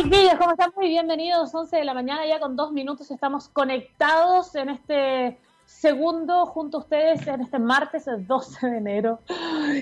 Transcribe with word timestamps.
Chiquillos, 0.00 0.34
¿cómo 0.38 0.52
están? 0.52 0.70
Muy 0.76 0.90
bienvenidos, 0.90 1.52
11 1.52 1.76
de 1.76 1.84
la 1.84 1.92
mañana, 1.92 2.24
ya 2.24 2.38
con 2.38 2.54
dos 2.54 2.70
minutos 2.70 3.10
estamos 3.10 3.48
conectados 3.48 4.54
en 4.54 4.68
este 4.68 5.38
segundo 5.64 6.46
junto 6.46 6.76
a 6.76 6.80
ustedes 6.82 7.26
en 7.26 7.40
este 7.40 7.58
martes, 7.58 8.06
el 8.06 8.24
12 8.24 8.64
de 8.64 8.76
enero. 8.76 9.18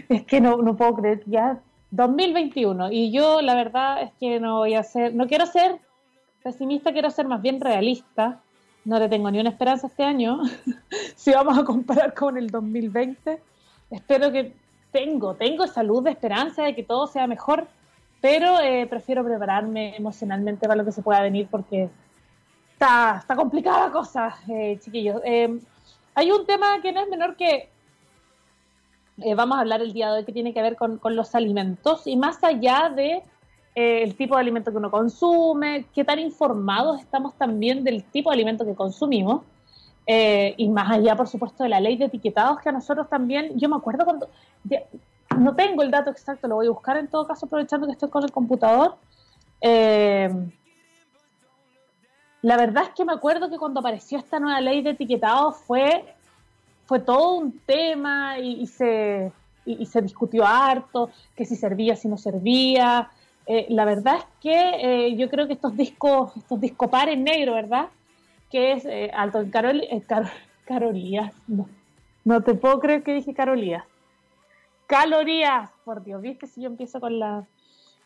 Es 0.08 0.24
que 0.24 0.40
no, 0.40 0.56
no 0.56 0.74
puedo 0.74 0.94
creer, 0.94 1.22
ya 1.26 1.60
2021. 1.90 2.92
Y 2.92 3.12
yo 3.12 3.42
la 3.42 3.54
verdad 3.54 4.00
es 4.00 4.12
que 4.18 4.40
no 4.40 4.60
voy 4.60 4.74
a 4.74 4.82
ser, 4.84 5.14
no 5.14 5.26
quiero 5.26 5.44
ser 5.44 5.80
pesimista, 6.42 6.94
quiero 6.94 7.10
ser 7.10 7.26
más 7.26 7.42
bien 7.42 7.60
realista. 7.60 8.40
No 8.86 8.98
le 8.98 9.10
tengo 9.10 9.30
ni 9.30 9.38
una 9.38 9.50
esperanza 9.50 9.88
este 9.88 10.02
año. 10.02 10.40
si 11.14 11.32
vamos 11.32 11.58
a 11.58 11.64
comparar 11.64 12.14
con 12.14 12.38
el 12.38 12.48
2020, 12.48 13.38
espero 13.90 14.32
que 14.32 14.54
tengo, 14.92 15.34
tengo 15.34 15.66
salud 15.66 16.02
de 16.04 16.12
esperanza 16.12 16.62
de 16.62 16.74
que 16.74 16.84
todo 16.84 17.06
sea 17.06 17.26
mejor 17.26 17.68
pero 18.28 18.58
eh, 18.58 18.88
prefiero 18.88 19.24
prepararme 19.24 19.94
emocionalmente 19.96 20.66
para 20.66 20.78
lo 20.78 20.84
que 20.84 20.90
se 20.90 21.00
pueda 21.00 21.20
venir 21.20 21.46
porque 21.48 21.88
está, 22.72 23.18
está 23.20 23.36
complicada 23.36 23.86
la 23.86 23.92
cosa, 23.92 24.36
eh, 24.48 24.80
chiquillos. 24.80 25.20
Eh, 25.24 25.56
hay 26.12 26.32
un 26.32 26.44
tema 26.44 26.82
que 26.82 26.90
no 26.90 27.02
es 27.02 27.08
menor 27.08 27.36
que 27.36 27.68
vamos 29.36 29.56
a 29.56 29.60
hablar 29.60 29.80
el 29.80 29.92
día 29.92 30.10
de 30.10 30.18
hoy 30.18 30.24
que 30.24 30.32
tiene 30.32 30.52
que 30.52 30.60
ver 30.60 30.74
con, 30.74 30.98
con 30.98 31.14
los 31.14 31.36
alimentos 31.36 32.08
y 32.08 32.16
más 32.16 32.42
allá 32.42 32.92
de 32.94 33.22
el 33.76 34.16
tipo 34.16 34.34
de 34.34 34.40
alimento 34.40 34.72
que 34.72 34.78
uno 34.78 34.90
consume, 34.90 35.84
qué 35.94 36.02
tan 36.02 36.18
informados 36.18 37.00
estamos 37.00 37.32
también 37.34 37.84
del 37.84 38.02
tipo 38.02 38.30
de 38.30 38.34
alimento 38.34 38.64
que 38.64 38.74
consumimos. 38.74 39.42
y 40.04 40.68
más 40.68 40.90
allá, 40.90 41.14
por 41.14 41.28
supuesto, 41.28 41.62
de 41.62 41.68
la 41.68 41.78
ley 41.78 41.96
de 41.96 42.06
etiquetados 42.06 42.58
que 42.60 42.70
a 42.70 42.72
nosotros 42.72 43.08
también, 43.08 43.56
yo 43.56 43.68
me 43.68 43.76
acuerdo 43.76 44.04
cuando, 44.04 44.28
no 45.34 45.54
tengo 45.54 45.82
el 45.82 45.90
dato 45.90 46.10
exacto, 46.10 46.48
lo 46.48 46.56
voy 46.56 46.66
a 46.66 46.70
buscar 46.70 46.96
en 46.96 47.08
todo 47.08 47.26
caso 47.26 47.46
aprovechando 47.46 47.86
que 47.86 47.92
estoy 47.92 48.10
con 48.10 48.24
el 48.24 48.30
computador. 48.30 48.96
Eh, 49.60 50.30
la 52.42 52.56
verdad 52.56 52.84
es 52.84 52.90
que 52.90 53.04
me 53.04 53.12
acuerdo 53.12 53.50
que 53.50 53.58
cuando 53.58 53.80
apareció 53.80 54.18
esta 54.18 54.38
nueva 54.38 54.60
ley 54.60 54.82
de 54.82 54.90
etiquetado 54.90 55.52
fue, 55.52 56.14
fue 56.84 57.00
todo 57.00 57.36
un 57.36 57.58
tema 57.60 58.38
y, 58.38 58.66
se, 58.66 59.32
se 59.84 60.02
discutió 60.02 60.46
harto, 60.46 61.10
que 61.34 61.44
si 61.44 61.56
servía, 61.56 61.96
si 61.96 62.08
no 62.08 62.16
servía. 62.16 63.10
Eh, 63.46 63.66
la 63.70 63.84
verdad 63.84 64.16
es 64.18 64.24
que 64.40 65.06
eh, 65.06 65.16
yo 65.16 65.28
creo 65.28 65.46
que 65.46 65.54
estos 65.54 65.76
discos, 65.76 66.36
estos 66.36 66.60
discopares 66.60 67.18
negros, 67.18 67.56
¿verdad? 67.56 67.88
Que 68.50 68.72
es 68.72 68.86
alto 69.12 69.40
en 69.40 69.50
Carol, 69.50 69.82
Carolías, 70.64 71.32
no, 71.48 71.68
no 72.24 72.42
te 72.42 72.54
puedo 72.54 72.78
creer 72.78 73.02
que 73.02 73.12
dije 73.12 73.34
Carolías 73.34 73.84
calorías. 74.86 75.70
Por 75.84 76.02
Dios, 76.02 76.20
viste 76.22 76.46
si 76.46 76.62
yo 76.62 76.68
empiezo 76.68 77.00
con 77.00 77.18
la 77.18 77.46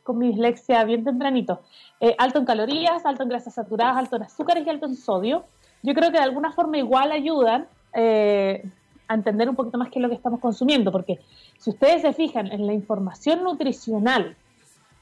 con 0.03 0.19
mi 0.19 0.29
dislexia 0.29 0.83
bien 0.85 1.05
tempranito. 1.05 1.61
Eh, 2.01 2.15
alto 2.19 2.39
en 2.39 2.45
calorías, 2.45 3.05
alto 3.05 3.23
en 3.23 3.29
grasas 3.29 3.55
saturadas, 3.55 3.97
alto 3.97 4.17
en 4.17 4.23
azúcares 4.23 4.67
y 4.67 4.71
alto 4.71 4.87
en 4.87 4.97
sodio. 4.97 5.45
Yo 5.83 5.95
creo 5.95 6.11
que 6.11 6.19
de 6.19 6.25
alguna 6.25 6.53
forma 6.53 6.79
igual 6.79 7.13
ayudan 7.13 7.69
eh, 7.93 8.65
a 9.09 9.15
entender 9.15 9.49
un 9.49 9.57
poquito 9.57 9.79
más 9.79 9.89
qué 9.91 9.99
es 9.99 10.03
lo 10.03 10.09
que 10.09 10.15
estamos 10.15 10.41
consumiendo, 10.41 10.93
porque 10.93 11.21
si 11.59 11.71
ustedes 11.71 12.03
se 12.03 12.13
fijan 12.13 12.47
en 12.53 12.67
la 12.67 12.73
información 12.73 13.43
nutricional 13.43 14.37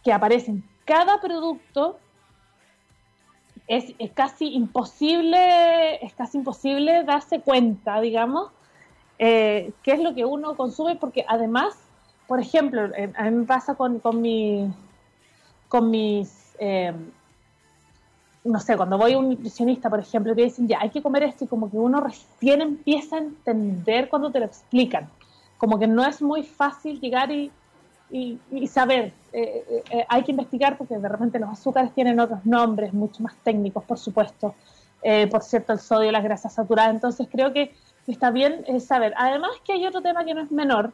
que 0.02 0.12
aparece 0.12 0.50
en 0.50 0.64
cada 0.84 1.20
producto, 1.20 1.98
es, 3.66 3.94
es, 3.98 4.10
casi 4.12 4.54
imposible, 4.54 6.04
es 6.04 6.14
casi 6.14 6.38
imposible 6.38 7.04
darse 7.04 7.40
cuenta, 7.40 8.00
digamos, 8.00 8.50
eh, 9.19 9.72
qué 9.83 9.92
es 9.92 10.00
lo 10.00 10.14
que 10.14 10.24
uno 10.24 10.56
consume, 10.56 10.97
porque 10.97 11.24
además, 11.27 11.74
por 12.27 12.41
ejemplo, 12.41 12.83
a 12.83 13.25
mí 13.25 13.36
me 13.36 13.47
pasa 13.47 13.75
con, 13.75 13.98
con, 13.98 14.20
mi, 14.20 14.72
con 15.69 15.91
mis, 15.91 16.55
eh, 16.60 16.92
no 18.44 18.60
sé, 18.60 18.77
cuando 18.77 18.97
voy 18.97 19.14
a 19.14 19.19
un 19.19 19.28
nutricionista, 19.28 19.91
por 19.91 19.98
ejemplo, 19.98 20.34
te 20.36 20.42
dicen, 20.42 20.69
ya, 20.69 20.78
hay 20.80 20.91
que 20.91 21.02
comer 21.02 21.25
esto, 21.25 21.44
y 21.44 21.48
como 21.48 21.69
que 21.70 21.77
uno 21.77 22.00
recién 22.00 22.62
empieza 22.62 23.16
a 23.16 23.20
entender 23.20 24.08
cuando 24.08 24.30
te 24.30 24.38
lo 24.38 24.47
explican. 24.47 25.09
Como 25.56 25.78
que 25.81 25.88
no 25.88 26.06
es 26.06 26.22
muy 26.22 26.44
fácil 26.44 27.00
llegar 27.00 27.32
y, 27.32 27.50
y, 28.10 28.66
saber. 28.69 29.12
Eh, 29.32 29.82
hay 30.09 30.22
que 30.22 30.31
investigar 30.31 30.78
porque 30.78 30.97
de 30.97 31.09
repente 31.09 31.41
los 31.41 31.50
azúcares 31.50 31.92
tienen 31.92 32.21
otros 32.21 32.47
nombres, 32.47 32.94
mucho 32.94 33.25
más 33.25 33.34
técnicos, 33.42 33.82
por 33.82 33.98
supuesto. 33.98 34.54
por 35.32 35.42
cierto, 35.42 35.72
el 35.72 35.81
sodio, 35.81 36.12
las 36.12 36.22
grasas 36.22 36.54
saturadas. 36.54 36.94
Entonces 36.94 37.26
creo 37.28 37.53
que 37.53 37.72
está 38.12 38.30
bien 38.30 38.80
saber. 38.80 39.14
Además 39.16 39.50
que 39.64 39.72
hay 39.72 39.86
otro 39.86 40.00
tema 40.00 40.24
que 40.24 40.34
no 40.34 40.41
es 40.41 40.50
menor 40.50 40.92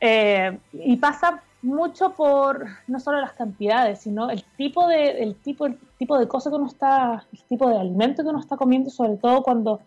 eh, 0.00 0.58
y 0.72 0.96
pasa 0.96 1.42
mucho 1.60 2.10
por 2.10 2.66
no 2.86 3.00
solo 3.00 3.20
las 3.20 3.32
cantidades, 3.32 4.00
sino 4.00 4.30
el 4.30 4.44
tipo 4.56 4.86
de 4.86 5.22
el 5.22 5.34
tipo 5.34 5.66
el 5.66 5.76
tipo 5.98 6.18
de 6.18 6.28
cosas 6.28 6.52
que 6.52 6.56
uno 6.56 6.66
está, 6.66 7.26
el 7.32 7.42
tipo 7.44 7.68
de 7.68 7.78
alimento 7.78 8.22
que 8.22 8.28
uno 8.28 8.40
está 8.40 8.56
comiendo, 8.56 8.90
sobre 8.90 9.16
todo 9.16 9.42
cuando 9.42 9.80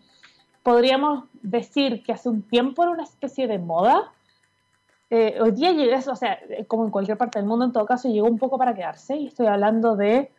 podríamos 0.62 1.24
decir 1.42 2.02
que 2.02 2.12
hace 2.12 2.28
un 2.28 2.42
tiempo 2.42 2.82
era 2.82 2.92
una 2.92 3.04
especie 3.04 3.46
de 3.46 3.58
moda. 3.58 4.12
Eh, 5.10 5.38
hoy 5.40 5.52
día 5.52 5.72
llega 5.72 5.98
eso, 5.98 6.12
o 6.12 6.16
sea, 6.16 6.38
como 6.68 6.84
en 6.84 6.90
cualquier 6.90 7.18
parte 7.18 7.38
del 7.38 7.46
mundo, 7.46 7.64
en 7.64 7.72
todo 7.72 7.84
caso, 7.84 8.08
llegó 8.08 8.28
un 8.28 8.38
poco 8.38 8.56
para 8.58 8.74
quedarse. 8.74 9.16
Y 9.16 9.26
estoy 9.26 9.46
hablando 9.46 9.96
de 9.96 10.30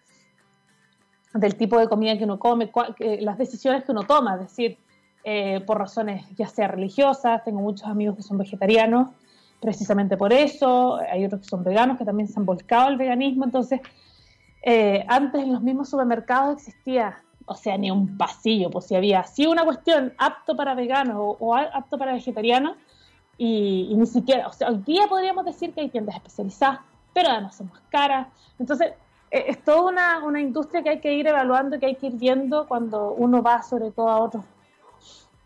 del 1.34 1.56
tipo 1.56 1.80
de 1.80 1.88
comida 1.88 2.18
que 2.18 2.26
uno 2.26 2.38
come, 2.38 2.72
las 3.20 3.38
decisiones 3.38 3.84
que 3.84 3.92
uno 3.92 4.04
toma, 4.04 4.36
es 4.36 4.42
decir, 4.42 4.78
eh, 5.24 5.62
por 5.66 5.78
razones 5.78 6.26
ya 6.36 6.48
sea 6.48 6.68
religiosas, 6.68 7.44
tengo 7.46 7.62
muchos 7.62 7.88
amigos 7.88 8.18
que 8.18 8.24
son 8.24 8.38
vegetarianos, 8.38 9.10
precisamente 9.62 10.18
por 10.18 10.34
eso, 10.34 11.00
hay 11.10 11.24
otros 11.24 11.42
que 11.42 11.48
son 11.48 11.64
veganos 11.64 11.98
que 11.98 12.04
también 12.04 12.28
se 12.28 12.38
han 12.38 12.46
volcado 12.46 12.88
al 12.88 12.98
veganismo, 12.98 13.46
entonces 13.46 13.80
eh, 14.64 15.06
antes 15.08 15.42
en 15.42 15.54
los 15.54 15.62
mismos 15.62 15.90
supermercados 15.90 16.58
existía, 16.58 17.24
o 17.46 17.56
sea, 17.56 17.78
ni 17.78 17.90
un 17.90 18.18
pasillo, 18.18 18.70
pues 18.70 18.88
si 18.88 18.96
había 18.96 19.22
así 19.22 19.48
una 19.48 19.64
cuestión 19.64 20.14
apto 20.18 20.58
para 20.58 20.76
veganos 20.76 21.16
o, 21.18 21.56
apto 21.56 21.98
para 21.98 22.12
vegetarianos, 22.12 22.76
y, 23.38 23.94
ni 23.96 24.06
siquiera, 24.06 24.48
o 24.48 24.52
sea, 24.52 24.70
hoy 24.70 24.80
día 24.86 25.08
podríamos 25.08 25.46
decir 25.46 25.74
que 25.74 25.82
hay 25.82 25.90
tiendas 25.90 26.18
especializadas, 26.18 26.80
pero 27.14 27.30
además 27.30 27.56
son 27.56 27.70
más 27.70 27.82
caras, 27.90 28.28
entonces 28.60 28.92
eh, 29.32 29.46
es 29.48 29.64
toda 29.64 29.90
una, 29.90 30.24
una 30.26 30.42
industria 30.42 30.84
que 30.84 30.90
hay 30.90 31.00
que 31.00 31.14
ir 31.14 31.28
evaluando, 31.28 31.80
que 31.80 31.86
hay 31.86 31.96
que 31.96 32.08
ir 32.08 32.14
viendo 32.14 32.68
cuando 32.68 33.14
uno 33.14 33.42
va 33.42 33.64
sobre 33.64 33.90
todo 33.92 34.10
a 34.10 34.20
otros 34.20 34.44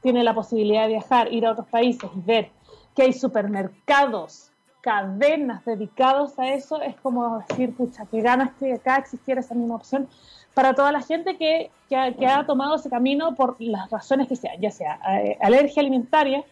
tiene 0.01 0.23
la 0.23 0.33
posibilidad 0.33 0.83
de 0.83 0.89
viajar, 0.89 1.33
ir 1.33 1.45
a 1.45 1.51
otros 1.51 1.67
países 1.67 2.09
y 2.15 2.21
ver 2.21 2.49
que 2.95 3.03
hay 3.03 3.13
supermercados, 3.13 4.51
cadenas 4.81 5.65
dedicados 5.65 6.39
a 6.39 6.53
eso, 6.53 6.81
es 6.81 6.95
como 7.01 7.43
decir, 7.47 7.75
pucha, 7.75 8.05
que 8.05 8.21
ganas 8.21 8.51
que 8.53 8.73
acá 8.73 8.97
existiera 8.97 9.41
esa 9.41 9.53
misma 9.53 9.75
opción 9.75 10.07
para 10.53 10.73
toda 10.73 10.91
la 10.91 11.01
gente 11.01 11.37
que, 11.37 11.69
ha, 11.95 12.45
tomado 12.45 12.75
ese 12.75 12.89
camino 12.89 13.35
por 13.35 13.61
las 13.61 13.91
razones 13.91 14.27
que 14.27 14.35
sean, 14.35 14.59
ya 14.59 14.71
sea 14.71 14.99
eh, 15.21 15.37
alergia 15.41 15.81
alimentaria 15.81 16.43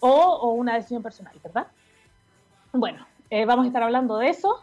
o, 0.00 0.52
una 0.52 0.74
decisión 0.74 1.02
personal, 1.02 1.34
¿verdad? 1.42 1.66
Bueno, 2.72 3.06
eh, 3.30 3.46
vamos 3.46 3.64
a 3.64 3.68
estar 3.68 3.82
hablando 3.82 4.18
de 4.18 4.28
eso. 4.28 4.62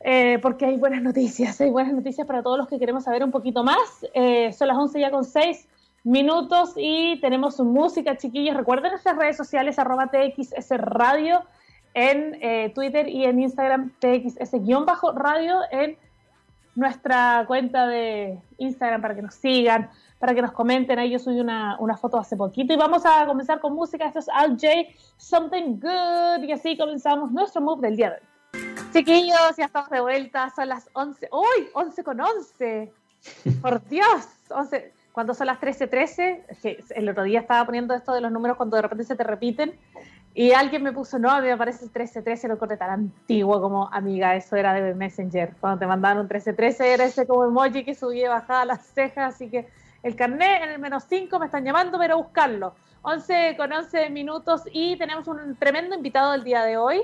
Eh, 0.00 0.38
porque 0.40 0.66
hay 0.66 0.76
buenas 0.76 1.02
noticias, 1.02 1.60
hay 1.62 1.70
buenas 1.70 1.92
noticias 1.92 2.24
para 2.26 2.42
todos 2.42 2.58
los 2.58 2.68
que 2.68 2.78
queremos 2.78 3.02
saber 3.02 3.24
un 3.24 3.32
poquito 3.32 3.64
más. 3.64 4.06
son 4.56 4.68
las 4.68 4.76
11 4.76 5.00
ya 5.00 5.10
con 5.10 5.24
6 5.24 5.68
minutos 6.08 6.72
y 6.76 7.20
tenemos 7.20 7.56
su 7.56 7.64
música, 7.64 8.16
chiquillos. 8.16 8.56
Recuerden 8.56 8.92
nuestras 8.92 9.16
redes 9.16 9.36
sociales, 9.36 9.78
arroba 9.78 10.06
TXS 10.06 10.70
Radio 10.78 11.42
en 11.92 12.38
eh, 12.40 12.72
Twitter 12.74 13.08
y 13.08 13.24
en 13.24 13.40
Instagram, 13.40 13.92
TXS-radio 13.98 15.60
en 15.70 15.98
nuestra 16.74 17.44
cuenta 17.46 17.86
de 17.86 18.38
Instagram 18.56 19.02
para 19.02 19.14
que 19.16 19.22
nos 19.22 19.34
sigan, 19.34 19.90
para 20.18 20.34
que 20.34 20.40
nos 20.40 20.52
comenten. 20.52 20.98
Ahí 20.98 21.10
yo 21.10 21.18
subí 21.18 21.40
una, 21.40 21.76
una 21.78 21.96
foto 21.96 22.18
hace 22.18 22.36
poquito 22.36 22.72
y 22.72 22.76
vamos 22.76 23.04
a 23.04 23.26
comenzar 23.26 23.60
con 23.60 23.74
música. 23.74 24.06
Esto 24.06 24.20
es 24.20 24.28
Al 24.30 24.52
J, 24.52 24.68
Something 25.18 25.78
Good. 25.78 26.44
Y 26.44 26.52
así 26.52 26.78
comenzamos 26.78 27.32
nuestro 27.32 27.60
move 27.60 27.82
del 27.86 27.96
día 27.96 28.10
de 28.10 28.16
hoy. 28.16 28.62
Chiquillos, 28.94 29.56
ya 29.58 29.66
estamos 29.66 29.90
de 29.90 30.00
vuelta, 30.00 30.50
son 30.56 30.68
las 30.68 30.88
11. 30.94 31.28
¡Uy! 31.32 31.68
11 31.74 32.02
con 32.02 32.18
11. 32.18 32.92
Por 33.60 33.86
Dios, 33.88 34.26
11 34.48 34.97
cuando 35.18 35.34
son 35.34 35.48
las 35.48 35.58
13:13, 35.58 36.44
que 36.62 36.84
el 36.94 37.08
otro 37.08 37.24
día 37.24 37.40
estaba 37.40 37.66
poniendo 37.66 37.92
esto 37.92 38.12
de 38.12 38.20
los 38.20 38.30
números 38.30 38.56
cuando 38.56 38.76
de 38.76 38.82
repente 38.82 39.02
se 39.02 39.16
te 39.16 39.24
repiten, 39.24 39.76
y 40.32 40.52
alguien 40.52 40.84
me 40.84 40.92
puso, 40.92 41.18
no, 41.18 41.28
a 41.28 41.40
mí 41.40 41.48
me 41.48 41.56
parece 41.56 41.86
el 41.86 41.90
1313, 41.90 42.46
lo 42.46 42.56
corte 42.56 42.76
tan 42.76 42.90
antiguo 42.90 43.60
como 43.60 43.92
amiga, 43.92 44.36
eso 44.36 44.54
era 44.54 44.72
de 44.74 44.94
Messenger. 44.94 45.56
Cuando 45.60 45.80
te 45.80 45.88
mandaban 45.88 46.18
un 46.18 46.26
1313 46.26 46.94
era 46.94 47.04
ese 47.04 47.26
como 47.26 47.44
emoji 47.46 47.84
que 47.84 47.96
subía 47.96 48.26
y 48.26 48.28
bajaba 48.28 48.64
las 48.64 48.86
cejas, 48.94 49.34
así 49.34 49.50
que 49.50 49.66
el 50.04 50.14
carnet 50.14 50.62
en 50.62 50.70
el 50.70 50.78
menos 50.78 51.02
5 51.08 51.36
me 51.40 51.46
están 51.46 51.64
llamando, 51.64 51.98
pero 51.98 52.18
buscarlo. 52.18 52.76
11 53.02 53.56
con 53.56 53.72
11 53.72 54.10
minutos 54.10 54.62
y 54.70 54.96
tenemos 54.98 55.26
un 55.26 55.56
tremendo 55.56 55.96
invitado 55.96 56.32
el 56.32 56.44
día 56.44 56.62
de 56.62 56.76
hoy. 56.76 57.02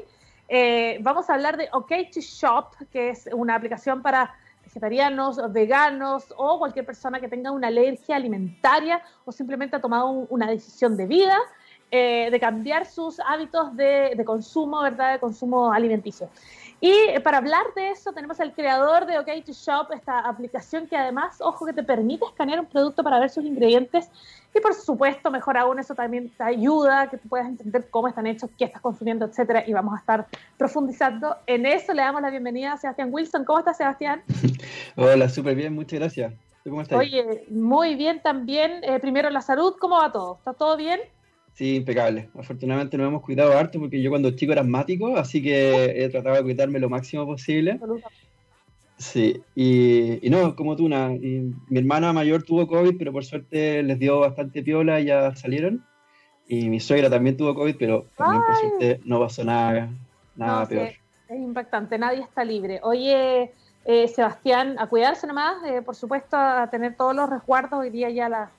Eh, 0.48 0.98
vamos 1.00 1.28
a 1.28 1.34
hablar 1.34 1.56
de 1.56 1.68
OK 1.72 1.90
to 2.12 2.20
Shop, 2.20 2.76
que 2.92 3.08
es 3.08 3.28
una 3.32 3.56
aplicación 3.56 4.02
para 4.02 4.36
vegetarianos, 4.64 5.40
veganos 5.52 6.32
o 6.36 6.58
cualquier 6.58 6.84
persona 6.84 7.20
que 7.20 7.28
tenga 7.28 7.50
una 7.50 7.68
alergia 7.68 8.16
alimentaria 8.16 9.00
o 9.24 9.32
simplemente 9.32 9.76
ha 9.76 9.80
tomado 9.80 10.08
una 10.08 10.46
decisión 10.46 10.96
de 10.96 11.06
vida. 11.06 11.38
eh, 11.90 12.28
de 12.32 12.40
cambiar 12.40 12.86
sus 12.86 13.20
hábitos 13.20 13.76
de, 13.76 14.14
de, 14.16 14.24
consumo, 14.24 14.80
¿verdad? 14.82 15.12
De 15.12 15.20
consumo 15.20 15.72
alimenticio. 15.72 16.28
Y 16.86 17.18
para 17.20 17.38
hablar 17.38 17.64
de 17.74 17.92
eso 17.92 18.12
tenemos 18.12 18.38
al 18.40 18.52
creador 18.52 19.06
de 19.06 19.18
OK 19.18 19.42
to 19.46 19.52
Shop, 19.52 19.90
esta 19.94 20.18
aplicación 20.18 20.86
que 20.86 20.94
además, 20.94 21.40
ojo, 21.40 21.64
que 21.64 21.72
te 21.72 21.82
permite 21.82 22.26
escanear 22.26 22.60
un 22.60 22.66
producto 22.66 23.02
para 23.02 23.18
ver 23.18 23.30
sus 23.30 23.42
ingredientes 23.42 24.10
y 24.54 24.60
por 24.60 24.74
supuesto, 24.74 25.30
mejor 25.30 25.56
aún, 25.56 25.78
eso 25.78 25.94
también 25.94 26.28
te 26.28 26.44
ayuda 26.44 27.08
que 27.08 27.16
tú 27.16 27.26
puedas 27.26 27.46
entender 27.46 27.88
cómo 27.88 28.06
están 28.06 28.26
hechos, 28.26 28.50
qué 28.58 28.66
estás 28.66 28.82
consumiendo, 28.82 29.24
etcétera. 29.24 29.64
Y 29.66 29.72
vamos 29.72 29.94
a 29.94 29.98
estar 29.98 30.26
profundizando 30.58 31.34
en 31.46 31.64
eso. 31.64 31.94
Le 31.94 32.02
damos 32.02 32.20
la 32.20 32.28
bienvenida 32.28 32.74
a 32.74 32.76
Sebastián 32.76 33.08
Wilson. 33.10 33.46
¿Cómo 33.46 33.60
estás, 33.60 33.78
Sebastián? 33.78 34.22
Hola, 34.96 35.30
súper 35.30 35.54
bien, 35.56 35.74
muchas 35.74 35.98
gracias. 35.98 36.34
¿Cómo 36.64 36.82
estás? 36.82 36.98
Oye, 36.98 37.46
muy 37.48 37.94
bien 37.94 38.20
también. 38.22 38.84
Eh, 38.84 39.00
primero, 39.00 39.30
la 39.30 39.40
salud, 39.40 39.74
¿cómo 39.80 39.96
va 39.96 40.12
todo? 40.12 40.36
¿Está 40.36 40.52
todo 40.52 40.76
bien? 40.76 41.00
Sí, 41.54 41.76
impecable. 41.76 42.28
Afortunadamente 42.36 42.98
nos 42.98 43.06
hemos 43.06 43.22
cuidado 43.22 43.56
harto 43.56 43.78
porque 43.78 44.02
yo 44.02 44.10
cuando 44.10 44.32
chico 44.32 44.52
era 44.52 44.62
asmático, 44.62 45.16
así 45.16 45.40
que 45.40 46.04
he 46.04 46.08
tratado 46.08 46.36
de 46.36 46.42
cuidarme 46.42 46.80
lo 46.80 46.90
máximo 46.90 47.24
posible. 47.26 47.78
Sí, 48.96 49.40
y, 49.54 50.28
no, 50.30 50.56
como 50.56 50.74
tú, 50.76 50.86
una, 50.86 51.08
mi 51.08 51.78
hermana 51.78 52.12
mayor 52.12 52.42
tuvo 52.42 52.66
COVID, 52.66 52.96
pero 52.98 53.12
por 53.12 53.24
suerte 53.24 53.82
les 53.84 53.98
dio 53.98 54.20
bastante 54.20 54.62
piola 54.62 55.00
y 55.00 55.06
ya 55.06 55.34
salieron. 55.36 55.84
Y 56.48 56.68
mi 56.68 56.80
suegra 56.80 57.08
también 57.08 57.36
tuvo 57.36 57.54
COVID, 57.54 57.76
pero 57.78 58.06
también 58.16 58.42
por 58.42 58.56
suerte 58.56 59.00
no 59.04 59.20
pasó 59.20 59.44
nada, 59.44 59.90
nada 60.34 60.66
peor. 60.66 60.88
es 60.88 61.38
impactante, 61.38 61.98
nadie 61.98 62.22
está 62.22 62.44
libre. 62.44 62.80
Oye, 62.82 63.52
eh, 63.84 64.08
Sebastián, 64.08 64.76
a 64.78 64.88
cuidarse 64.88 65.26
nomás, 65.26 65.56
eh, 65.64 65.82
por 65.82 65.94
supuesto, 65.94 66.36
a 66.36 66.68
tener 66.68 66.96
todos 66.96 67.14
los 67.14 67.30
resguardos. 67.30 67.80
Hoy 67.80 67.90
día 67.90 68.10
ya 68.10 68.28
la, 68.28 68.50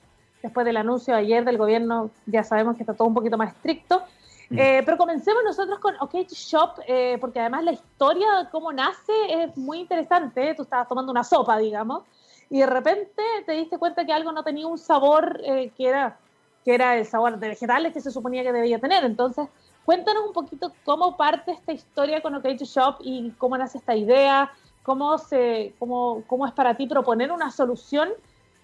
después 0.45 0.63
del 0.63 0.77
anuncio 0.77 1.15
de 1.15 1.21
ayer 1.21 1.44
del 1.44 1.57
gobierno, 1.57 2.12
ya 2.27 2.44
sabemos 2.44 2.75
que 2.75 2.83
está 2.83 2.94
todo 2.94 3.07
un 3.07 3.15
poquito 3.15 3.36
más 3.36 3.50
estricto. 3.50 4.03
Mm. 4.50 4.59
Eh, 4.59 4.83
pero 4.86 4.95
comencemos 4.95 5.44
nosotros 5.44 5.80
con 5.80 5.95
OK 6.00 6.13
Shop, 6.30 6.80
eh, 6.88 7.18
porque 7.19 7.39
además 7.39 7.63
la 7.63 7.71
historia 7.71 8.27
de 8.44 8.50
cómo 8.51 8.71
nace 8.71 9.13
es 9.30 9.57
muy 9.57 9.80
interesante. 9.80 10.53
Tú 10.53 10.62
estabas 10.62 10.88
tomando 10.88 11.12
una 11.12 11.24
sopa, 11.24 11.57
digamos, 11.57 12.03
y 12.51 12.59
de 12.59 12.68
repente 12.68 13.24
te 13.47 13.53
diste 13.53 13.80
cuenta 13.80 14.06
que 14.06 14.13
algo 14.13 14.31
no 14.31 14.44
tenía 14.44 14.68
un 14.68 14.77
sabor 14.77 15.42
eh, 15.44 15.71
que, 15.75 15.88
era, 15.88 16.18
que 16.63 16.75
era 16.75 16.95
el 16.95 17.07
sabor 17.07 17.39
de 17.39 17.48
vegetales 17.48 17.91
que 17.91 18.01
se 18.01 18.12
suponía 18.12 18.44
que 18.44 18.53
debía 18.53 18.77
tener. 18.77 19.03
Entonces, 19.03 19.48
cuéntanos 19.83 20.27
un 20.27 20.33
poquito 20.33 20.71
cómo 20.83 21.18
parte 21.18 21.53
esta 21.53 21.74
historia 21.74 22.21
con 22.21 22.36
OK 22.36 22.45
Shop 22.45 22.98
y 23.00 23.31
cómo 23.31 23.57
nace 23.57 23.80
esta 23.80 23.95
idea, 23.95 24.51
cómo, 24.83 25.18
se, 25.18 25.74
cómo, 25.80 26.21
cómo 26.27 26.45
es 26.45 26.53
para 26.53 26.75
ti 26.75 26.86
proponer 26.86 27.31
una 27.31 27.50
solución 27.50 28.09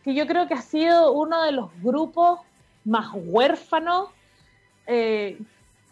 que 0.04 0.14
yo 0.14 0.28
creo 0.28 0.48
que 0.48 0.54
ha 0.54 0.62
sido 0.62 1.12
uno 1.12 1.44
de 1.44 1.52
los 1.52 1.70
grupos 1.82 2.40
más 2.86 3.12
huérfanos 3.14 4.10
eh, 4.88 5.40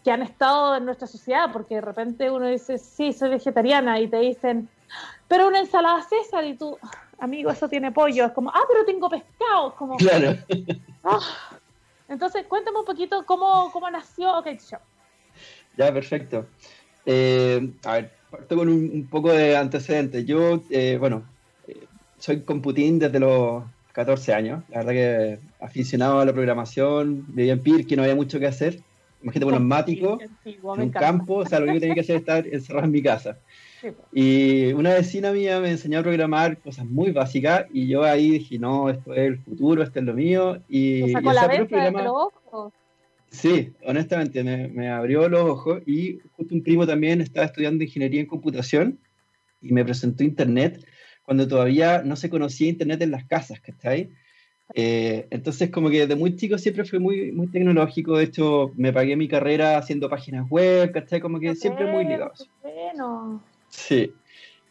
que 0.04 0.10
han 0.10 0.22
estado 0.22 0.76
en 0.76 0.84
nuestra 0.84 1.06
sociedad, 1.06 1.50
porque 1.52 1.76
de 1.76 1.80
repente 1.80 2.30
uno 2.30 2.48
dice, 2.48 2.78
sí, 2.78 3.12
soy 3.12 3.30
vegetariana, 3.30 4.00
y 4.00 4.08
te 4.08 4.18
dicen, 4.18 4.68
pero 5.28 5.48
una 5.48 5.60
ensalada 5.60 6.02
César, 6.02 6.44
y 6.44 6.54
tú, 6.54 6.78
amigo, 7.18 7.50
eso 7.50 7.68
tiene 7.68 7.92
pollo, 7.92 8.26
es 8.26 8.32
como, 8.32 8.50
ah, 8.50 8.62
pero 8.68 8.84
tengo 8.84 9.08
pescado, 9.08 9.74
como... 9.76 9.96
Claro. 9.96 10.36
Ah. 11.04 11.20
Entonces, 12.08 12.44
cuéntame 12.46 12.78
un 12.78 12.84
poquito 12.84 13.24
cómo, 13.24 13.70
cómo 13.72 13.88
nació 13.88 14.36
OK 14.38 14.48
Shop. 14.58 14.80
Ya, 15.76 15.92
perfecto. 15.94 16.46
Eh, 17.06 17.72
a 17.84 17.92
ver, 17.92 18.12
parto 18.30 18.56
con 18.56 18.68
un, 18.68 19.06
poco 19.08 19.32
de 19.32 19.56
antecedentes. 19.56 20.26
Yo, 20.26 20.60
eh, 20.70 20.96
bueno, 20.98 21.22
eh, 21.68 21.86
soy 22.18 22.42
computín 22.42 22.98
desde 22.98 23.20
los 23.20 23.62
14 23.92 24.32
años. 24.32 24.62
La 24.68 24.78
verdad 24.78 24.92
que 24.92 25.38
aficionado 25.60 26.20
a 26.20 26.24
la 26.24 26.32
programación, 26.32 27.24
vivía 27.28 27.54
en 27.54 27.60
PIR, 27.60 27.86
que 27.86 27.96
no 27.96 28.02
había 28.02 28.14
mucho 28.14 28.38
que 28.38 28.46
hacer 28.46 28.82
imagínate, 29.22 29.46
un 29.46 29.54
asmático 29.54 30.18
en 30.44 30.80
un 30.80 30.90
campo, 30.90 31.36
o 31.36 31.46
sea, 31.46 31.60
lo 31.60 31.64
único 31.64 31.76
que 31.76 31.80
tenía 31.80 31.94
que 31.94 32.00
hacer 32.00 32.16
es 32.16 32.22
estar 32.22 32.46
encerrado 32.46 32.86
en 32.86 32.92
mi 32.92 33.02
casa. 33.02 33.38
Y 34.12 34.72
una 34.72 34.94
vecina 34.94 35.32
mía 35.32 35.60
me 35.60 35.70
enseñó 35.70 36.00
a 36.00 36.02
programar 36.02 36.58
cosas 36.58 36.84
muy 36.86 37.12
básicas 37.12 37.66
y 37.72 37.88
yo 37.88 38.04
ahí 38.04 38.32
dije, 38.32 38.58
no, 38.58 38.90
esto 38.90 39.14
es 39.14 39.20
el 39.20 39.38
futuro, 39.38 39.82
esto 39.82 40.00
es 40.00 40.04
lo 40.04 40.14
mío. 40.14 40.60
Y, 40.68 41.04
y 41.04 41.12
la 41.12 41.48
programa... 41.48 42.02
los 42.02 42.12
ojos. 42.12 42.72
Sí, 43.30 43.72
honestamente, 43.86 44.42
me, 44.42 44.68
me, 44.68 44.90
abrió 44.90 45.28
los 45.28 45.42
ojos 45.42 45.82
y 45.86 46.18
justo 46.36 46.52
un 46.52 46.62
primo 46.62 46.84
también 46.84 47.20
estaba 47.20 47.46
estudiando 47.46 47.84
ingeniería 47.84 48.20
en 48.20 48.26
computación 48.26 48.98
y 49.62 49.72
me 49.72 49.84
presentó 49.84 50.24
Internet 50.24 50.84
cuando 51.30 51.46
todavía 51.46 52.02
no 52.02 52.16
se 52.16 52.28
conocía 52.28 52.68
Internet 52.68 53.02
en 53.02 53.12
las 53.12 53.24
casas, 53.24 53.60
¿cachai? 53.60 54.10
Eh, 54.74 55.28
entonces, 55.30 55.70
como 55.70 55.88
que 55.88 56.08
de 56.08 56.16
muy 56.16 56.34
chico 56.34 56.58
siempre 56.58 56.84
fui 56.84 56.98
muy, 56.98 57.30
muy 57.30 57.46
tecnológico. 57.46 58.18
De 58.18 58.24
hecho, 58.24 58.72
me 58.74 58.92
pagué 58.92 59.14
mi 59.14 59.28
carrera 59.28 59.78
haciendo 59.78 60.10
páginas 60.10 60.50
web, 60.50 60.90
¿cachai? 60.90 61.20
Como 61.20 61.38
que 61.38 61.54
siempre 61.54 61.86
muy 61.86 62.04
ligado. 62.04 62.32
Bueno. 62.64 63.44
Sí. 63.68 64.12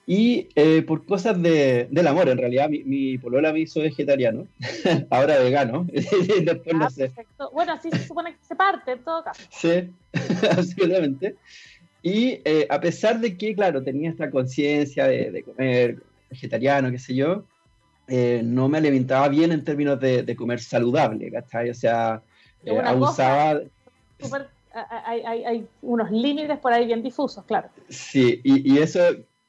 Y 0.05 0.49
eh, 0.53 0.81
por 0.81 1.05
cosas 1.05 1.41
de, 1.41 1.87
del 1.91 2.07
amor, 2.07 2.27
en 2.27 2.37
realidad, 2.37 2.67
mi, 2.67 2.83
mi 2.83 3.17
polola 3.17 3.53
me 3.53 3.61
hizo 3.61 3.79
vegetariano, 3.79 4.45
ahora 5.09 5.39
vegano. 5.39 5.87
Después 5.93 6.75
no 6.75 6.87
ah, 6.87 6.89
sé. 6.89 7.13
Bueno, 7.53 7.71
así 7.71 7.89
se 7.89 8.05
supone 8.05 8.33
que 8.33 8.43
se 8.43 8.55
parte 8.57 8.91
en 8.91 8.99
todo 9.05 9.23
caso. 9.23 9.41
Sí, 9.49 9.93
absolutamente. 10.51 11.37
Y 12.01 12.41
eh, 12.43 12.67
a 12.69 12.81
pesar 12.81 13.21
de 13.21 13.37
que, 13.37 13.55
claro, 13.55 13.81
tenía 13.81 14.09
esta 14.09 14.29
conciencia 14.29 15.07
de, 15.07 15.31
de 15.31 15.43
comer 15.43 16.08
vegetariano, 16.29 16.91
qué 16.91 16.99
sé 16.99 17.15
yo, 17.15 17.45
eh, 18.11 18.41
no 18.43 18.67
me 18.67 18.79
alimentaba 18.79 19.29
bien 19.29 19.51
en 19.51 19.63
términos 19.63 19.99
de, 19.99 20.35
comer 20.35 20.59
saludable, 20.59 21.31
¿cachai? 21.31 21.69
O 21.69 21.75
sea, 21.75 22.23
eh, 22.65 22.75
abusaba... 22.83 23.61
hay, 25.05 25.67
unos 25.83 26.09
límites 26.09 26.57
por 26.57 26.73
ahí 26.73 26.87
bien 26.87 27.03
difusos, 27.03 27.43
claro. 27.45 27.69
Sí, 27.87 28.41
y, 28.43 28.79
eso 28.79 28.99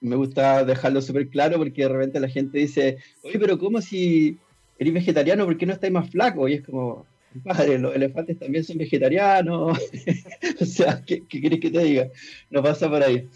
me 0.01 0.17
gusta 0.17 0.63
dejarlo 0.65 1.01
súper 1.01 1.29
claro 1.29 1.57
porque 1.57 1.83
de 1.83 1.89
repente 1.89 2.21
la 2.21 2.29
gente 2.29 2.59
dice, 2.59 2.99
oye, 3.23 3.39
pero 3.39 3.59
¿cómo 3.59 3.81
si 3.81 4.39
eres 4.79 4.93
vegetariano, 4.93 5.47
por 5.47 5.57
qué 5.57 5.65
no 5.65 5.73
estáis 5.73 5.93
más 5.93 6.11
flaco? 6.11 6.47
Y 6.47 6.55
es 6.55 6.63
como, 6.63 7.07
padre, 7.45 7.79
los 7.79 7.95
elefantes 7.95 8.39
también 8.39 8.65
son 8.65 8.77
vegetarianos. 8.77 9.79
o 10.61 10.65
sea, 10.67 11.03
¿qué, 11.07 11.23
¿qué, 11.27 11.41
querés 11.41 11.61
que 11.61 11.71
te 11.71 11.79
diga? 11.83 12.09
No 12.51 12.63
pasa 12.63 12.91
por 12.91 13.03
ahí. 13.03 13.27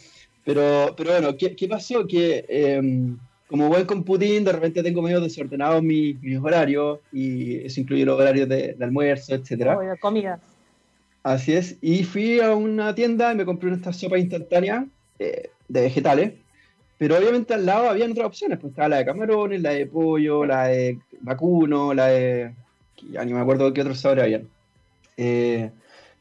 Pero, 0.45 0.95
pero 0.95 1.13
bueno, 1.13 1.35
¿qué, 1.35 1.57
qué 1.57 1.67
pasó? 1.67 2.07
Que... 2.07 2.45
Em, 2.47 3.17
como 3.47 3.69
buen 3.69 3.85
computín, 3.85 4.45
de 4.45 4.53
repente 4.53 4.83
tengo 4.83 5.03
medio 5.03 5.21
desordenados 5.21 5.83
mis, 5.83 6.21
mis 6.21 6.39
horarios 6.39 7.01
y 7.13 7.57
eso 7.65 7.81
incluye 7.81 8.05
los 8.05 8.19
horarios 8.19 8.49
de, 8.49 8.77
almuerzo, 8.81 9.35
etcétera. 9.35 9.79
de 9.79 9.99
comida. 9.99 10.41
Así 11.23 11.55
es. 11.55 11.77
Y 11.81 12.05
fui 12.05 12.41
a 12.41 12.55
una 12.55 12.95
tienda 12.95 13.33
y 13.33 13.37
me 13.37 13.45
compré 13.45 13.71
una 13.71 13.93
sopa 13.93 14.19
instantánea 14.19 14.87
eh, 15.19 15.51
de 15.69 15.81
vegetales. 15.81 16.35
Pero 16.99 17.17
obviamente 17.17 17.55
al 17.55 17.67
lado 17.67 17.89
había 17.89 18.07
otras 18.07 18.27
opciones. 18.27 18.59
Pues 18.59 18.73
estaba 18.73 18.89
la 18.89 18.97
de 18.99 19.05
camarones, 19.07 19.61
la 19.61 19.71
de 19.71 19.87
pollo, 19.87 20.45
la 20.45 20.69
de 20.69 20.99
vacuno, 21.21 21.95
la 21.95 22.07
de. 22.09 22.53
Ya 23.11 23.25
ni 23.25 23.33
me 23.33 23.41
acuerdo 23.41 23.73
qué 23.73 23.81
otros 23.81 24.01
sabores 24.01 24.25
habían. 24.25 24.49
Eh, 25.17 25.71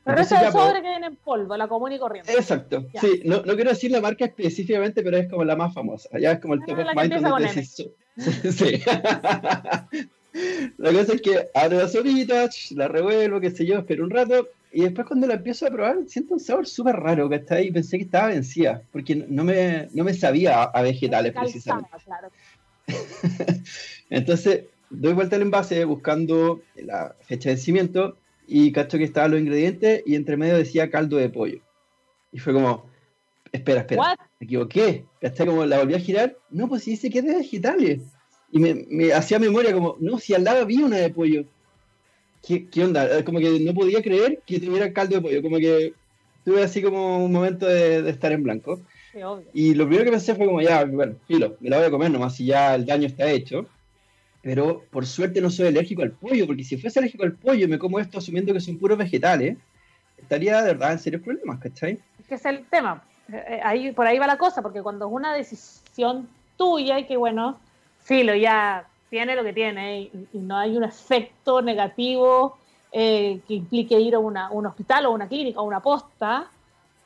pero 0.03 0.21
eso 0.21 0.35
es 0.35 0.51
sobre 0.51 0.81
que 0.81 0.89
viene 0.89 1.07
en 1.07 1.15
polvo, 1.15 1.55
la 1.55 1.67
común 1.67 1.93
y 1.93 1.99
corriente. 1.99 2.33
Exacto. 2.33 2.85
Sí, 2.99 3.21
no, 3.23 3.37
no, 3.43 3.55
quiero 3.55 3.69
decir 3.69 3.89
la 3.91 4.01
marca 4.01 4.25
específicamente, 4.25 5.01
pero 5.01 5.17
es 5.17 5.29
como 5.29 5.45
la 5.45 5.55
más 5.55 5.73
famosa. 5.73 6.09
Ya 6.19 6.33
es 6.33 6.39
como 6.39 6.55
el 6.55 6.65
top 6.65 6.79
of 6.79 6.87
mind 6.95 7.21
donde 7.21 7.63
Sí. 7.63 8.83
la 10.77 10.91
cosa 10.91 11.13
es 11.13 11.21
que 11.21 11.47
abro 11.53 11.77
la 11.77 11.87
sopita, 11.87 12.49
la 12.71 12.87
revuelvo, 12.89 13.39
qué 13.39 13.51
sé 13.51 13.65
yo, 13.65 13.79
espero 13.79 14.03
un 14.03 14.09
rato. 14.09 14.49
Y 14.73 14.81
después 14.81 15.07
cuando 15.07 15.27
la 15.27 15.35
empiezo 15.35 15.67
a 15.67 15.69
probar, 15.69 15.97
siento 16.07 16.33
un 16.33 16.39
sabor 16.39 16.67
súper 16.67 16.95
raro, 16.97 17.29
que 17.29 17.35
está 17.35 17.55
ahí. 17.55 17.71
Pensé 17.71 17.97
que 17.97 18.03
estaba 18.03 18.27
vencida, 18.27 18.81
porque 18.91 19.15
no 19.15 19.43
me, 19.45 19.87
no 19.93 20.03
me 20.03 20.13
sabía 20.13 20.63
a 20.63 20.81
vegetales 20.81 21.33
precisamente. 21.33 21.89
Claro. 22.03 22.29
Entonces, 24.09 24.65
doy 24.89 25.13
vuelta 25.13 25.37
al 25.37 25.43
envase 25.43 25.85
buscando 25.85 26.61
la 26.75 27.15
fecha 27.21 27.49
de 27.49 27.55
vencimiento 27.55 28.17
y 28.47 28.71
cacho 28.71 28.97
que 28.97 29.03
estaban 29.03 29.31
los 29.31 29.39
ingredientes 29.39 30.03
y 30.05 30.15
entre 30.15 30.37
medio 30.37 30.57
decía 30.57 30.89
caldo 30.89 31.17
de 31.17 31.29
pollo. 31.29 31.59
Y 32.31 32.39
fue 32.39 32.53
como, 32.53 32.85
espera, 33.51 33.81
espera, 33.81 34.17
me 34.39 34.45
equivoqué. 34.45 35.05
Hasta 35.21 35.45
como 35.45 35.65
la 35.65 35.79
volví 35.79 35.93
a 35.93 35.99
girar, 35.99 36.37
no, 36.49 36.67
pues 36.67 36.83
si 36.83 36.91
dice 36.91 37.09
que 37.09 37.19
es 37.19 37.25
de 37.25 37.35
vegetales. 37.35 38.01
Y 38.51 38.59
me, 38.59 39.13
hacía 39.13 39.39
memoria 39.39 39.73
como, 39.73 39.97
no, 39.99 40.19
si 40.19 40.33
al 40.33 40.43
lado 40.43 40.61
había 40.61 40.85
una 40.85 40.97
de 40.97 41.09
pollo. 41.09 41.45
¿Qué, 42.45 42.67
¿Qué, 42.67 42.83
onda? 42.83 43.23
Como 43.23 43.39
que 43.39 43.59
no 43.59 43.73
podía 43.73 44.01
creer 44.01 44.41
que 44.45 44.59
tuviera 44.59 44.91
caldo 44.91 45.15
de 45.15 45.21
pollo. 45.21 45.41
Como 45.41 45.57
que 45.57 45.93
tuve 46.43 46.63
así 46.63 46.81
como 46.81 47.23
un 47.23 47.31
momento 47.31 47.65
de, 47.65 48.09
estar 48.09 48.31
en 48.31 48.43
blanco. 48.43 48.81
Y 49.53 49.75
lo 49.75 49.85
primero 49.85 50.05
que 50.05 50.11
pensé 50.11 50.35
fue 50.35 50.47
como, 50.47 50.61
ya, 50.61 50.83
bueno, 50.85 51.15
filo, 51.27 51.55
me 51.59 51.69
la 51.69 51.77
voy 51.77 51.85
a 51.85 51.91
comer 51.91 52.11
nomás 52.11 52.35
si 52.35 52.45
ya 52.45 52.73
el 52.73 52.85
daño 52.85 53.05
está 53.07 53.29
hecho 53.29 53.67
pero 54.43 54.83
por 54.91 55.05
suerte 55.05 55.41
no 55.41 55.49
soy 55.49 55.67
alérgico 55.67 56.03
al 56.03 56.11
pollo, 56.11 56.45
porque 56.45 56.63
si 56.63 56.77
fuese 56.77 56.99
alérgico 56.99 57.23
al 57.23 57.33
pollo 57.33 57.65
y 57.65 57.67
me 57.67 57.79
como 57.79 57.99
esto 57.99 58.17
asumiendo 58.17 58.53
que 58.53 58.59
son 58.59 58.77
puros 58.77 58.97
vegetales, 58.97 59.57
estaría 60.17 60.61
de 60.61 60.73
verdad 60.73 60.91
en 60.91 60.99
serios 60.99 61.23
problemas, 61.23 61.59
¿cachai? 61.59 61.97
Es 62.19 62.27
que 62.27 62.35
es 62.35 62.45
el 62.45 62.65
tema. 62.65 63.01
Eh, 63.31 63.43
eh, 63.47 63.61
ahí, 63.63 63.91
por 63.93 64.05
ahí 64.05 64.19
va 64.19 64.27
la 64.27 64.37
cosa, 64.37 64.61
porque 64.61 64.83
cuando 64.83 65.07
es 65.07 65.13
una 65.13 65.33
decisión 65.33 66.27
tuya 66.57 66.99
y 66.99 67.07
que, 67.07 67.17
bueno, 67.17 67.57
filo, 67.99 68.35
ya 68.35 68.85
tiene 69.09 69.35
lo 69.35 69.43
que 69.43 69.53
tiene 69.53 70.01
y, 70.01 70.37
no 70.37 70.57
hay 70.57 70.75
un 70.75 70.83
efecto 70.83 71.61
negativo 71.61 72.57
eh, 72.91 73.39
que 73.47 73.53
implique 73.53 73.99
ir 73.99 74.15
a, 74.15 74.19
una, 74.19 74.51
un 74.51 74.65
hospital 74.65 75.05
o 75.05 75.11
una 75.11 75.27
clínica 75.27 75.61
o 75.61 75.63
una 75.63 75.79
posta, 75.79 76.49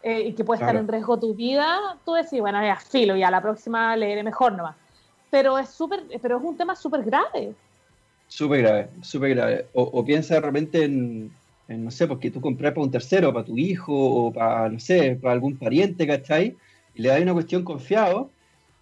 eh, 0.03 0.21
y 0.27 0.33
que 0.33 0.43
puede 0.43 0.61
estar 0.61 0.75
en 0.75 0.87
riesgo 0.87 1.19
tu 1.19 1.33
vida, 1.33 1.97
tú 2.05 2.13
decís, 2.13 2.39
bueno, 2.39 2.63
ya 2.63 2.77
filo, 2.77 3.15
ya 3.15 3.29
la 3.29 3.41
próxima 3.41 3.95
leeré 3.95 4.23
mejor 4.23 4.53
nomás. 4.53 4.75
Pero 5.29 5.57
es, 5.57 5.69
súper 5.69 6.03
pero 6.21 6.37
es 6.37 6.43
un 6.43 6.57
tema 6.57 6.75
súper 6.75 7.03
grave. 7.03 7.53
Súper 8.27 8.61
grave, 8.61 8.89
súper 9.01 9.35
grave. 9.35 9.65
O, 9.73 10.03
piensa 10.05 10.35
de 10.35 10.41
repente 10.41 10.83
en, 10.83 11.31
no 11.67 11.91
sé, 11.91 12.07
porque 12.07 12.31
tú 12.31 12.41
compras 12.41 12.73
para 12.73 12.85
un 12.85 12.91
tercero, 12.91 13.33
para 13.33 13.45
tu 13.45 13.57
hijo, 13.57 13.93
o 13.93 14.33
para, 14.33 14.69
no 14.69 14.79
sé, 14.79 15.17
para 15.21 15.33
algún 15.33 15.57
pariente, 15.57 16.05
¿cachai? 16.05 16.55
Y 16.93 17.01
le 17.01 17.09
das 17.09 17.21
una 17.21 17.33
cuestión 17.33 17.63
confiado. 17.63 18.29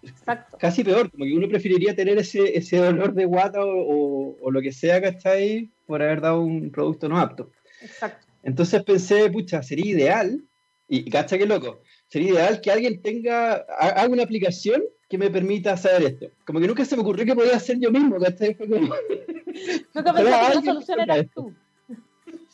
Exacto. 0.02 0.56
Casi 0.58 0.84
peor, 0.84 1.10
como 1.10 1.24
que 1.24 1.34
uno 1.34 1.48
preferiría 1.48 1.94
tener 1.94 2.18
ese, 2.18 2.56
ese 2.56 2.76
dolor 2.76 3.12
de 3.14 3.24
guata 3.24 3.64
o, 3.64 4.36
o, 4.40 4.50
lo 4.50 4.60
que 4.60 4.72
sea, 4.72 5.00
¿cachai? 5.00 5.68
Por 5.86 6.02
haber 6.02 6.20
dado 6.20 6.40
un 6.40 6.70
producto 6.70 7.08
no 7.08 7.18
apto. 7.18 7.50
Exacto. 7.82 8.26
Entonces 8.42 8.82
pensé, 8.84 9.28
pucha, 9.30 9.62
sería 9.62 9.86
ideal 9.86 10.40
y, 10.88 11.10
cacha 11.10 11.36
que 11.36 11.46
loco, 11.46 11.82
sería 12.08 12.30
ideal 12.30 12.60
que 12.60 12.70
alguien 12.70 13.02
tenga, 13.02 13.54
haga 13.54 14.08
una 14.08 14.22
aplicación 14.22 14.82
que 15.08 15.18
me 15.18 15.30
permita 15.30 15.76
saber 15.76 16.02
esto. 16.02 16.26
Como 16.44 16.60
que 16.60 16.66
nunca 16.66 16.84
se 16.84 16.96
me 16.96 17.02
ocurrió 17.02 17.24
que 17.24 17.34
podía 17.34 17.56
hacer 17.56 17.78
yo 17.78 17.90
mismo, 17.90 18.18
¿cachai? 18.18 18.54
Fue 18.54 18.68
como... 18.68 18.88
Nunca 19.94 20.12
pensé 20.12 20.24
que 20.24 20.30
la 20.30 20.62
solución 20.62 21.00
era 21.00 21.24
tú. 21.24 21.54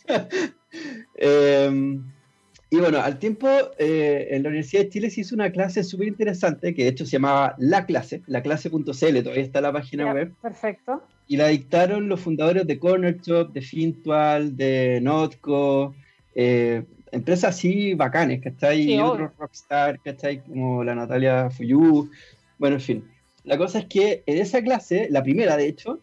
eh, 1.16 1.99
y 2.73 2.78
bueno, 2.78 3.00
al 3.00 3.18
tiempo, 3.18 3.49
eh, 3.78 4.28
en 4.30 4.42
la 4.42 4.49
Universidad 4.49 4.85
de 4.85 4.88
Chile 4.88 5.11
se 5.11 5.21
hizo 5.21 5.35
una 5.35 5.52
clase 5.52 5.85
súper 5.85 6.09
interesante, 6.09 6.75
que 6.75 6.85
de 6.85 6.88
hecho 6.88 7.04
se 7.04 7.12
llamaba 7.12 7.54
La 7.59 7.85
Clase, 7.85 8.23
laclase.cl, 8.26 8.82
todavía 8.90 9.42
está 9.42 9.61
la 9.61 9.75
página 9.75 10.11
web. 10.11 10.32
Perfecto. 10.40 11.02
Y 11.28 11.37
la 11.37 11.49
dictaron 11.49 12.09
los 12.09 12.21
fundadores 12.21 12.66
de 12.66 12.78
Corner 12.78 13.21
Shop, 13.21 13.52
de 13.52 13.61
Fintual, 13.61 14.56
de 14.56 15.00
Notco, 15.02 15.94
eh, 16.35 16.82
empresas 17.11 17.56
así 17.56 17.92
bacanes, 17.92 18.40
¿cachai? 18.42 18.94
y 18.94 18.99
otros 18.99 19.32
rockstar, 19.38 20.00
¿cachai? 20.00 20.42
Como 20.42 20.82
la 20.82 20.94
Natalia 20.94 21.50
Fuyú, 21.50 22.09
bueno, 22.62 22.76
en 22.76 22.81
fin. 22.81 23.04
La 23.42 23.59
cosa 23.59 23.81
es 23.81 23.87
que 23.87 24.23
en 24.25 24.38
esa 24.38 24.62
clase, 24.62 25.09
la 25.11 25.25
primera 25.25 25.57
de 25.57 25.66
hecho, 25.66 25.99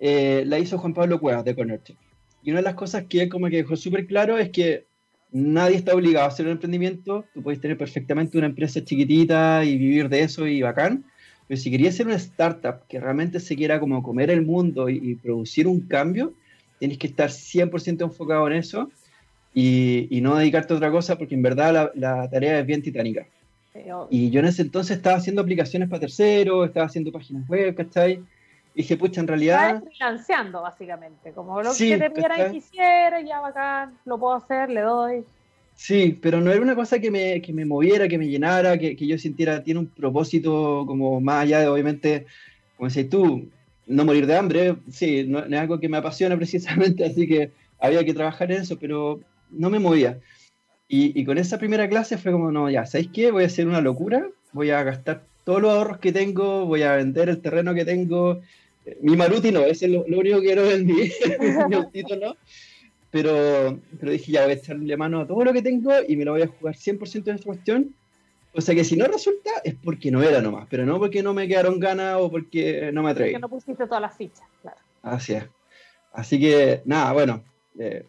eh, 0.00 0.42
la 0.44 0.58
hizo 0.58 0.76
Juan 0.76 0.92
Pablo 0.92 1.20
Cuevas 1.20 1.44
de 1.44 1.54
Cornerche. 1.54 1.94
Y 2.42 2.50
una 2.50 2.58
de 2.58 2.64
las 2.64 2.74
cosas 2.74 3.04
que 3.08 3.28
como 3.28 3.48
que 3.48 3.58
dejó 3.58 3.76
súper 3.76 4.08
claro 4.08 4.36
es 4.36 4.50
que 4.50 4.86
nadie 5.30 5.76
está 5.76 5.94
obligado 5.94 6.24
a 6.24 6.28
hacer 6.30 6.46
un 6.46 6.52
emprendimiento, 6.52 7.26
tú 7.32 7.44
puedes 7.44 7.60
tener 7.60 7.78
perfectamente 7.78 8.38
una 8.38 8.48
empresa 8.48 8.84
chiquitita 8.84 9.64
y 9.64 9.78
vivir 9.78 10.08
de 10.08 10.22
eso 10.22 10.48
y 10.48 10.62
bacán, 10.62 11.04
pero 11.46 11.60
si 11.60 11.70
querías 11.70 11.94
ser 11.94 12.08
una 12.08 12.16
startup 12.16 12.88
que 12.88 12.98
realmente 12.98 13.38
se 13.38 13.54
quiera 13.54 13.78
como 13.78 14.02
comer 14.02 14.30
el 14.30 14.42
mundo 14.42 14.88
y, 14.88 14.96
y 15.00 15.14
producir 15.14 15.68
un 15.68 15.82
cambio, 15.82 16.34
tienes 16.80 16.98
que 16.98 17.06
estar 17.06 17.30
100% 17.30 18.02
enfocado 18.02 18.48
en 18.48 18.54
eso 18.54 18.90
y, 19.54 20.20
no 20.22 20.36
dedicarte 20.36 20.72
a 20.72 20.76
otra 20.76 20.90
cosa 20.90 21.16
porque 21.18 21.34
en 21.34 21.42
verdad 21.42 21.92
la, 21.94 22.28
tarea 22.28 22.58
es 22.60 22.66
bien 22.66 22.82
titánica. 22.82 23.26
Y 24.10 24.30
yo 24.30 24.40
en 24.40 24.46
ese 24.46 24.62
entonces 24.62 24.96
estaba 24.96 25.16
haciendo 25.16 25.42
aplicaciones 25.42 25.88
para 25.88 26.00
terceros, 26.00 26.66
estaba 26.66 26.86
haciendo 26.86 27.12
páginas 27.12 27.48
web, 27.48 27.74
¿cachai? 27.74 28.22
Y 28.74 28.82
dije, 28.82 28.96
pucha, 28.96 29.20
en 29.20 29.28
realidad... 29.28 29.76
Estaba 29.76 29.90
financiando, 29.90 30.62
básicamente, 30.62 31.32
como 31.32 31.62
lo 31.62 31.72
que 31.72 31.98
te 31.98 32.10
pidiera 32.10 32.48
y 32.48 32.52
quisiera, 32.52 33.20
ya 33.20 33.40
bacán, 33.40 33.96
lo 34.04 34.18
puedo 34.18 34.34
hacer, 34.34 34.70
le 34.70 34.80
doy. 34.80 35.24
Sí, 35.74 36.18
pero 36.20 36.40
no 36.40 36.50
era 36.50 36.60
una 36.60 36.74
cosa 36.74 36.98
que 36.98 37.10
me, 37.10 37.40
que 37.40 37.52
me 37.52 37.64
moviera, 37.64 38.06
que 38.06 38.18
me 38.18 38.28
llenara, 38.28 38.76
que, 38.76 38.96
que, 38.96 39.06
yo 39.06 39.16
sintiera, 39.18 39.62
tiene 39.62 39.80
un 39.80 39.86
propósito 39.86 40.84
como 40.86 41.20
más 41.20 41.44
allá 41.44 41.60
de, 41.60 41.68
obviamente, 41.68 42.26
como 42.76 42.90
decís 42.90 43.08
tú, 43.08 43.48
no 43.86 44.04
morir 44.04 44.26
de 44.26 44.36
hambre, 44.36 44.76
sí, 44.90 45.24
no, 45.26 45.40
no, 45.46 45.56
es 45.56 45.60
algo 45.60 45.80
que 45.80 45.88
me 45.88 45.96
apasiona 45.96 46.36
precisamente, 46.36 47.04
así 47.04 47.26
que 47.26 47.52
había 47.78 48.04
que 48.04 48.14
trabajar 48.14 48.52
en 48.52 48.62
eso, 48.62 48.78
pero 48.78 49.20
no 49.50 49.70
me 49.70 49.78
movía. 49.78 50.18
Y, 50.92 51.24
con 51.24 51.38
esa 51.38 51.56
primera 51.56 51.88
clase 51.88 52.18
fue 52.18 52.32
como, 52.32 52.50
no, 52.50 52.68
ya, 52.68 52.84
¿sabéis 52.84 53.10
qué? 53.12 53.30
Voy 53.30 53.44
a 53.44 53.46
hacer 53.46 53.68
una 53.68 53.80
locura, 53.80 54.26
voy 54.50 54.70
a 54.70 54.82
gastar 54.82 55.22
todos 55.44 55.62
los 55.62 55.70
ahorros 55.70 55.98
que 55.98 56.10
tengo, 56.10 56.66
voy 56.66 56.82
a 56.82 56.96
vender 56.96 57.28
el 57.28 57.40
terreno 57.40 57.72
que 57.74 57.84
tengo. 57.84 58.40
Mi 59.00 59.14
Maruti 59.14 59.52
no, 59.52 59.60
ese 59.60 59.86
es 59.86 59.92
lo, 59.92 60.02
único 60.02 60.40
que 60.40 60.46
quiero 60.46 60.64
vender, 60.64 61.12
mi 61.68 61.76
autito 61.76 62.16
no. 62.16 62.34
Pero, 63.12 63.78
pero 64.00 64.10
dije, 64.10 64.32
ya 64.32 64.42
voy 64.42 64.50
a 64.50 64.54
echarle 64.54 64.96
mano 64.96 65.20
a 65.20 65.28
todo 65.28 65.44
lo 65.44 65.52
que 65.52 65.62
tengo 65.62 65.92
y 66.08 66.16
me 66.16 66.24
lo 66.24 66.32
voy 66.32 66.42
a 66.42 66.48
jugar 66.48 66.74
100% 66.74 67.28
en 67.28 67.34
esta 67.36 67.46
cuestión. 67.46 67.94
O 68.52 68.60
sea 68.60 68.74
que 68.74 68.82
si 68.82 68.96
no 68.96 69.06
resulta 69.06 69.50
es 69.62 69.76
porque 69.76 70.10
no 70.10 70.24
era 70.24 70.40
nomás, 70.40 70.66
pero 70.68 70.84
no 70.84 70.98
porque 70.98 71.22
no 71.22 71.32
me 71.32 71.46
quedaron 71.46 71.78
ganas 71.78 72.16
o 72.18 72.28
porque 72.32 72.90
no 72.92 73.04
me 73.04 73.10
atreví. 73.10 73.30
Porque 73.30 73.42
no 73.42 73.48
pusiste 73.48 73.86
todas 73.86 74.02
las 74.02 74.16
fichas, 74.16 74.48
claro. 74.60 74.78
Así 75.02 75.34
es. 75.34 75.44
Así 76.12 76.40
que, 76.40 76.82
nada, 76.84 77.12
bueno, 77.12 77.44
eh, 77.78 78.06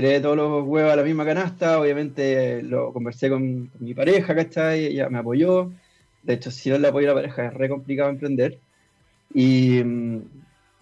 tiré 0.00 0.20
todos 0.20 0.36
los 0.36 0.64
huevos 0.64 0.92
a 0.92 0.96
la 0.96 1.02
misma 1.02 1.24
canasta, 1.24 1.80
obviamente 1.80 2.62
lo 2.62 2.92
conversé 2.92 3.28
con, 3.28 3.68
mi 3.80 3.94
pareja, 3.94 4.32
¿cachai? 4.32 4.86
Ella 4.86 5.08
me 5.08 5.18
apoyó. 5.18 5.72
De 6.22 6.34
hecho, 6.34 6.52
si 6.52 6.70
no 6.70 6.78
le 6.78 6.86
apoyo 6.86 7.10
a 7.10 7.14
la 7.14 7.20
pareja 7.20 7.46
es 7.46 7.54
re 7.54 7.68
complicado 7.68 8.08
emprender. 8.08 8.60
Y, 9.34 9.80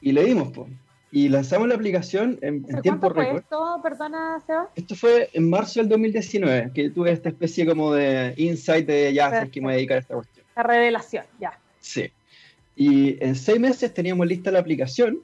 y 0.03 0.13
le 0.13 0.23
dimos, 0.23 0.53
pues. 0.53 0.69
Y 1.11 1.31
lanzamos 1.31 1.67
la 1.67 1.77
aplicación 1.77 2.39
en, 2.43 2.63
tiempo 2.83 3.09
récord. 3.09 3.39
esto, 3.39 3.81
perdona, 3.83 4.39
Seba? 4.47 4.69
Esto 4.75 4.95
fue 4.95 5.31
en 5.33 5.49
marzo 5.49 5.81
del 5.81 5.89
2019, 5.89 6.73
que 6.75 6.91
tuve 6.91 7.11
esta 7.11 7.31
especie 7.31 7.65
como 7.65 7.95
de 7.95 8.35
insight 8.37 8.87
de 8.87 9.15
ya, 9.15 9.41
sé 9.41 9.51
que 9.51 9.63
me 9.63 9.69
voy 9.69 9.73
a 9.73 9.77
dedicar 9.77 9.97
a 9.97 10.01
esta 10.01 10.15
cuestión. 10.15 10.45
La 10.55 10.63
revelación, 10.63 11.25
ya. 11.41 11.59
Sí. 11.81 12.11
Y 12.75 13.25
en 13.25 13.35
seis 13.35 13.59
meses 13.59 13.95
teníamos 13.95 14.27
lista 14.27 14.51
la 14.51 14.59
aplicación 14.59 15.21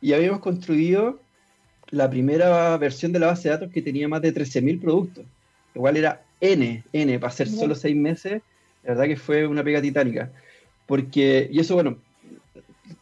y 0.00 0.12
habíamos 0.12 0.38
construido 0.38 1.18
la 1.92 2.08
primera 2.08 2.76
versión 2.78 3.12
de 3.12 3.18
la 3.18 3.28
base 3.28 3.48
de 3.48 3.54
datos 3.54 3.70
que 3.70 3.82
tenía 3.82 4.08
más 4.08 4.22
de 4.22 4.34
13.000 4.34 4.80
productos. 4.80 5.24
Igual 5.74 5.98
era 5.98 6.22
N, 6.40 6.82
N, 6.92 7.18
para 7.18 7.32
ser 7.32 7.48
solo 7.48 7.74
seis 7.74 7.94
meses. 7.94 8.42
La 8.82 8.94
verdad 8.94 9.04
que 9.04 9.16
fue 9.16 9.46
una 9.46 9.62
pega 9.62 9.80
titánica. 9.80 10.32
Porque, 10.86 11.48
y 11.52 11.60
eso, 11.60 11.74
bueno, 11.74 11.98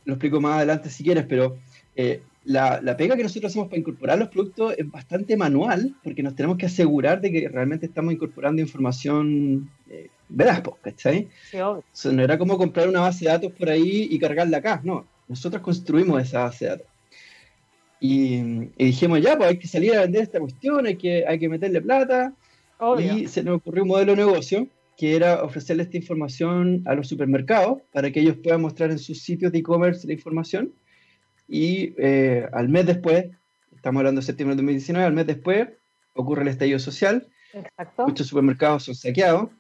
lo 0.05 0.15
explico 0.15 0.41
más 0.41 0.57
adelante 0.57 0.91
si 0.91 1.05
quieres, 1.05 1.25
pero 1.29 1.57
eh, 1.95 2.21
la, 2.45 2.81
la, 2.83 2.97
pega 2.97 3.17
que 3.17 3.23
nosotros 3.23 3.53
hacemos 3.53 3.69
para 3.69 3.79
incorporar 3.79 4.19
los 4.19 4.29
productos 4.29 4.75
es 4.77 4.91
bastante 4.91 5.37
manual, 5.37 5.95
porque 6.03 6.23
nos 6.25 6.35
tenemos 6.35 6.59
que 6.59 6.67
asegurar 6.67 7.21
de 7.21 7.31
que 7.31 7.49
realmente 7.49 7.87
estamos 7.87 8.13
incorporando 8.13 8.61
información 8.61 9.71
eh, 9.89 10.09
veraz, 10.29 10.63
¿cachai? 10.83 11.29
no 12.13 12.23
era 12.23 12.37
como 12.39 12.59
comprar 12.59 12.89
una 12.89 13.01
base 13.01 13.25
de 13.25 13.31
datos 13.31 13.53
por 13.53 13.71
ahí 13.71 14.09
y 14.11 14.19
cargarla 14.19 14.59
acá, 14.59 14.81
no. 14.83 15.07
Nosotros 15.29 15.63
construimos 15.63 16.21
esa 16.21 16.41
base 16.41 16.65
de 16.65 16.71
datos. 16.73 16.87
Y, 18.01 18.71
dijimos, 18.79 19.21
ya, 19.21 19.37
pues 19.37 19.51
hay 19.51 19.59
que 19.59 19.69
salir 19.69 19.95
a 19.95 20.01
vender 20.01 20.23
esta 20.23 20.41
cuestión, 20.41 20.87
hay 20.87 20.97
que, 20.97 21.25
hay 21.27 21.39
que 21.39 21.49
meterle 21.49 21.83
plata. 21.83 22.33
Y 22.99 23.29
se 23.29 23.43
nos 23.43 23.59
ocurrió 23.59 23.83
un 23.83 23.91
modelo 23.91 24.13
de 24.13 24.25
negocio 24.25 24.67
que 24.97 25.17
era 25.17 25.43
ofrecerle 25.43 25.83
esta 25.83 25.97
información 25.97 26.83
a 26.87 26.95
los 26.95 27.09
supermercados 27.09 27.83
para 27.93 28.11
que 28.11 28.21
ellos 28.21 28.37
puedan 28.43 28.63
mostrar 28.63 28.91
en 28.91 28.99
sus 28.99 29.23
sitios 29.23 29.53
de 29.53 29.59
e-commerce 29.59 30.07
la 30.07 30.15
información. 30.15 30.73
Y 31.49 31.95
eh, 31.99 32.47
al 32.53 32.69
mes 32.69 32.87
después, 32.87 33.27
estamos 33.75 34.01
hablando 34.01 34.21
de 34.21 34.27
septiembre 34.27 34.55
de 34.57 34.63
2019, 34.63 35.07
al 35.07 35.13
mes 35.13 35.27
después 35.27 35.69
ocurre 36.15 36.43
el 36.43 36.49
estallido 36.49 36.79
social. 36.79 37.27
Exacto. 37.53 38.07
Muchos 38.07 38.27
supermercados 38.27 38.85
son 38.85 38.95
saqueados 38.95 39.51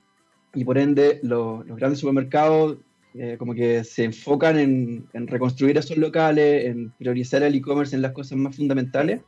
y 0.55 0.65
por 0.65 0.79
ende 0.79 1.21
los, 1.23 1.67
los 1.67 1.77
grandes 1.79 2.01
supermercados 2.01 2.79
eh, 3.15 3.37
como 3.39 3.55
que 3.55 3.83
se 3.83 4.05
enfocan 4.05 4.59
en, 4.59 5.09
reconstruir 5.27 5.77
esos 5.77 5.97
locales, 5.97 6.67
en 6.67 6.91
priorizar 6.91 7.43
el 7.43 7.55
e-commerce 7.55 7.97
en 7.97 8.03
las 8.03 8.13
cosas 8.13 8.39
más 8.39 8.55
fundamentales. 8.55 9.21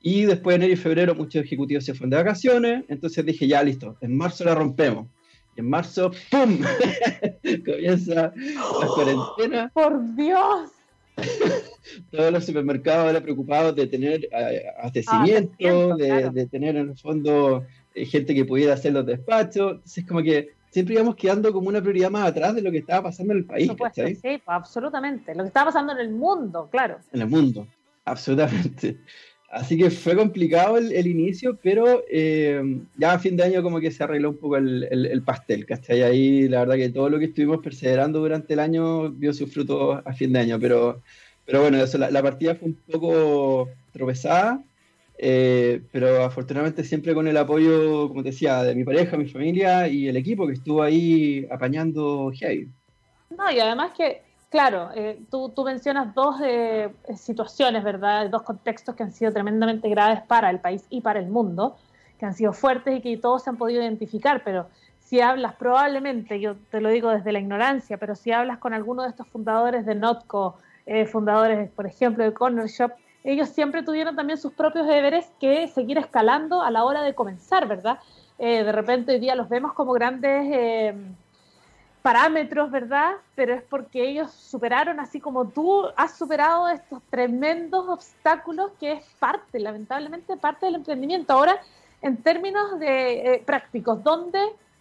Y 0.00 0.24
después 0.24 0.54
de 0.54 0.64
enero 0.64 0.72
y 0.72 0.82
febrero 0.82 1.14
muchos 1.14 1.44
ejecutivos 1.44 1.84
se 1.84 1.92
fueron 1.92 2.10
de 2.10 2.16
vacaciones, 2.16 2.84
entonces 2.88 3.24
dije, 3.26 3.46
ya 3.46 3.62
listo, 3.62 3.96
en 4.00 4.16
marzo 4.16 4.44
la 4.44 4.54
rompemos. 4.54 5.08
Y 5.56 5.60
en 5.60 5.68
marzo, 5.68 6.10
¡pum! 6.30 6.58
Comienza 7.64 8.32
la 8.34 8.86
cuarentena. 8.94 9.70
¡Por 9.74 10.14
Dios! 10.14 10.70
Todos 12.10 12.32
los 12.32 12.44
supermercados 12.44 13.10
eran 13.10 13.22
preocupados 13.22 13.74
de 13.74 13.86
tener 13.86 14.28
eh, 14.32 14.62
abastecimiento, 14.78 15.96
de, 15.96 16.30
de, 16.30 16.46
tener 16.46 16.76
en 16.76 16.90
el 16.90 16.98
fondo 16.98 17.64
eh, 17.94 18.04
gente 18.04 18.34
que 18.34 18.44
pudiera 18.44 18.74
hacer 18.74 18.92
los 18.92 19.06
despachos. 19.06 19.72
Entonces, 19.72 20.06
como 20.06 20.22
que 20.22 20.55
siempre 20.76 20.96
íbamos 20.96 21.16
quedando 21.16 21.54
como 21.54 21.70
una 21.70 21.80
prioridad 21.80 22.10
más 22.10 22.28
atrás 22.28 22.54
de 22.54 22.60
lo 22.60 22.70
que 22.70 22.76
estaba 22.76 23.04
pasando 23.04 23.32
en 23.32 23.38
el 23.38 23.44
país. 23.46 23.66
Supuesto, 23.66 24.06
sí, 24.06 24.18
pues, 24.20 24.42
absolutamente. 24.46 25.34
Lo 25.34 25.42
que 25.42 25.46
estaba 25.46 25.70
pasando 25.70 25.94
en 25.94 26.00
el 26.00 26.10
mundo, 26.10 26.68
claro. 26.70 26.98
En 27.14 27.22
el 27.22 27.28
mundo, 27.28 27.66
absolutamente. 28.04 28.98
Así 29.48 29.78
que 29.78 29.88
fue 29.88 30.14
complicado 30.14 30.76
el, 30.76 31.06
inicio, 31.06 31.58
pero 31.62 32.04
eh, 32.10 32.60
ya 32.98 33.12
a 33.12 33.18
fin 33.18 33.38
de 33.38 33.44
año 33.44 33.62
como 33.62 33.80
que 33.80 33.90
se 33.90 34.04
arregló 34.04 34.28
un 34.28 34.36
poco 34.36 34.58
el, 34.58 34.84
el, 34.90 35.22
pastel, 35.22 35.64
¿cachai? 35.64 36.02
Ahí 36.02 36.46
la 36.46 36.58
verdad 36.58 36.74
que 36.74 36.90
todo 36.90 37.08
lo 37.08 37.18
que 37.18 37.24
estuvimos 37.24 37.62
perseverando 37.62 38.18
durante 38.18 38.52
el 38.52 38.60
año 38.60 39.08
dio 39.08 39.32
sus 39.32 39.50
frutos 39.50 40.02
a 40.04 40.12
fin 40.12 40.30
de 40.34 40.40
año, 40.40 40.60
pero, 40.60 41.00
pero 41.46 41.62
bueno, 41.62 41.78
eso, 41.78 41.96
la 41.96 42.22
partida 42.22 42.54
fue 42.54 42.68
un 42.68 42.74
poco 42.74 43.70
tropezada, 43.92 44.62
eh, 45.18 45.82
pero 45.92 46.24
afortunadamente 46.24 46.84
siempre 46.84 47.14
con 47.14 47.26
el 47.26 47.36
apoyo, 47.36 48.08
como 48.08 48.22
te 48.22 48.30
decía, 48.30 48.62
de 48.62 48.74
mi 48.74 48.84
pareja, 48.84 49.16
mi 49.16 49.28
familia 49.28 49.88
y 49.88 50.08
el 50.08 50.16
equipo 50.16 50.46
que 50.46 50.54
estuvo 50.54 50.82
ahí 50.82 51.46
apañando 51.50 52.30
No, 53.30 53.50
y 53.50 53.60
además 53.60 53.92
que, 53.96 54.22
claro, 54.50 54.90
eh, 54.94 55.18
tú, 55.30 55.48
tú, 55.50 55.64
mencionas 55.64 56.14
dos 56.14 56.36
eh, 56.44 56.90
situaciones, 57.16 57.82
¿verdad? 57.82 58.28
Dos 58.28 58.42
contextos 58.42 58.94
que 58.94 59.02
han 59.02 59.12
sido 59.12 59.32
tremendamente 59.32 59.88
graves 59.88 60.20
para 60.26 60.50
el 60.50 60.60
país 60.60 60.84
y 60.90 61.00
para 61.00 61.18
el 61.18 61.28
mundo, 61.28 61.76
que 62.18 62.26
han 62.26 62.34
sido 62.34 62.52
fuertes 62.52 62.98
y 62.98 63.00
que 63.00 63.16
todos 63.16 63.42
se 63.42 63.50
han 63.50 63.56
podido 63.56 63.82
identificar, 63.82 64.42
pero 64.44 64.66
si 65.06 65.20
hablas 65.20 65.54
probablemente, 65.54 66.40
yo 66.40 66.56
te 66.70 66.80
lo 66.80 66.90
digo 66.90 67.10
desde 67.10 67.30
la 67.30 67.38
ignorancia, 67.38 67.96
pero 67.96 68.16
si 68.16 68.32
hablas 68.32 68.58
con 68.58 68.74
alguno 68.74 69.04
de 69.04 69.10
estos 69.10 69.28
fundadores 69.28 69.86
de 69.86 69.94
Notco, 69.94 70.58
eh, 70.84 71.06
fundadores, 71.06 71.70
por 71.70 71.86
ejemplo, 71.86 72.24
de 72.24 72.32
Corner 72.32 72.66
Shop, 72.66 72.90
ellos 73.32 73.48
siempre 73.50 73.82
tuvieron 73.82 74.16
también 74.16 74.38
sus 74.38 74.52
propios 74.52 74.86
deberes 74.86 75.30
que 75.40 75.68
seguir 75.68 75.98
escalando 75.98 76.62
a 76.62 76.70
la 76.70 76.84
hora 76.84 77.02
de 77.02 77.14
comenzar, 77.14 77.66
¿verdad? 77.68 77.98
Eh, 78.38 78.64
de 78.64 78.72
repente 78.72 79.12
hoy 79.12 79.20
día 79.20 79.34
los 79.34 79.48
vemos 79.48 79.72
como 79.72 79.92
grandes 79.92 80.46
eh, 80.52 80.94
parámetros, 82.02 82.70
¿verdad? 82.70 83.12
Pero 83.34 83.54
es 83.54 83.62
porque 83.62 84.08
ellos 84.08 84.30
superaron, 84.30 85.00
así 85.00 85.20
como 85.20 85.48
tú 85.48 85.86
has 85.96 86.16
superado 86.16 86.68
estos 86.68 87.02
tremendos 87.10 87.88
obstáculos 87.88 88.70
que 88.78 88.92
es 88.92 89.04
parte, 89.18 89.58
lamentablemente, 89.58 90.36
parte 90.36 90.66
del 90.66 90.76
emprendimiento. 90.76 91.32
Ahora, 91.32 91.60
en 92.02 92.16
términos 92.22 92.78
de 92.78 93.42
prácticos, 93.44 94.02
¿dónde 94.02 94.40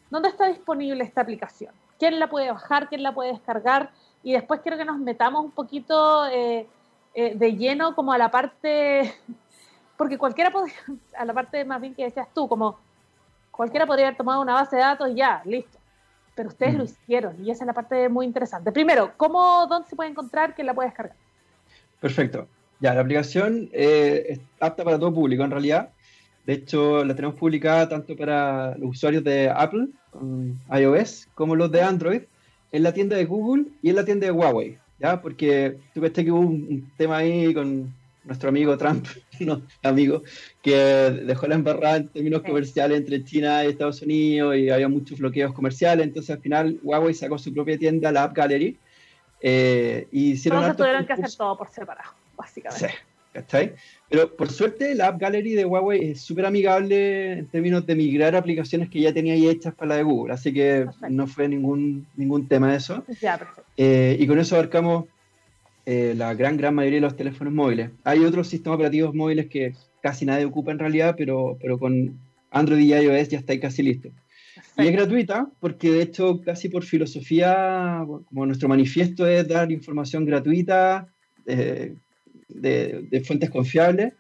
¿Dónde 0.10 0.30
está 0.30 0.48
disponible 0.48 1.04
esta 1.04 1.22
aplicación? 1.22 1.74
¿Quién 1.98 2.20
la 2.20 2.30
puede 2.30 2.52
bajar? 2.52 2.88
¿Quién 2.88 3.04
la 3.04 3.14
puede 3.14 3.32
descargar? 3.32 3.90
Y 4.24 4.34
después 4.34 4.62
quiero 4.62 4.78
que 4.78 4.86
nos 4.86 4.98
metamos 4.98 5.44
un 5.44 5.52
poquito 5.52 6.26
eh, 7.16 7.34
de 7.36 7.56
lleno 7.56 7.96
como 7.96 8.12
a 8.12 8.18
la 8.18 8.30
parte, 8.30 9.14
porque 9.98 10.18
cualquiera 10.18 10.52
podría, 10.52 10.76
a 11.18 11.26
la 11.26 11.34
parte 11.34 11.66
más 11.66 11.82
bien 11.82 11.96
que 11.96 12.04
decías 12.04 12.28
tú, 12.34 12.48
como 12.48 12.78
cualquiera 13.52 13.86
podría 13.86 14.08
haber 14.08 14.18
tomado 14.18 14.42
una 14.42 14.54
base 14.54 14.76
de 14.76 14.82
datos 14.82 15.10
y 15.10 15.16
ya, 15.16 15.42
listo. 15.46 15.80
Pero 16.36 16.50
ustedes 16.50 16.76
lo 16.76 16.84
hicieron 16.84 17.36
y 17.44 17.50
esa 17.50 17.64
es 17.64 17.68
la 17.68 17.74
parte 17.74 18.10
muy 18.10 18.26
interesante. 18.26 18.72
Primero, 18.72 19.14
¿cómo, 19.16 19.66
dónde 19.68 19.88
se 19.88 19.96
puede 19.96 20.10
encontrar? 20.10 20.54
¿Quién 20.54 20.68
la 20.68 20.74
puede 20.74 20.90
descargar? 20.90 21.16
Perfecto. 22.02 22.48
Ya, 22.82 22.94
la 22.94 23.02
aplicación 23.02 23.70
eh, 23.72 24.26
es 24.28 24.40
apta 24.60 24.84
para 24.84 25.00
todo 25.00 25.14
público 25.14 25.46
en 25.46 25.52
realidad. 25.52 25.90
De 26.46 26.54
hecho, 26.54 27.06
la 27.06 27.16
tenemos 27.16 27.38
publicada 27.38 27.88
tanto 27.88 28.18
para 28.18 28.78
los 28.78 28.92
usuarios 28.92 29.24
de 29.24 29.50
Apple 29.50 29.88
iOS 30.74 31.28
como 31.34 31.56
los 31.56 31.72
de 31.72 31.82
Android 31.82 32.22
en 32.72 32.84
la 32.84 32.94
tienda 32.94 33.16
de 33.16 33.26
Google 33.26 33.66
y 33.82 33.90
en 33.90 33.96
la 33.96 34.06
tienda 34.06 34.26
de 34.26 34.32
Huawei, 34.32 34.78
¿ya? 35.00 35.22
Porque 35.22 35.78
tú 35.94 36.02
ves 36.02 36.12
que 36.12 36.32
hubo 36.32 36.40
un, 36.40 36.92
tema 36.98 37.18
ahí 37.18 37.54
con 37.54 37.94
nuestro 38.24 38.50
amigo 38.50 38.78
Trump, 38.78 39.06
no, 39.40 39.62
amigo, 39.84 40.24
que 40.62 40.76
dejó 40.76 41.48
la 41.48 41.56
embarrada 41.56 41.98
en 41.98 42.08
términos 42.10 42.42
comerciales 42.42 42.98
entre 42.98 43.24
China 43.24 43.64
y 43.64 43.68
Estados 43.68 44.02
Unidos 44.02 44.56
y 44.58 44.70
había 44.70 44.88
muchos 44.88 45.20
bloqueos 45.20 45.54
comerciales, 45.54 46.08
entonces 46.08 46.36
al 46.36 46.42
final 46.42 46.80
Huawei 46.82 47.14
sacó 47.14 47.38
su 47.38 47.54
propia 47.54 47.78
tienda, 47.78 48.12
la 48.12 48.24
App 48.24 48.36
Gallery, 48.36 48.78
eh, 49.42 50.08
y 50.12 50.32
hicieron 50.32 50.60
Entonces 50.60 50.78
tuvieron 50.78 51.06
que 51.06 51.14
hacer 51.14 51.38
todo 51.38 51.58
por 51.58 51.70
separado, 51.70 52.12
básicamente. 52.36 52.90
Sí. 52.90 52.96
¿Cachai? 53.36 53.74
Pero 54.10 54.34
por 54.36 54.50
suerte 54.50 54.96
la 54.96 55.08
App 55.08 55.20
Gallery 55.20 55.54
de 55.54 55.66
Huawei 55.66 56.12
es 56.12 56.22
súper 56.22 56.46
amigable 56.46 57.34
en 57.34 57.48
términos 57.48 57.86
de 57.86 57.96
migrar 57.96 58.36
aplicaciones 58.36 58.90
que 58.90 59.02
ya 59.02 59.14
tenía 59.14 59.34
ahí 59.34 59.48
hechas 59.48 59.76
para 59.76 59.90
la 59.90 59.96
de 59.98 60.04
Google, 60.04 60.34
así 60.34 60.54
que 60.54 60.88
no 61.10 61.28
fue 61.28 61.50
ningún, 61.50 62.08
ningún 62.16 62.48
tema 62.48 62.74
eso. 62.74 63.04
Eh, 63.76 64.16
y 64.18 64.26
con 64.26 64.40
eso 64.40 64.56
abarcamos 64.56 65.06
eh, 65.86 66.14
la 66.16 66.34
gran, 66.34 66.56
gran 66.56 66.74
mayoría 66.74 66.98
de 66.98 67.08
los 67.08 67.18
teléfonos 67.18 67.54
móviles. 67.54 67.92
Hay 68.06 68.24
otros 68.24 68.48
sistemas 68.48 68.78
operativos 68.78 69.14
móviles 69.14 69.48
que 69.48 69.74
casi 70.02 70.26
nadie 70.26 70.46
ocupa 70.46 70.72
en 70.72 70.80
realidad, 70.80 71.16
pero, 71.18 71.58
pero 71.62 71.78
con 71.78 72.18
Android 72.52 72.80
y 72.80 72.94
iOS 72.94 73.30
ya 73.30 73.40
está 73.40 73.60
casi 73.60 73.84
listo. 73.84 74.10
Y 74.78 74.88
es 74.88 74.94
gratuita 74.94 75.50
porque 75.60 75.92
de 75.92 76.02
hecho 76.02 76.42
casi 76.42 76.70
por 76.70 76.84
filosofía, 76.84 78.02
como 78.30 78.46
nuestro 78.46 78.70
manifiesto 78.70 79.28
es 79.28 79.46
dar 79.46 79.72
información 79.72 80.26
gratuita, 80.26 81.08
eh, 81.46 81.96
de, 82.48 83.24
fuentes 83.26 83.50
confiables 83.50 84.14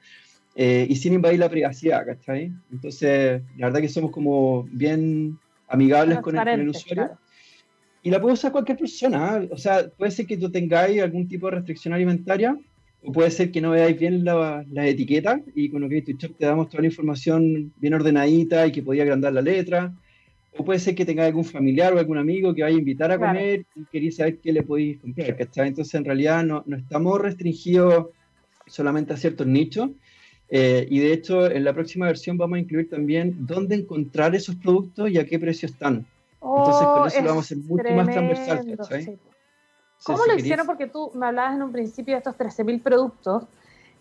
eh, 0.55 0.85
y 0.89 0.95
sin 0.95 1.13
invadir 1.13 1.39
la 1.39 1.49
privacidad, 1.49 2.05
¿cachai? 2.05 2.51
Entonces, 2.71 3.41
la 3.57 3.67
verdad 3.67 3.81
que 3.81 3.89
somos 3.89 4.11
como 4.11 4.63
bien 4.71 5.37
amigables 5.67 6.19
con 6.19 6.35
el, 6.35 6.69
usuario. 6.69 7.17
Y 8.03 8.11
la 8.11 8.21
puede 8.21 8.35
usar 8.35 8.51
cualquier 8.51 8.77
persona, 8.77 9.39
¿eh? 9.41 9.49
o 9.51 9.57
sea, 9.57 9.89
puede 9.89 10.11
ser 10.11 10.27
que 10.27 10.37
tú 10.37 10.51
tengáis 10.51 11.01
algún 11.01 11.27
tipo 11.27 11.47
de 11.47 11.55
restricción 11.55 11.93
alimentaria, 11.93 12.55
o 13.01 13.11
puede 13.11 13.31
ser 13.31 13.51
que 13.51 13.61
no 13.61 13.71
veáis 13.71 13.97
bien 13.99 14.23
las 14.23 14.67
la 14.69 14.87
etiquetas 14.87 15.41
y 15.55 15.69
con 15.69 15.81
lo 15.81 15.89
que 15.89 16.01
te 16.01 16.45
damos 16.45 16.69
toda 16.69 16.81
la 16.81 16.87
información 16.87 17.73
bien 17.77 17.93
ordenadita 17.93 18.65
y 18.67 18.71
que 18.71 18.83
podía 18.83 19.03
agrandar 19.03 19.33
la 19.33 19.41
letra. 19.41 19.93
O 20.57 20.63
puede 20.63 20.79
ser 20.79 20.95
que 20.95 21.05
tengáis 21.05 21.27
algún 21.27 21.43
familiar 21.43 21.93
o 21.93 21.99
algún 21.99 22.17
amigo 22.17 22.53
que 22.53 22.63
vaya 22.63 22.75
a 22.75 22.79
invitar 22.79 23.11
a 23.11 23.17
comer 23.17 23.65
y 23.75 23.85
queréis 23.85 24.17
saber 24.17 24.39
qué 24.39 24.53
le 24.53 24.63
podéis 24.63 24.99
comprar, 24.99 25.35
¿cachai? 25.35 25.67
Entonces, 25.67 25.93
en 25.95 26.05
realidad, 26.05 26.43
no, 26.43 26.63
no 26.65 26.77
estamos 26.77 27.19
restringidos 27.19 28.07
solamente 28.67 29.13
a 29.13 29.17
ciertos 29.17 29.47
nichos. 29.47 29.89
Eh, 30.49 30.87
y 30.89 30.99
de 30.99 31.13
hecho, 31.13 31.49
en 31.49 31.63
la 31.63 31.73
próxima 31.73 32.05
versión 32.05 32.37
vamos 32.37 32.57
a 32.57 32.59
incluir 32.59 32.89
también 32.89 33.45
dónde 33.45 33.75
encontrar 33.75 34.35
esos 34.35 34.55
productos 34.55 35.09
y 35.09 35.17
a 35.17 35.25
qué 35.25 35.39
precio 35.39 35.67
están. 35.67 36.05
Entonces, 36.41 36.87
con 36.87 37.07
eso 37.07 37.21
lo 37.21 37.27
vamos 37.29 37.43
a 37.43 37.45
hacer 37.45 37.57
mucho 37.57 37.91
más 37.95 38.07
transversal. 38.07 39.19
¿Cómo 40.03 40.25
lo 40.25 40.35
hicieron? 40.35 40.67
Porque 40.67 40.87
tú 40.87 41.11
me 41.15 41.25
hablabas 41.25 41.55
en 41.55 41.63
un 41.63 41.71
principio 41.71 42.13
de 42.13 42.19
estos 42.19 42.37
13.000 42.37 42.81
productos. 42.81 43.43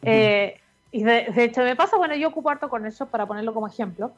Eh, 0.02 0.60
y 0.92 1.02
de, 1.02 1.26
hecho, 1.36 1.62
me 1.62 1.74
pasa, 1.74 1.96
bueno, 1.96 2.14
yo 2.14 2.28
ocupo 2.28 2.50
harto 2.50 2.68
con 2.68 2.84
eso 2.84 3.06
para 3.06 3.26
ponerlo 3.26 3.54
como 3.54 3.66
ejemplo. 3.66 4.12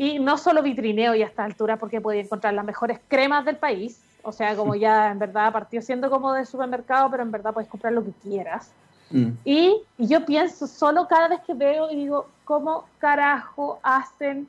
Y 0.00 0.20
no 0.20 0.38
solo 0.38 0.62
vitrineo 0.62 1.16
y 1.16 1.24
a 1.24 1.26
esta 1.26 1.42
altura 1.42 1.76
porque 1.76 2.00
podía 2.00 2.20
encontrar 2.20 2.54
las 2.54 2.64
mejores 2.64 3.00
cremas 3.08 3.44
del 3.44 3.56
país. 3.56 4.00
O 4.22 4.30
sea, 4.30 4.54
como 4.54 4.76
ya 4.76 5.10
en 5.10 5.18
verdad 5.18 5.52
partió 5.52 5.82
siendo 5.82 6.08
como 6.08 6.32
de 6.34 6.46
supermercado, 6.46 7.10
pero 7.10 7.24
en 7.24 7.32
verdad 7.32 7.52
puedes 7.52 7.68
comprar 7.68 7.92
lo 7.92 8.04
que 8.04 8.12
quieras. 8.22 8.70
Mm. 9.10 9.30
Y, 9.44 9.82
yo 9.98 10.24
pienso 10.24 10.68
solo 10.68 11.08
cada 11.08 11.26
vez 11.26 11.40
que 11.40 11.52
veo 11.52 11.90
y 11.90 11.96
digo, 11.96 12.28
¿cómo 12.44 12.84
carajo 13.00 13.80
hacen 13.82 14.46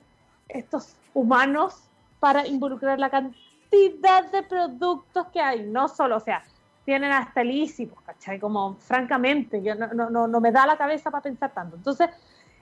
estos 0.47 0.93
humanos 1.15 1.81
para 2.19 2.45
involucrar 2.45 2.99
la 2.99 3.09
cantidad 3.09 4.31
de 4.31 4.43
productos 4.43 5.29
que 5.33 5.41
hay? 5.41 5.63
No 5.63 5.88
solo, 5.88 6.17
o 6.17 6.19
sea, 6.19 6.43
tienen 6.85 7.12
hasta 7.12 7.43
ilícitos, 7.43 7.97
¿cachai? 8.05 8.39
Como 8.39 8.75
francamente, 8.75 9.63
yo 9.63 9.73
no, 9.73 10.09
no, 10.12 10.27
no, 10.27 10.39
me 10.39 10.51
da 10.51 10.67
la 10.67 10.77
cabeza 10.77 11.09
para 11.09 11.23
pensar 11.23 11.51
tanto. 11.51 11.75
Entonces, 11.75 12.07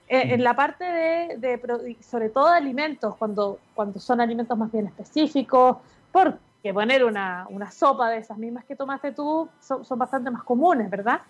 eh, 0.08 0.34
en 0.34 0.42
la 0.42 0.54
parte 0.54 0.84
de, 0.84 1.36
de, 1.36 1.96
sobre 2.00 2.30
todo 2.30 2.50
de 2.50 2.56
alimentos, 2.56 3.14
cuando, 3.16 3.58
cuando 3.74 4.00
son 4.00 4.20
alimentos 4.20 4.56
más 4.56 4.72
bien 4.72 4.86
específicos, 4.86 5.76
porque 6.10 6.72
poner 6.72 7.04
una, 7.04 7.46
una 7.50 7.70
sopa 7.70 8.08
de 8.08 8.18
esas 8.18 8.38
mismas 8.38 8.64
que 8.64 8.74
tomaste 8.74 9.12
tú 9.12 9.48
son, 9.60 9.84
son 9.84 9.98
bastante 9.98 10.30
más 10.30 10.42
comunes, 10.44 10.88
¿verdad? 10.88 11.20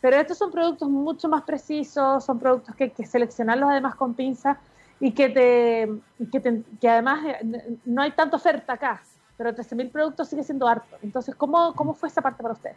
Pero 0.00 0.16
estos 0.16 0.38
son 0.38 0.52
productos 0.52 0.88
mucho 0.88 1.28
más 1.28 1.42
precisos, 1.42 2.24
son 2.24 2.38
productos 2.38 2.76
que 2.76 2.84
hay 2.84 2.90
que 2.90 3.04
seleccionarlos 3.04 3.70
además 3.70 3.96
con 3.96 4.14
pinzas 4.14 4.56
y 5.00 5.10
que, 5.10 5.28
te, 5.28 6.28
que, 6.30 6.62
que 6.80 6.88
además 6.88 7.24
eh, 7.26 7.78
no 7.84 8.02
hay 8.02 8.12
tanta 8.12 8.36
oferta 8.36 8.74
acá, 8.74 9.02
pero 9.36 9.52
13.000 9.52 9.90
productos 9.90 10.28
sigue 10.28 10.44
siendo 10.44 10.68
harto. 10.68 10.96
Entonces, 11.02 11.34
¿cómo, 11.34 11.74
¿cómo 11.74 11.92
fue 11.92 12.08
esa 12.08 12.22
parte 12.22 12.42
para 12.42 12.54
ustedes? 12.54 12.76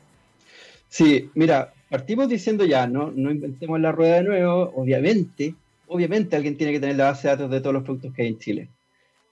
Sí, 0.91 1.32
mira, 1.36 1.73
partimos 1.89 2.27
diciendo 2.27 2.65
ya, 2.65 2.86
no, 2.86 3.12
no 3.15 3.32
inventemos 3.32 3.80
la 3.80 3.93
rueda 3.93 4.15
de 4.15 4.23
nuevo, 4.23 4.73
obviamente, 4.75 5.56
obviamente 5.88 6.36
alguien 6.36 6.58
tiene 6.58 6.73
que 6.73 6.82
tener 6.82 6.97
la 6.97 7.06
base 7.06 7.30
de 7.30 7.34
datos 7.34 7.49
de 7.49 7.62
todos 7.62 7.73
los 7.73 7.84
productos 7.84 8.13
que 8.13 8.23
hay 8.23 8.27
en 8.27 8.39
Chile. 8.39 8.69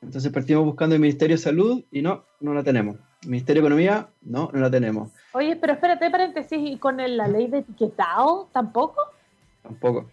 Entonces 0.01 0.31
partimos 0.31 0.63
buscando 0.63 0.95
el 0.95 1.01
Ministerio 1.01 1.35
de 1.35 1.41
Salud 1.41 1.83
y 1.91 2.01
no, 2.01 2.23
no 2.39 2.53
la 2.53 2.63
tenemos. 2.63 2.95
Ministerio 3.25 3.61
de 3.61 3.67
Economía, 3.67 4.07
no, 4.21 4.49
no 4.53 4.59
la 4.61 4.71
tenemos. 4.71 5.11
Oye, 5.33 5.57
pero 5.57 5.73
espérate, 5.73 6.09
paréntesis, 6.09 6.57
¿y 6.61 6.77
con 6.77 6.95
la 6.95 7.27
ley 7.27 7.47
de 7.47 7.57
etiquetado 7.57 8.47
tampoco? 8.53 9.01
Tampoco. 9.61 10.09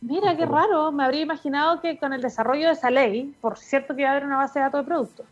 Mira, 0.00 0.36
qué 0.36 0.46
raro, 0.46 0.92
me 0.92 1.02
habría 1.02 1.22
imaginado 1.22 1.80
que 1.80 1.98
con 1.98 2.12
el 2.12 2.22
desarrollo 2.22 2.68
de 2.68 2.74
esa 2.74 2.92
ley, 2.92 3.34
por 3.40 3.58
cierto 3.58 3.96
que 3.96 4.02
iba 4.02 4.10
a 4.10 4.12
haber 4.12 4.24
una 4.24 4.36
base 4.36 4.60
de 4.60 4.66
datos 4.66 4.82
de 4.82 4.86
productos. 4.86 5.26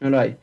No 0.00 0.10
lo 0.10 0.18
hay. 0.18 0.36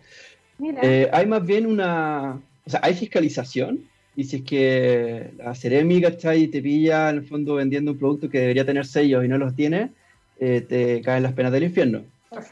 Mira. 0.58 0.80
Eh, 0.84 1.10
hay 1.12 1.26
más 1.26 1.46
bien 1.46 1.66
una, 1.66 2.40
o 2.66 2.70
sea, 2.70 2.80
hay 2.82 2.94
fiscalización, 2.94 3.91
y 4.16 4.24
si 4.26 4.38
es 4.38 4.42
que 4.44 5.32
la 5.38 5.56
Ceremi, 5.56 6.02
¿cachai? 6.02 6.48
Te 6.48 6.62
pilla 6.62 7.10
en 7.10 7.18
el 7.18 7.26
fondo 7.26 7.56
vendiendo 7.56 7.92
un 7.92 7.98
producto 7.98 8.30
que 8.30 8.40
debería 8.40 8.66
tener 8.66 8.86
sellos 8.86 9.24
y 9.24 9.28
no 9.28 9.38
los 9.38 9.56
tiene, 9.56 9.92
eh, 10.40 10.62
te 10.62 11.02
caen 11.02 11.24
las 11.24 11.34
penas 11.34 11.52
del 11.52 11.64
infierno. 11.64 12.04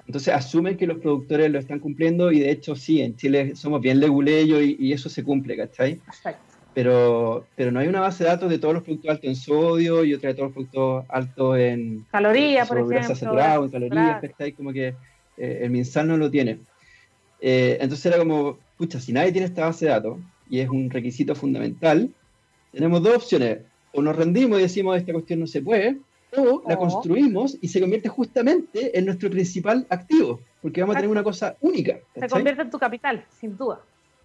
Entonces 0.06 0.34
asumen 0.34 0.78
que 0.78 0.88
los 0.88 1.00
productores 1.00 1.50
lo 1.50 1.60
están 1.60 1.80
cumpliendo 1.80 2.32
y 2.32 2.39
de 2.39 2.52
hecho 2.52 2.76
sí, 2.76 3.02
en 3.02 3.15
Chile 3.15 3.56
somos 3.56 3.82
bien 3.82 4.00
leguleyos 4.00 4.62
y, 4.62 4.76
y 4.80 4.93
eso 4.93 5.10
se 5.10 5.24
cumple, 5.24 5.56
¿cachai? 5.56 6.00
Pero, 6.74 7.45
pero 7.56 7.72
no 7.72 7.80
hay 7.80 7.88
una 7.88 8.02
base 8.02 8.24
de 8.24 8.30
datos 8.30 8.50
de 8.50 8.60
todos 8.60 8.74
los 8.74 8.84
productos 8.84 9.10
altos 9.10 9.28
en 9.30 9.36
sodio 9.36 10.04
y 10.04 10.13
otra 10.13 10.30
de 10.30 10.36
todos 10.36 10.48
los 10.48 10.54
productos 10.54 11.06
altos 11.10 11.58
en 11.58 12.06
calorías, 12.12 12.67
por 12.67 12.78
ejemplo. 12.80 13.15
Saturado, 13.15 13.65
en 13.65 13.72
calorías, 13.72 14.22
¿cachai? 14.22 14.52
Como 14.52 14.72
que 14.72 14.93
eh, 15.38 15.60
el 15.62 15.72
MinSal 15.72 16.08
no 16.08 16.17
lo 16.17 16.30
tiene. 16.30 16.60
Eh, 17.41 17.78
entonces 17.80 18.06
era 18.06 18.17
como, 18.17 18.60
pucha, 18.78 19.00
si 19.00 19.13
nadie 19.13 19.32
tiene 19.32 19.48
esta 19.48 19.65
base 19.65 19.86
de 19.86 19.91
datos 19.91 20.19
y 20.50 20.60
es 20.60 20.70
un 20.70 20.90
requisito 20.90 21.36
fundamental, 21.36 22.10
tenemos 22.72 23.02
dos 23.04 23.16
opciones. 23.16 23.60
O 23.92 24.02
nos 24.02 24.16
rendimos 24.16 24.60
y 24.60 24.64
decimos 24.64 24.98
esta 24.98 25.14
cuestión 25.14 25.40
no 25.40 25.48
se 25.48 25.62
puede, 25.62 25.98
o 26.36 26.64
la 26.68 26.78
construimos 26.78 27.58
y 27.60 27.68
se 27.70 27.82
convierte 27.82 28.10
justamente 28.10 28.98
en 28.98 29.06
nuestro 29.06 29.30
principal 29.30 29.86
activo, 29.90 30.42
porque 30.62 30.82
vamos 30.82 30.96
a 30.96 31.00
tener 31.00 31.12
una 31.12 31.24
cosa 31.24 31.58
única. 31.62 31.98
Se 32.16 32.28
convierte 32.28 32.62
en 32.62 32.70
tu 32.70 32.78
capital, 32.78 33.26
sin 33.40 33.58
duda. 33.58 33.82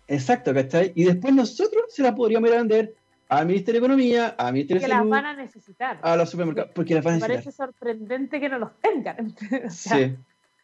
Exacto, 0.07 0.53
¿cachai? 0.53 0.93
Y 0.95 1.05
después 1.05 1.35
nosotros 1.35 1.85
se 1.89 2.03
las 2.03 2.13
podríamos 2.13 2.51
ir 2.51 2.55
a 2.55 2.59
vender 2.59 2.95
al 3.29 3.47
Ministerio 3.47 3.81
de 3.81 3.87
Economía, 3.87 4.29
al 4.37 4.53
Ministerio 4.53 4.83
de 4.83 4.89
Salud. 4.89 5.11
las 5.11 5.23
van 5.23 5.27
a 5.27 5.43
necesitar. 5.43 5.99
A 6.03 6.17
los 6.17 6.29
supermercados, 6.29 6.73
porque 6.75 6.95
las 6.95 7.05
van 7.05 7.15
a 7.15 7.17
necesitar. 7.17 7.39
Me 7.39 7.43
parece 7.43 7.57
sorprendente 7.57 8.41
que 8.41 8.49
no 8.49 8.59
los 8.59 8.71
tengan. 8.81 9.35
sí, 9.71 10.15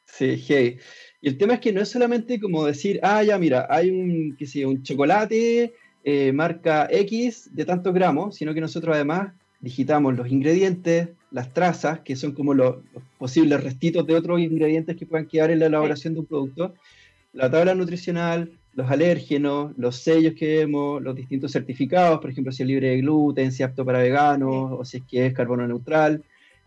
sí, 0.05 0.45
hey. 0.47 0.79
Y 1.23 1.29
el 1.29 1.39
tema 1.39 1.55
es 1.55 1.61
que 1.61 1.73
no 1.73 1.81
es 1.81 1.89
solamente 1.89 2.41
como 2.41 2.65
decir, 2.65 2.99
ah, 3.03 3.23
ya, 3.23 3.39
mira, 3.39 3.67
hay 3.69 3.91
un, 3.91 4.37
qué 4.37 4.47
sé, 4.47 4.65
un 4.65 4.83
chocolate 4.83 5.75
eh, 6.03 6.33
marca 6.33 6.89
X 6.91 7.51
de 7.55 7.65
tantos 7.65 7.93
gramos, 7.93 8.37
sino 8.37 8.55
que 8.55 8.61
nosotros 8.61 8.95
además 8.95 9.33
digitamos 9.61 10.17
los 10.17 10.31
ingredientes, 10.31 11.11
las 11.31 11.53
trazas, 11.53 12.01
que 12.01 12.17
son 12.17 12.33
como 12.33 12.55
los, 12.55 12.77
posibles 13.19 13.63
restitos 13.63 14.07
de 14.07 14.15
otros 14.15 14.41
ingredientes 14.41 14.97
que 14.97 15.07
puedan 15.07 15.27
quedar 15.27 15.51
en 15.51 15.59
la 15.59 15.67
elaboración 15.67 16.15
de 16.15 16.21
un 16.21 16.27
producto, 16.27 16.75
la 17.35 17.51
tabla 17.51 17.75
nutricional, 17.75 18.51
los 18.75 18.91
alérgenos, 18.91 19.73
los 19.77 19.97
sellos 19.97 20.35
que 20.35 20.59
vemos, 20.59 21.03
los 21.03 21.15
distintos 21.15 21.53
certificados, 21.53 22.21
por 22.21 22.31
ejemplo, 22.31 22.53
si 22.53 22.63
es 22.63 22.69
libre 22.69 22.89
de 22.89 22.99
gluten, 22.99 23.53
si 23.53 23.63
es 23.63 23.69
apto 23.69 23.85
para 23.85 23.99
veganos, 23.99 24.73
o 24.73 24.85
si 24.85 24.99
es 24.99 25.03
que 25.05 25.27
es 25.27 25.35
carbono 25.35 25.67
neutral, 25.69 26.23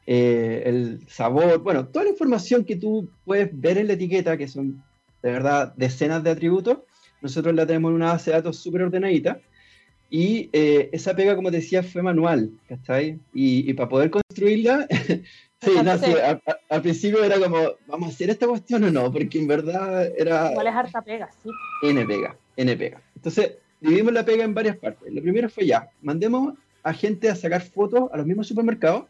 eh, 0.06 0.64
el 0.66 1.08
sabor, 1.08 1.60
bueno, 1.60 1.88
toda 1.88 2.06
la 2.06 2.12
información 2.12 2.66
que 2.66 2.76
tú 2.76 3.10
puedes 3.26 3.50
ver 3.60 3.78
en 3.78 3.88
la 3.88 3.94
etiqueta, 3.94 4.38
que 4.38 4.48
son 4.48 4.84
de 5.22 5.32
verdad 5.32 5.74
decenas 5.78 6.24
de 6.24 6.32
atributos, 6.32 6.80
nosotros 7.22 7.56
la 7.56 7.66
tenemos 7.66 7.90
en 7.90 7.96
una 7.96 8.12
base 8.14 8.32
de 8.32 8.38
datos 8.38 8.58
súper 8.58 8.84
ordenadita. 8.84 9.40
Y 10.10 10.50
eh, 10.54 10.90
esa 10.92 11.16
pega, 11.16 11.36
como 11.36 11.50
te 11.50 11.58
decía, 11.58 11.82
fue 11.82 12.04
manual, 12.04 12.52
¿cachai? 12.68 13.20
Y, 13.34 13.68
y 13.68 13.74
para 13.74 13.90
poder 13.90 14.12
construirla, 14.12 14.86
sí, 15.62 15.72
no, 15.84 15.98
sí, 15.98 16.14
al, 16.70 16.82
principio 16.84 17.24
era 17.24 17.40
como, 17.40 17.58
¿vamos 17.88 18.10
a 18.10 18.12
hacer 18.12 18.30
esta 18.30 18.46
cuestión 18.46 18.84
o 18.84 18.92
no? 18.92 19.12
Porque 19.12 19.40
en 19.40 19.48
verdad 19.48 20.12
era... 20.16 20.52
Igual 20.52 20.68
es 20.68 20.76
harta 20.76 21.02
pega, 21.02 21.30
sí. 21.42 21.50
N 21.82 22.06
pega, 22.06 22.36
N 22.58 22.78
pega. 22.78 23.02
Entonces, 23.16 23.54
dividimos 23.82 24.14
la 24.14 24.24
pega 24.24 24.44
en 24.44 24.54
varias 24.54 24.78
partes. 24.78 25.12
Lo 25.12 25.22
primero 25.22 25.50
fue 25.50 25.66
ya, 25.66 25.90
mandemos 26.02 26.54
a 26.84 26.94
gente 26.94 27.30
a 27.30 27.36
sacar 27.36 27.62
fotos 27.62 28.12
a 28.12 28.18
los 28.18 28.28
mismos 28.28 28.46
supermercados 28.46 29.06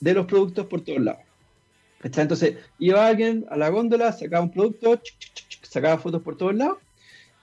de 0.00 0.14
los 0.14 0.26
productos 0.26 0.66
por 0.66 0.80
todos 0.80 1.00
lados. 1.00 1.22
Entonces, 2.02 2.56
iba 2.78 3.06
alguien 3.06 3.44
a 3.50 3.56
la 3.56 3.68
góndola, 3.68 4.12
sacaba 4.12 4.42
un 4.42 4.50
producto, 4.50 5.00
sacaba 5.62 5.98
fotos 5.98 6.22
por 6.22 6.36
todos 6.36 6.54
lados, 6.54 6.78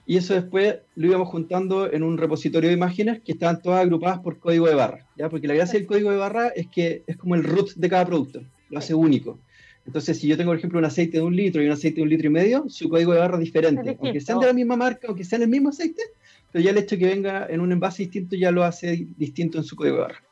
y 0.04 0.16
eso 0.16 0.34
después 0.34 0.76
lo 0.96 1.06
íbamos 1.06 1.28
juntando 1.28 1.92
en 1.92 2.02
un 2.02 2.18
repositorio 2.18 2.70
de 2.70 2.74
imágenes 2.74 3.20
que 3.20 3.32
estaban 3.32 3.60
todas 3.60 3.82
agrupadas 3.82 4.20
por 4.20 4.38
código 4.38 4.66
de 4.66 4.74
barra, 4.74 5.06
¿ya? 5.16 5.28
Porque 5.28 5.46
la 5.46 5.54
gracia 5.54 5.78
del 5.78 5.86
código 5.86 6.10
de 6.10 6.16
barra 6.16 6.48
es 6.48 6.66
que 6.66 7.02
es 7.06 7.16
como 7.16 7.34
el 7.34 7.44
root 7.44 7.74
de 7.74 7.88
cada 7.88 8.06
producto, 8.06 8.42
lo 8.70 8.78
hace 8.78 8.94
único. 8.94 9.38
Entonces, 9.86 10.18
si 10.18 10.26
yo 10.26 10.36
tengo, 10.36 10.50
por 10.50 10.58
ejemplo, 10.58 10.78
un 10.78 10.84
aceite 10.84 11.18
de 11.18 11.22
un 11.22 11.36
litro 11.36 11.62
y 11.62 11.66
un 11.66 11.72
aceite 11.72 11.96
de 11.96 12.02
un 12.02 12.08
litro 12.08 12.26
y 12.26 12.30
medio, 12.30 12.64
su 12.68 12.88
código 12.88 13.12
de 13.12 13.20
barra 13.20 13.38
es 13.38 13.44
diferente. 13.44 13.96
aunque 14.00 14.20
sean 14.20 14.40
de 14.40 14.46
la 14.46 14.52
misma 14.52 14.76
marca, 14.76 15.08
aunque 15.08 15.24
sean 15.24 15.42
el 15.42 15.48
mismo 15.48 15.68
aceite, 15.68 16.02
pero 16.50 16.64
ya 16.64 16.70
el 16.70 16.78
hecho 16.78 16.96
de 16.96 17.00
que 17.00 17.06
venga 17.06 17.46
en 17.48 17.60
un 17.60 17.70
envase 17.70 18.02
distinto 18.02 18.34
ya 18.34 18.50
lo 18.50 18.64
hace 18.64 19.06
distinto 19.16 19.58
en 19.58 19.64
su 19.64 19.76
código 19.76 19.96
de 19.96 20.02
barra. 20.02 20.27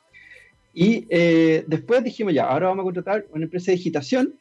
Y 0.78 1.06
eh, 1.08 1.64
después 1.66 2.04
dijimos 2.04 2.34
ya, 2.34 2.44
ahora 2.44 2.68
vamos 2.68 2.82
a 2.82 2.84
contratar 2.84 3.26
una 3.30 3.44
empresa 3.44 3.70
de 3.70 3.78
digitación 3.78 4.34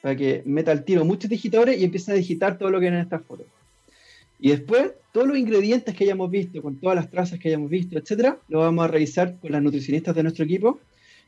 para 0.00 0.14
que 0.14 0.40
meta 0.46 0.70
al 0.70 0.84
tiro 0.84 1.04
muchos 1.04 1.28
digitadores 1.28 1.80
y 1.80 1.84
empiece 1.84 2.12
a 2.12 2.14
digitar 2.14 2.58
todo 2.58 2.70
lo 2.70 2.78
que 2.78 2.86
hay 2.86 2.92
en 2.92 3.00
estas 3.00 3.24
fotos. 3.24 3.46
Y 4.38 4.50
después, 4.50 4.92
todos 5.12 5.26
los 5.26 5.36
ingredientes 5.36 5.92
que 5.92 6.04
hayamos 6.04 6.30
visto, 6.30 6.62
con 6.62 6.76
todas 6.76 6.94
las 6.94 7.10
trazas 7.10 7.40
que 7.40 7.48
hayamos 7.48 7.70
visto, 7.70 7.98
etcétera, 7.98 8.38
lo 8.48 8.60
vamos 8.60 8.84
a 8.84 8.86
revisar 8.86 9.36
con 9.40 9.50
las 9.50 9.60
nutricionistas 9.60 10.14
de 10.14 10.22
nuestro 10.22 10.44
equipo. 10.44 10.78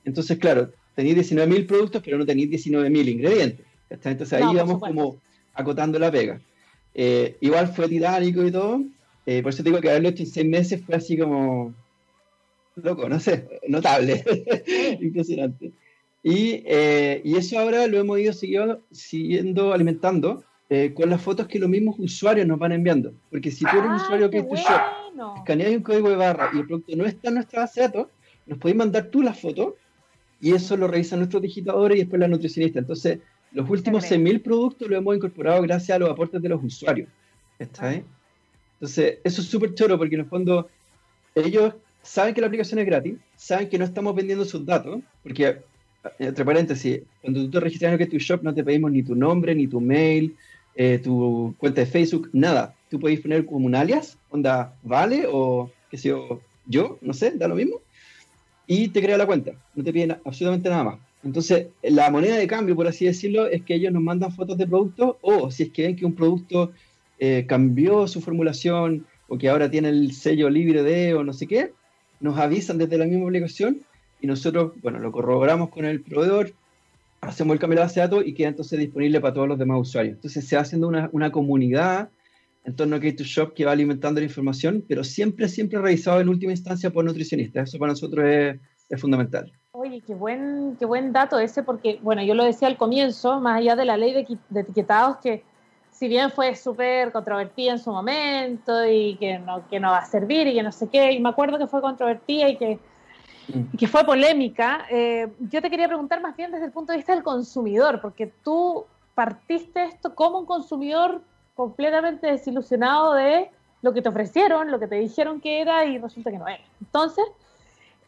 Entonces, 0.04 0.38
claro, 0.38 0.70
tenéis 0.94 1.16
19.000 1.32 1.66
productos, 1.66 2.00
pero 2.04 2.16
no 2.16 2.24
tenéis 2.24 2.48
19.000 2.50 3.08
ingredientes. 3.08 3.66
Entonces 3.90 4.32
ahí 4.32 4.54
vamos 4.54 4.78
como 4.78 5.16
acotando 5.54 5.98
la 5.98 6.12
pega. 6.12 6.40
Eh, 6.94 7.36
igual 7.40 7.66
fue 7.66 7.88
titánico 7.88 8.46
y 8.46 8.52
todo. 8.52 8.80
Eh, 9.26 9.42
por 9.42 9.50
eso 9.50 9.64
digo 9.64 9.80
que 9.80 9.90
haberlo 9.90 10.10
hecho 10.10 10.22
en 10.22 10.28
seis 10.28 10.46
meses 10.46 10.80
fue 10.86 10.94
así 10.94 11.18
como 11.18 11.74
loco, 12.76 13.08
no 13.08 13.20
sé, 13.20 13.48
notable, 13.68 14.24
impresionante. 15.00 15.72
Y, 16.22 16.62
eh, 16.66 17.20
y, 17.24 17.36
eso 17.36 17.58
ahora 17.58 17.86
lo 17.86 17.98
hemos 17.98 18.18
ido 18.18 18.32
siguiendo, 18.32 18.80
siguiendo 18.92 19.72
alimentando 19.72 20.44
eh, 20.70 20.94
con 20.94 21.10
las 21.10 21.20
fotos 21.20 21.48
que 21.48 21.58
los 21.58 21.68
mismos 21.68 21.96
usuarios 21.98 22.46
nos 22.46 22.58
van 22.58 22.72
enviando. 22.72 23.12
Porque 23.30 23.50
si 23.50 23.64
tú 23.64 23.70
eres 23.72 23.84
un 23.84 23.90
ah, 23.90 23.96
usuario 23.96 24.30
que 24.30 24.38
es 24.38 24.48
tu 24.48 24.54
shop, 24.54 25.36
escaneas 25.38 25.72
un 25.72 25.82
código 25.82 26.08
de 26.08 26.16
barra 26.16 26.50
y 26.54 26.60
el 26.60 26.66
producto 26.66 26.96
no 26.96 27.04
está 27.04 27.28
en 27.28 27.34
nuestra 27.34 27.60
base 27.60 27.80
de 27.80 27.86
datos, 27.88 28.06
nos 28.46 28.58
podéis 28.58 28.78
mandar 28.78 29.06
tú 29.06 29.20
la 29.20 29.34
foto 29.34 29.76
y 30.40 30.52
eso 30.54 30.76
lo 30.76 30.88
revisan 30.88 31.18
nuestros 31.18 31.42
digitadores 31.42 31.96
y 31.96 32.00
después 32.00 32.20
la 32.20 32.28
nutricionista. 32.28 32.78
Entonces, 32.78 33.18
los 33.52 33.68
últimos 33.68 34.04
6.000 34.04 34.42
productos 34.42 34.88
lo 34.88 34.96
hemos 34.96 35.16
incorporado 35.16 35.60
gracias 35.62 35.96
a 35.96 35.98
los 35.98 36.10
aportes 36.10 36.40
de 36.40 36.48
los 36.48 36.62
usuarios. 36.62 37.08
¿Está 37.58 37.88
ahí? 37.88 38.04
Entonces, 38.74 39.18
eso 39.24 39.40
es 39.40 39.46
súper 39.46 39.74
choro 39.74 39.98
porque 39.98 40.14
en 40.14 40.22
el 40.22 40.26
fondo 40.26 40.68
ellos 41.34 41.74
saben 42.02 42.34
que 42.34 42.40
la 42.40 42.48
aplicación 42.48 42.80
es 42.80 42.86
gratis, 42.86 43.14
saben 43.36 43.68
que 43.68 43.78
no 43.78 43.84
estamos 43.84 44.14
vendiendo 44.14 44.44
sus 44.44 44.64
datos, 44.64 45.00
porque, 45.22 45.58
entre 46.18 46.44
paréntesis, 46.44 47.02
cuando 47.20 47.44
tú 47.44 47.50
te 47.50 47.60
registras 47.60 48.00
en 48.00 48.10
tu 48.10 48.18
shop 48.18 48.42
no 48.42 48.54
te 48.54 48.64
pedimos 48.64 48.90
ni 48.90 49.02
tu 49.02 49.14
nombre, 49.14 49.54
ni 49.54 49.66
tu 49.66 49.80
mail, 49.80 50.36
eh, 50.74 50.98
tu 51.02 51.54
cuenta 51.58 51.82
de 51.82 51.86
Facebook, 51.86 52.30
nada. 52.32 52.74
Tú 52.90 52.98
puedes 52.98 53.20
poner 53.20 53.46
como 53.46 53.66
un 53.66 53.74
alias, 53.74 54.18
onda 54.30 54.74
vale 54.82 55.24
o 55.30 55.70
qué 55.90 55.96
sé 55.96 56.08
yo, 56.08 56.40
yo, 56.66 56.98
no 57.00 57.12
sé, 57.12 57.32
da 57.32 57.48
lo 57.48 57.54
mismo, 57.54 57.80
y 58.66 58.88
te 58.88 59.02
crea 59.02 59.18
la 59.18 59.26
cuenta, 59.26 59.52
no 59.74 59.84
te 59.84 59.92
piden 59.92 60.16
absolutamente 60.24 60.70
nada 60.70 60.84
más. 60.84 60.98
Entonces, 61.24 61.68
la 61.82 62.10
moneda 62.10 62.36
de 62.36 62.46
cambio, 62.46 62.74
por 62.74 62.86
así 62.88 63.04
decirlo, 63.04 63.46
es 63.46 63.62
que 63.62 63.74
ellos 63.74 63.92
nos 63.92 64.02
mandan 64.02 64.32
fotos 64.32 64.58
de 64.58 64.66
productos 64.66 65.16
o 65.20 65.50
si 65.50 65.64
es 65.64 65.70
que 65.70 65.82
ven 65.82 65.96
que 65.96 66.04
un 66.04 66.14
producto 66.14 66.72
eh, 67.18 67.44
cambió 67.46 68.08
su 68.08 68.20
formulación 68.20 69.06
o 69.28 69.38
que 69.38 69.48
ahora 69.48 69.70
tiene 69.70 69.90
el 69.90 70.12
sello 70.12 70.50
libre 70.50 70.82
de 70.82 71.14
o 71.14 71.22
no 71.22 71.32
sé 71.32 71.46
qué, 71.46 71.72
nos 72.22 72.38
avisan 72.38 72.78
desde 72.78 72.96
la 72.96 73.04
misma 73.04 73.26
aplicación 73.26 73.80
y 74.20 74.26
nosotros, 74.26 74.72
bueno, 74.80 75.00
lo 75.00 75.12
corroboramos 75.12 75.68
con 75.68 75.84
el 75.84 76.00
proveedor, 76.00 76.52
hacemos 77.20 77.54
el 77.54 77.60
cambio 77.60 77.78
de 77.78 77.84
base 77.84 78.00
de 78.00 78.06
datos 78.06 78.24
y 78.24 78.32
queda 78.32 78.48
entonces 78.48 78.78
disponible 78.78 79.20
para 79.20 79.34
todos 79.34 79.48
los 79.48 79.58
demás 79.58 79.80
usuarios. 79.80 80.14
Entonces 80.14 80.46
se 80.46 80.56
va 80.56 80.62
haciendo 80.62 80.88
una, 80.88 81.10
una 81.12 81.30
comunidad 81.30 82.08
en 82.64 82.76
torno 82.76 82.94
a 82.94 83.00
K2Shop 83.00 83.54
que 83.54 83.64
va 83.64 83.72
alimentando 83.72 84.20
la 84.20 84.26
información, 84.26 84.84
pero 84.86 85.02
siempre, 85.02 85.48
siempre 85.48 85.80
revisado 85.80 86.20
en 86.20 86.28
última 86.28 86.52
instancia 86.52 86.90
por 86.90 87.04
nutricionistas. 87.04 87.68
Eso 87.68 87.78
para 87.78 87.92
nosotros 87.92 88.24
es, 88.24 88.60
es, 88.88 89.00
fundamental. 89.00 89.52
Oye, 89.72 90.00
qué 90.06 90.14
buen, 90.14 90.76
qué 90.78 90.84
buen 90.84 91.12
dato 91.12 91.40
ese, 91.40 91.64
porque, 91.64 91.98
bueno, 92.02 92.22
yo 92.22 92.34
lo 92.34 92.44
decía 92.44 92.68
al 92.68 92.76
comienzo, 92.76 93.40
más 93.40 93.58
allá 93.58 93.74
de 93.74 93.84
la 93.84 93.96
ley 93.96 94.12
de, 94.12 94.38
de 94.48 94.60
etiquetados, 94.60 95.16
que 95.16 95.42
si 96.02 96.08
bien 96.08 96.32
fue 96.32 96.56
súper 96.56 97.12
controvertida 97.12 97.70
en 97.70 97.78
su 97.78 97.92
momento 97.92 98.84
y 98.84 99.14
que 99.18 99.38
no, 99.38 99.64
que 99.68 99.78
no 99.78 99.92
va 99.92 99.98
a 99.98 100.04
servir 100.04 100.48
y 100.48 100.54
que 100.54 100.62
no 100.64 100.72
sé 100.72 100.88
qué, 100.88 101.12
y 101.12 101.20
me 101.20 101.28
acuerdo 101.28 101.58
que 101.58 101.68
fue 101.68 101.80
controvertida 101.80 102.48
y 102.48 102.56
que, 102.56 102.80
que 103.78 103.86
fue 103.86 104.02
polémica, 104.02 104.84
eh, 104.90 105.32
yo 105.38 105.62
te 105.62 105.70
quería 105.70 105.86
preguntar 105.86 106.20
más 106.20 106.36
bien 106.36 106.50
desde 106.50 106.64
el 106.64 106.72
punto 106.72 106.90
de 106.90 106.96
vista 106.96 107.14
del 107.14 107.22
consumidor, 107.22 108.00
porque 108.00 108.26
tú 108.42 108.84
partiste 109.14 109.84
esto 109.84 110.12
como 110.16 110.40
un 110.40 110.46
consumidor 110.46 111.22
completamente 111.54 112.26
desilusionado 112.26 113.14
de 113.14 113.52
lo 113.80 113.92
que 113.92 114.02
te 114.02 114.08
ofrecieron, 114.08 114.72
lo 114.72 114.80
que 114.80 114.88
te 114.88 114.96
dijeron 114.96 115.40
que 115.40 115.60
era 115.60 115.84
y 115.84 115.98
resulta 115.98 116.32
que 116.32 116.38
no 116.38 116.48
era. 116.48 116.64
Entonces, 116.80 117.26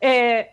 eh, 0.00 0.50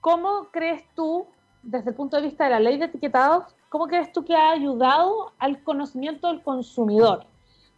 ¿cómo 0.00 0.46
crees 0.52 0.84
tú, 0.94 1.26
desde 1.64 1.90
el 1.90 1.96
punto 1.96 2.18
de 2.18 2.22
vista 2.22 2.44
de 2.44 2.50
la 2.50 2.60
ley 2.60 2.78
de 2.78 2.84
etiquetados, 2.84 3.52
¿Cómo 3.72 3.86
crees 3.86 4.12
tú 4.12 4.22
que 4.22 4.36
ha 4.36 4.50
ayudado 4.50 5.32
al 5.38 5.62
conocimiento 5.62 6.28
del 6.28 6.42
consumidor? 6.42 7.24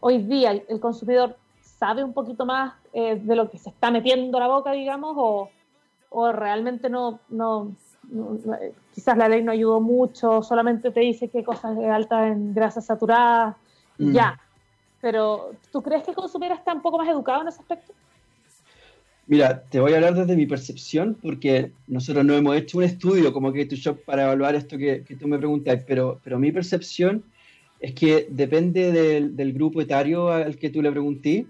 Hoy 0.00 0.18
día 0.18 0.50
el, 0.50 0.80
consumidor 0.80 1.36
sabe 1.62 2.02
un 2.02 2.12
poquito 2.12 2.44
más 2.44 2.74
eh, 2.92 3.14
de 3.14 3.36
lo 3.36 3.48
que 3.48 3.58
se 3.58 3.70
está 3.70 3.92
metiendo 3.92 4.36
a 4.38 4.40
la 4.40 4.48
boca, 4.48 4.72
digamos, 4.72 5.14
o, 5.16 5.50
o 6.10 6.32
realmente 6.32 6.90
no, 6.90 7.20
no, 7.28 7.70
quizás 8.92 9.16
la 9.16 9.28
ley 9.28 9.44
no 9.44 9.52
ayudó 9.52 9.80
mucho, 9.80 10.42
solamente 10.42 10.90
te 10.90 10.98
dice 10.98 11.28
qué 11.28 11.44
cosas 11.44 11.78
altas 11.78 12.26
en 12.26 12.52
grasas 12.52 12.86
saturadas, 12.86 13.54
mm. 13.98 14.12
ya. 14.12 14.40
Pero, 15.00 15.52
¿tú 15.70 15.80
crees 15.80 16.02
que 16.02 16.10
el 16.10 16.16
consumidor 16.16 16.56
está 16.56 16.74
un 16.74 16.82
poco 16.82 16.98
más 16.98 17.06
educado 17.06 17.42
en 17.42 17.48
ese 17.48 17.60
aspecto? 17.60 17.92
Mira, 19.26 19.62
te 19.70 19.80
voy 19.80 19.92
a 19.92 19.96
hablar 19.96 20.14
desde 20.14 20.36
mi 20.36 20.46
percepción, 20.46 21.16
porque 21.20 21.72
nosotros 21.86 22.24
no 22.24 22.34
hemos 22.34 22.56
hecho 22.56 22.78
un 22.78 22.84
estudio 22.84 23.32
como 23.32 23.52
que 23.52 23.64
tu 23.64 23.74
shop 23.74 24.04
para 24.04 24.24
evaluar 24.24 24.54
esto 24.54 24.76
que, 24.76 25.02
tú 25.18 25.26
me 25.26 25.38
preguntas, 25.38 25.82
pero, 25.86 26.20
pero 26.22 26.38
mi 26.38 26.52
percepción 26.52 27.24
es 27.80 27.94
que 27.94 28.26
depende 28.30 28.92
del, 28.92 29.52
grupo 29.54 29.80
etario 29.80 30.28
al 30.28 30.56
que 30.56 30.68
tú 30.68 30.82
le 30.82 30.90
pregunté 30.90 31.46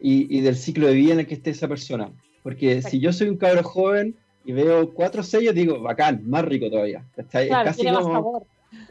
y, 0.00 0.40
del 0.40 0.56
ciclo 0.56 0.88
de 0.88 0.94
vida 0.94 1.12
en 1.12 1.20
el 1.20 1.26
que 1.26 1.34
esté 1.34 1.50
esa 1.50 1.68
persona. 1.68 2.10
Porque 2.42 2.82
si 2.82 2.98
yo 2.98 3.12
soy 3.12 3.28
un 3.28 3.36
cabro 3.36 3.62
joven 3.62 4.16
y 4.44 4.52
veo 4.52 4.92
cuatro 4.92 5.22
sellos, 5.22 5.54
digo, 5.54 5.80
bacán, 5.80 6.28
más 6.28 6.44
rico 6.44 6.68
todavía. 6.68 7.04
Claro, 7.30 7.64
casi 7.66 7.82
tiene 7.82 7.96
más 7.96 8.04
sabor. 8.04 8.42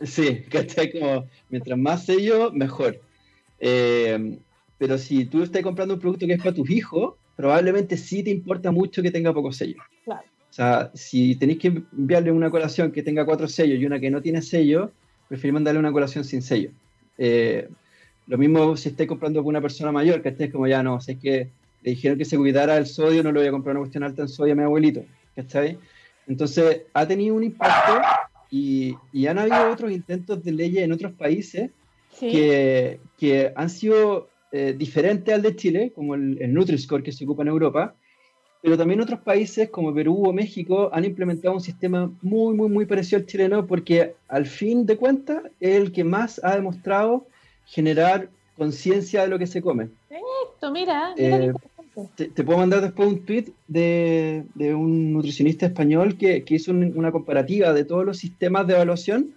Sí, 0.03 0.43
que 0.49 0.91
como, 0.99 1.25
mientras 1.49 1.77
más 1.77 2.05
sellos, 2.05 2.53
mejor. 2.53 3.01
Eh, 3.59 4.37
pero 4.77 4.97
si 4.97 5.25
tú 5.25 5.43
estás 5.43 5.61
comprando 5.61 5.95
un 5.95 5.99
producto 5.99 6.25
que 6.25 6.33
es 6.33 6.41
para 6.41 6.55
tus 6.55 6.69
hijos, 6.69 7.15
probablemente 7.41 7.97
sí 7.97 8.23
te 8.23 8.29
importa 8.29 8.71
mucho 8.71 9.01
que 9.01 9.11
tenga 9.11 9.33
pocos 9.33 9.57
sellos. 9.57 9.83
Claro. 10.05 10.21
O 10.21 10.53
sea, 10.53 10.91
si 10.93 11.35
tenéis 11.35 11.59
que 11.59 11.67
enviarle 11.97 12.31
una 12.31 12.51
colación 12.51 12.91
que 12.91 13.03
tenga 13.03 13.25
cuatro 13.25 13.47
sellos 13.47 13.79
y 13.79 13.85
una 13.85 13.99
que 13.99 14.11
no 14.11 14.21
tiene 14.21 14.41
sello, 14.41 14.91
prefiero 15.27 15.55
mandarle 15.55 15.79
una 15.79 15.91
colación 15.91 16.23
sin 16.23 16.41
sello. 16.41 16.69
Eh, 17.17 17.67
Lo 18.27 18.37
mismo 18.37 18.77
si 18.77 18.89
estáis 18.89 19.09
comprando 19.09 19.41
con 19.41 19.49
una 19.49 19.61
persona 19.61 19.91
mayor, 19.91 20.21
que 20.21 20.29
estés 20.29 20.51
como 20.51 20.67
ya 20.67 20.83
no, 20.83 21.01
sé 21.01 21.17
que 21.17 21.49
le 21.81 21.91
dijeron 21.91 22.17
que 22.17 22.25
se 22.25 22.37
cuidara 22.37 22.77
el 22.77 22.85
sodio, 22.85 23.23
no 23.23 23.31
le 23.31 23.39
voy 23.39 23.47
a 23.47 23.51
comprar 23.51 23.75
una 23.75 23.81
cuestión 23.81 24.03
alta 24.03 24.21
en 24.21 24.27
sodio 24.27 24.53
a 24.53 24.55
mi 24.55 24.63
abuelito, 24.63 25.03
¿cachai? 25.35 25.79
Entonces, 26.27 26.83
ha 26.93 27.07
tenido 27.07 27.35
un 27.35 27.43
impacto 27.43 28.01
y, 28.51 28.95
y 29.11 29.27
han 29.27 29.39
habido 29.39 29.71
otros 29.71 29.91
intentos 29.91 30.43
de 30.43 30.51
leyes 30.51 30.83
en 30.83 30.91
otros 30.91 31.13
países 31.13 31.71
que, 32.19 32.99
que, 33.17 33.51
han 33.55 33.69
sido 33.69 34.29
eh, 34.51 34.75
diferentes 34.77 35.33
al 35.33 35.41
de 35.41 35.55
Chile, 35.55 35.91
como 35.95 36.15
el, 36.15 36.37
el 36.41 36.53
Nutri-Score 36.53 37.03
que 37.03 37.11
se 37.11 37.23
ocupa 37.23 37.43
en 37.43 37.49
Europa, 37.49 37.95
pero 38.61 38.77
también 38.77 39.01
otros 39.01 39.19
países 39.21 39.69
como 39.69 39.93
Perú 39.93 40.23
o 40.27 40.33
México 40.33 40.89
han 40.93 41.03
implementado 41.03 41.55
un 41.55 41.61
sistema 41.61 42.11
muy, 42.21 42.53
muy, 42.53 42.69
muy 42.69 42.85
parecido 42.85 43.19
al 43.19 43.25
chileno 43.25 43.65
porque 43.65 44.13
al 44.27 44.45
fin 44.45 44.85
de 44.85 44.97
cuentas 44.97 45.43
es 45.59 45.75
el 45.75 45.91
que 45.91 46.03
más 46.03 46.39
ha 46.43 46.55
demostrado 46.55 47.25
generar 47.65 48.29
conciencia 48.55 49.23
de 49.23 49.29
lo 49.29 49.39
que 49.39 49.47
se 49.47 49.61
come. 49.61 49.89
Perfecto, 50.07 50.71
mira, 50.71 51.15
eh, 51.17 51.51
te, 52.15 52.43
puedo 52.43 52.59
mandar 52.59 52.81
después 52.81 53.09
un 53.09 53.25
tweet 53.25 53.45
de, 53.67 54.43
de 54.53 54.75
un 54.75 55.13
nutricionista 55.13 55.65
español 55.65 56.17
que, 56.17 56.43
que 56.43 56.55
hizo 56.55 56.71
una 56.71 57.11
comparativa 57.11 57.73
de 57.73 57.83
todos 57.83 58.05
los 58.05 58.17
sistemas 58.17 58.67
de 58.67 58.75
evaluación 58.75 59.33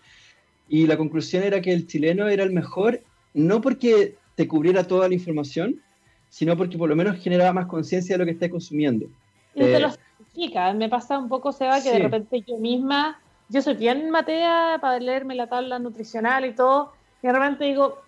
y 0.69 0.87
la 0.87 0.99
conclusión 0.99 1.43
era 1.43 1.63
que 1.63 1.73
el 1.73 1.87
chileno 1.87 2.29
era 2.29 2.45
el 2.45 2.53
mejor, 2.53 3.01
no 3.33 3.63
porque 3.63 4.15
te 4.35 4.49
cubriera 4.49 4.87
toda 4.87 5.09
la 5.09 5.15
información, 5.15 5.81
sino 6.29 6.57
porque 6.57 6.77
por 6.77 6.89
lo 6.89 6.97
menos 6.97 7.17
generaba 7.19 7.53
más 7.53 7.67
conciencia 7.67 8.15
de 8.15 8.19
lo 8.19 8.25
que 8.25 8.33
estás 8.33 8.51
consumiendo. 8.51 9.07
Y 9.55 9.61
te 9.61 9.79
lo 9.79 9.91
significa. 9.91 10.73
Me 10.73 10.89
pasa 10.89 11.19
un 11.19 11.29
poco, 11.29 11.53
Seba, 11.53 11.81
que 11.81 11.93
de 11.93 12.01
repente 12.01 12.43
yo 12.47 12.59
misma, 12.59 13.21
yo 13.49 13.63
soy 13.63 13.75
bien 13.75 14.11
matea 14.11 14.79
para 14.81 14.99
leerme 14.99 15.35
la 15.35 15.47
tabla 15.47 15.79
nutricional 15.79 16.45
y 16.45 16.53
todo, 16.53 16.93
y 17.23 17.29
de 17.29 17.33
repente 17.33 17.65
digo, 17.65 17.99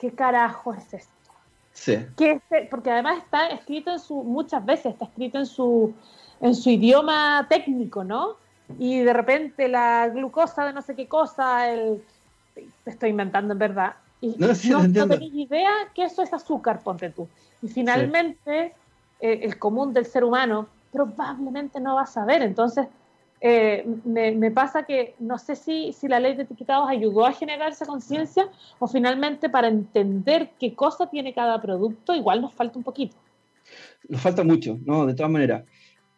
¿qué 0.00 0.10
carajo 0.10 0.74
es 0.74 0.92
esto? 0.94 1.12
Sí. 1.72 1.98
¿Qué 2.16 2.40
porque 2.70 2.90
además 2.90 3.18
está 3.18 3.48
escrito 3.48 3.92
en 3.92 3.98
su, 3.98 4.22
muchas 4.22 4.64
veces 4.64 4.86
está 4.92 5.06
escrito 5.06 5.38
en 5.38 5.46
su, 5.46 5.94
en 6.40 6.54
su 6.54 6.70
idioma 6.70 7.46
técnico, 7.48 8.04
¿no? 8.04 8.36
Y 8.78 9.00
de 9.00 9.12
repente 9.12 9.68
la 9.68 10.08
glucosa 10.08 10.66
de 10.66 10.72
no 10.72 10.82
sé 10.82 10.96
qué 10.96 11.06
cosa, 11.06 11.70
el, 11.70 12.02
te 12.54 12.90
estoy 12.90 13.10
inventando 13.10 13.52
en 13.52 13.58
verdad, 13.58 13.94
no, 14.38 15.06
no, 15.06 15.14
idea 15.14 15.70
que 15.94 16.04
eso 16.04 16.22
es 16.22 16.32
azúcar, 16.32 16.82
ponte 16.82 17.10
tú. 17.10 17.28
Y 17.62 17.68
finalmente, 17.68 18.72
eh, 19.20 19.40
el 19.42 19.58
común 19.58 19.92
del 19.92 20.06
ser 20.06 20.24
humano 20.24 20.68
probablemente 20.92 21.80
no 21.80 21.96
va 21.96 22.02
a 22.02 22.06
saber. 22.06 22.42
Entonces, 22.42 22.86
eh, 23.40 23.84
me, 24.04 24.50
pasa 24.50 24.84
que 24.84 25.14
no 25.18 25.38
sé 25.38 25.56
si, 25.56 25.92
si 25.92 26.08
la 26.08 26.18
ley 26.18 26.34
de 26.34 26.44
etiquetados 26.44 26.88
ayudó 26.88 27.26
a 27.26 27.32
generar 27.32 27.72
esa 27.72 27.84
conciencia 27.84 28.48
o 28.78 28.86
finalmente 28.86 29.50
para 29.50 29.68
entender 29.68 30.50
qué 30.58 30.74
cosa 30.74 31.10
tiene 31.10 31.34
cada 31.34 31.60
producto, 31.60 32.14
igual 32.14 32.40
nos 32.40 32.54
falta 32.54 32.78
un 32.78 32.84
poquito. 32.84 33.16
Nos 34.08 34.20
falta 34.20 34.44
mucho, 34.44 34.78
¿no? 34.84 35.04
De 35.06 35.14
todas 35.14 35.30
maneras. 35.30 35.64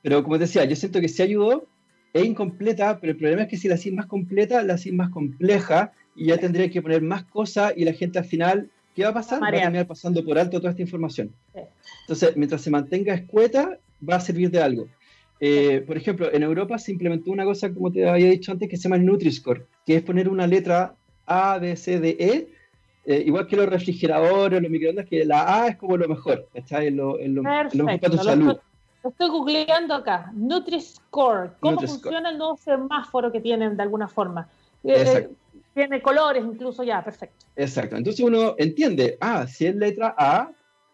Pero 0.02 0.22
como 0.22 0.36
te 0.36 0.42
decía, 0.42 0.64
yo 0.66 0.76
siento 0.76 1.00
que 1.00 1.08
sí 1.08 1.22
ayudó, 1.22 1.66
es 2.12 2.24
incompleta, 2.24 3.00
pero 3.00 3.12
el 3.12 3.18
problema 3.18 3.42
es 3.42 3.48
que 3.48 3.56
si 3.56 3.66
la 3.66 3.74
hacís 3.74 3.92
más 3.92 4.06
completa, 4.06 4.62
la 4.62 4.74
hacís 4.74 4.92
más 4.92 5.10
compleja 5.10 5.92
y 6.16 6.26
ya 6.26 6.38
tendría 6.38 6.70
que 6.70 6.83
poner 6.83 7.02
más 7.02 7.24
cosas 7.24 7.74
y 7.76 7.85
la 7.85 7.92
gente 7.92 8.18
al 8.18 8.24
final, 8.24 8.70
¿qué 8.94 9.05
va 9.05 9.11
a 9.11 9.14
pasar? 9.14 9.42
Va 9.42 9.48
a 9.48 9.52
terminar 9.52 9.87
pasando 9.87 10.24
por 10.24 10.38
alto 10.38 10.59
toda 10.59 10.70
esta 10.70 10.83
información. 10.83 11.31
Entonces, 12.02 12.37
mientras 12.37 12.62
se 12.62 12.70
mantenga 12.70 13.14
escueta, 13.14 13.79
va 14.09 14.16
a 14.16 14.20
servir 14.20 14.50
de 14.50 14.62
algo. 14.62 14.88
Eh, 15.38 15.85
por 15.87 15.96
ejemplo, 15.96 16.33
en 16.33 16.42
Europa 16.42 16.79
se 16.79 16.92
implementó 16.92 17.31
una 17.31 17.44
cosa, 17.44 17.72
como 17.72 17.92
te 17.92 18.09
había 18.09 18.31
dicho 18.31 18.52
antes, 18.52 18.68
que 18.68 18.76
se 18.76 18.85
llama 18.85 18.96
el 18.96 19.05
Nutri-Score, 19.05 19.66
que 19.85 19.96
es 19.96 20.02
poner 20.02 20.29
una 20.29 20.46
letra 20.46 20.94
A, 21.26 21.59
B, 21.59 21.76
C, 21.76 22.00
D, 22.00 22.16
E, 22.18 22.48
eh, 23.05 23.22
igual 23.26 23.46
que 23.46 23.57
los 23.57 23.68
refrigeradores, 23.68 24.61
los 24.62 24.70
microondas, 24.70 25.07
que 25.07 25.24
la 25.24 25.62
A 25.62 25.68
es 25.68 25.76
como 25.76 25.96
lo 25.96 26.09
mejor, 26.09 26.48
¿está? 26.55 26.83
En, 26.83 26.96
lo, 26.96 27.20
en, 27.20 27.35
lo, 27.35 27.42
salud. 28.16 28.57
Lo 29.05 29.11
estoy 29.11 29.29
googleando 29.29 29.94
acá. 29.94 30.33
Nutri-Score. 30.35 31.50
¿Cómo 31.61 31.81
funciona 31.81 32.31
el 32.31 32.38
nuevo 32.38 32.57
semáforo 32.57 33.31
que 33.31 33.40
tienen 33.40 33.76
de 33.76 33.83
alguna 33.83 34.09
forma? 34.09 34.48
Eh, 34.83 35.29
tiene 35.76 36.00
colores 36.00 36.42
incluso 36.42 36.82
ya, 36.84 37.04
perfecto. 37.04 37.44
Exacto. 37.54 37.96
Entonces 37.96 38.24
uno 38.24 38.54
entiende, 38.56 39.18
ah, 39.20 39.46
si 39.46 39.66
es 39.66 39.76
letra 39.76 40.14
A, 40.16 40.50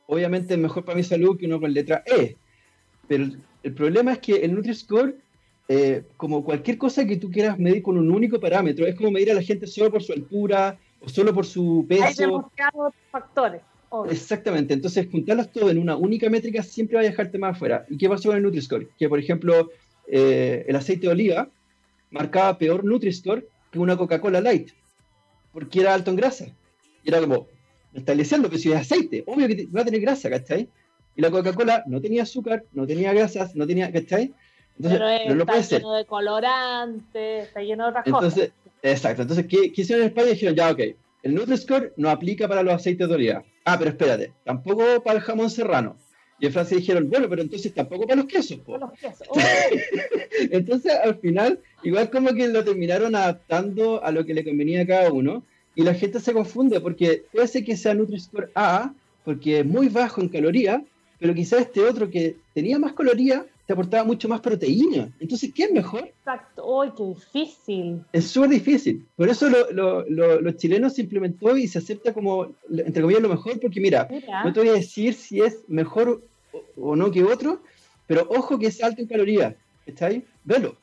obviamente 0.06 0.54
es 0.54 0.58
mejor 0.58 0.84
para 0.84 0.96
mi 0.96 1.04
salud 1.04 1.38
que 1.38 1.46
uno 1.46 1.60
con 1.60 1.72
letra 1.72 2.02
E. 2.04 2.36
Pero 3.06 3.26
el 3.62 3.74
problema 3.74 4.14
es 4.14 4.18
que 4.18 4.44
el 4.44 4.52
Nutri-Score, 4.56 5.14
eh, 5.68 6.02
como 6.16 6.42
cualquier 6.44 6.78
cosa 6.78 7.06
que 7.06 7.16
tú 7.16 7.30
quieras 7.30 7.60
medir 7.60 7.80
con 7.80 7.96
un 7.96 8.10
único 8.10 8.40
parámetro, 8.40 8.84
es 8.84 8.96
como 8.96 9.12
medir 9.12 9.30
a 9.30 9.34
la 9.34 9.42
gente 9.42 9.68
solo 9.68 9.92
por 9.92 10.02
su 10.02 10.14
altura 10.14 10.76
o 11.00 11.08
solo 11.08 11.32
por 11.32 11.46
su 11.46 11.86
peso. 11.88 12.50
Hay 12.56 12.92
factores. 13.12 13.62
Exactamente, 14.10 14.74
entonces 14.74 15.06
juntarlas 15.12 15.52
todo 15.52 15.70
en 15.70 15.78
una 15.78 15.96
única 15.96 16.28
métrica 16.28 16.62
siempre 16.64 16.96
va 16.96 17.02
a 17.02 17.04
dejarte 17.04 17.38
más 17.38 17.54
afuera. 17.54 17.86
¿Y 17.88 17.98
qué 17.98 18.08
pasó 18.08 18.30
con 18.30 18.36
el 18.36 18.42
Nutri-Score? 18.42 18.88
Que, 18.98 19.08
por 19.08 19.20
ejemplo, 19.20 19.70
eh, 20.08 20.64
el 20.66 20.74
aceite 20.74 21.06
de 21.06 21.12
oliva 21.12 21.48
marcaba 22.10 22.58
peor 22.58 22.84
Nutri-Score 22.84 23.46
que 23.72 23.78
una 23.78 23.96
Coca-Cola 23.96 24.40
Light, 24.40 24.70
porque 25.52 25.80
era 25.80 25.94
alto 25.94 26.10
en 26.10 26.16
grasa. 26.16 26.46
Y 27.02 27.08
era 27.08 27.20
como, 27.20 27.48
estableciendo 27.94 28.48
que 28.48 28.58
si 28.58 28.70
es 28.70 28.78
aceite, 28.78 29.24
obvio 29.26 29.48
que 29.48 29.66
va 29.74 29.80
a 29.80 29.84
tener 29.84 30.00
grasa, 30.00 30.30
¿cachai? 30.30 30.68
Y 31.16 31.22
la 31.22 31.30
Coca-Cola 31.30 31.82
no 31.86 32.00
tenía 32.00 32.22
azúcar, 32.22 32.64
no 32.72 32.86
tenía 32.86 33.12
grasas, 33.12 33.56
no 33.56 33.66
tenía, 33.66 33.90
¿cachai? 33.90 34.32
Entonces, 34.76 35.00
Pero 35.24 35.34
no 35.34 35.42
está 35.42 35.78
lleno 35.78 35.92
de 35.94 36.04
colorante, 36.04 37.40
está 37.40 37.60
lleno 37.60 37.84
de 37.84 37.90
otras 37.90 38.06
entonces, 38.06 38.50
cosas. 38.50 38.72
Exacto, 38.82 39.22
entonces, 39.22 39.46
¿qué, 39.46 39.72
¿qué, 39.72 39.82
hicieron 39.82 40.02
en 40.02 40.08
España? 40.08 40.28
Dijeron, 40.28 40.54
ya, 40.54 40.70
ok, 40.70 40.80
el 41.22 41.34
Nutri-Score 41.34 41.94
no 41.96 42.10
aplica 42.10 42.48
para 42.48 42.62
los 42.62 42.74
aceites 42.74 43.08
de 43.08 43.14
oliva. 43.14 43.44
Ah, 43.64 43.78
pero 43.78 43.90
espérate, 43.90 44.32
tampoco 44.44 45.02
para 45.02 45.18
el 45.18 45.24
jamón 45.24 45.50
serrano. 45.50 45.96
Y 46.42 46.46
en 46.46 46.52
Francia 46.52 46.76
dijeron, 46.76 47.08
bueno, 47.08 47.28
pero 47.28 47.40
entonces 47.40 47.72
tampoco 47.72 48.04
para 48.04 48.16
los 48.16 48.26
quesos. 48.26 48.58
Para 48.66 48.78
los 48.78 48.98
quesos. 48.98 49.28
entonces, 50.50 50.92
al 50.92 51.14
final, 51.20 51.60
igual 51.84 52.10
como 52.10 52.34
que 52.34 52.48
lo 52.48 52.64
terminaron 52.64 53.14
adaptando 53.14 54.02
a 54.02 54.10
lo 54.10 54.26
que 54.26 54.34
le 54.34 54.44
convenía 54.44 54.82
a 54.82 54.86
cada 54.86 55.12
uno. 55.12 55.44
Y 55.76 55.82
la 55.84 55.94
gente 55.94 56.18
se 56.18 56.32
confunde 56.32 56.80
porque 56.80 57.22
puede 57.32 57.46
ser 57.46 57.64
que 57.64 57.76
sea 57.76 57.94
Nutri-Score 57.94 58.50
A, 58.56 58.92
porque 59.24 59.60
es 59.60 59.66
muy 59.66 59.88
bajo 59.88 60.20
en 60.20 60.30
calorías, 60.30 60.82
pero 61.20 61.32
quizás 61.32 61.60
este 61.60 61.80
otro 61.80 62.10
que 62.10 62.34
tenía 62.54 62.76
más 62.76 62.94
calorías 62.94 63.44
te 63.64 63.72
aportaba 63.72 64.02
mucho 64.02 64.28
más 64.28 64.40
proteína. 64.40 65.12
Entonces, 65.20 65.52
¿qué 65.54 65.62
es 65.62 65.70
mejor? 65.70 66.08
Exacto. 66.08 66.82
¡Ay, 66.82 66.90
qué 66.96 67.04
difícil! 67.04 68.00
Es 68.12 68.26
súper 68.26 68.50
difícil. 68.50 69.06
Por 69.14 69.28
eso 69.28 69.48
los 69.48 70.56
chilenos 70.56 70.94
se 70.94 71.02
implementó 71.02 71.56
y 71.56 71.68
se 71.68 71.78
acepta 71.78 72.12
como, 72.12 72.48
entre 72.68 73.00
comillas, 73.00 73.22
lo 73.22 73.28
mejor, 73.28 73.60
porque 73.60 73.80
mira, 73.80 74.08
no 74.44 74.52
te 74.52 74.58
voy 74.58 74.70
a 74.70 74.72
decir 74.72 75.14
si 75.14 75.40
es 75.40 75.62
mejor 75.68 76.20
o, 76.76 76.96
no 76.96 77.10
que 77.10 77.22
otro, 77.24 77.62
pero 78.06 78.26
ojo 78.30 78.58
que 78.58 78.66
es 78.66 78.82
alto 78.82 79.00
en 79.00 79.08
calorías, 79.08 79.54
¿está 79.86 80.06
ahí? 80.06 80.24
Velo. 80.44 80.76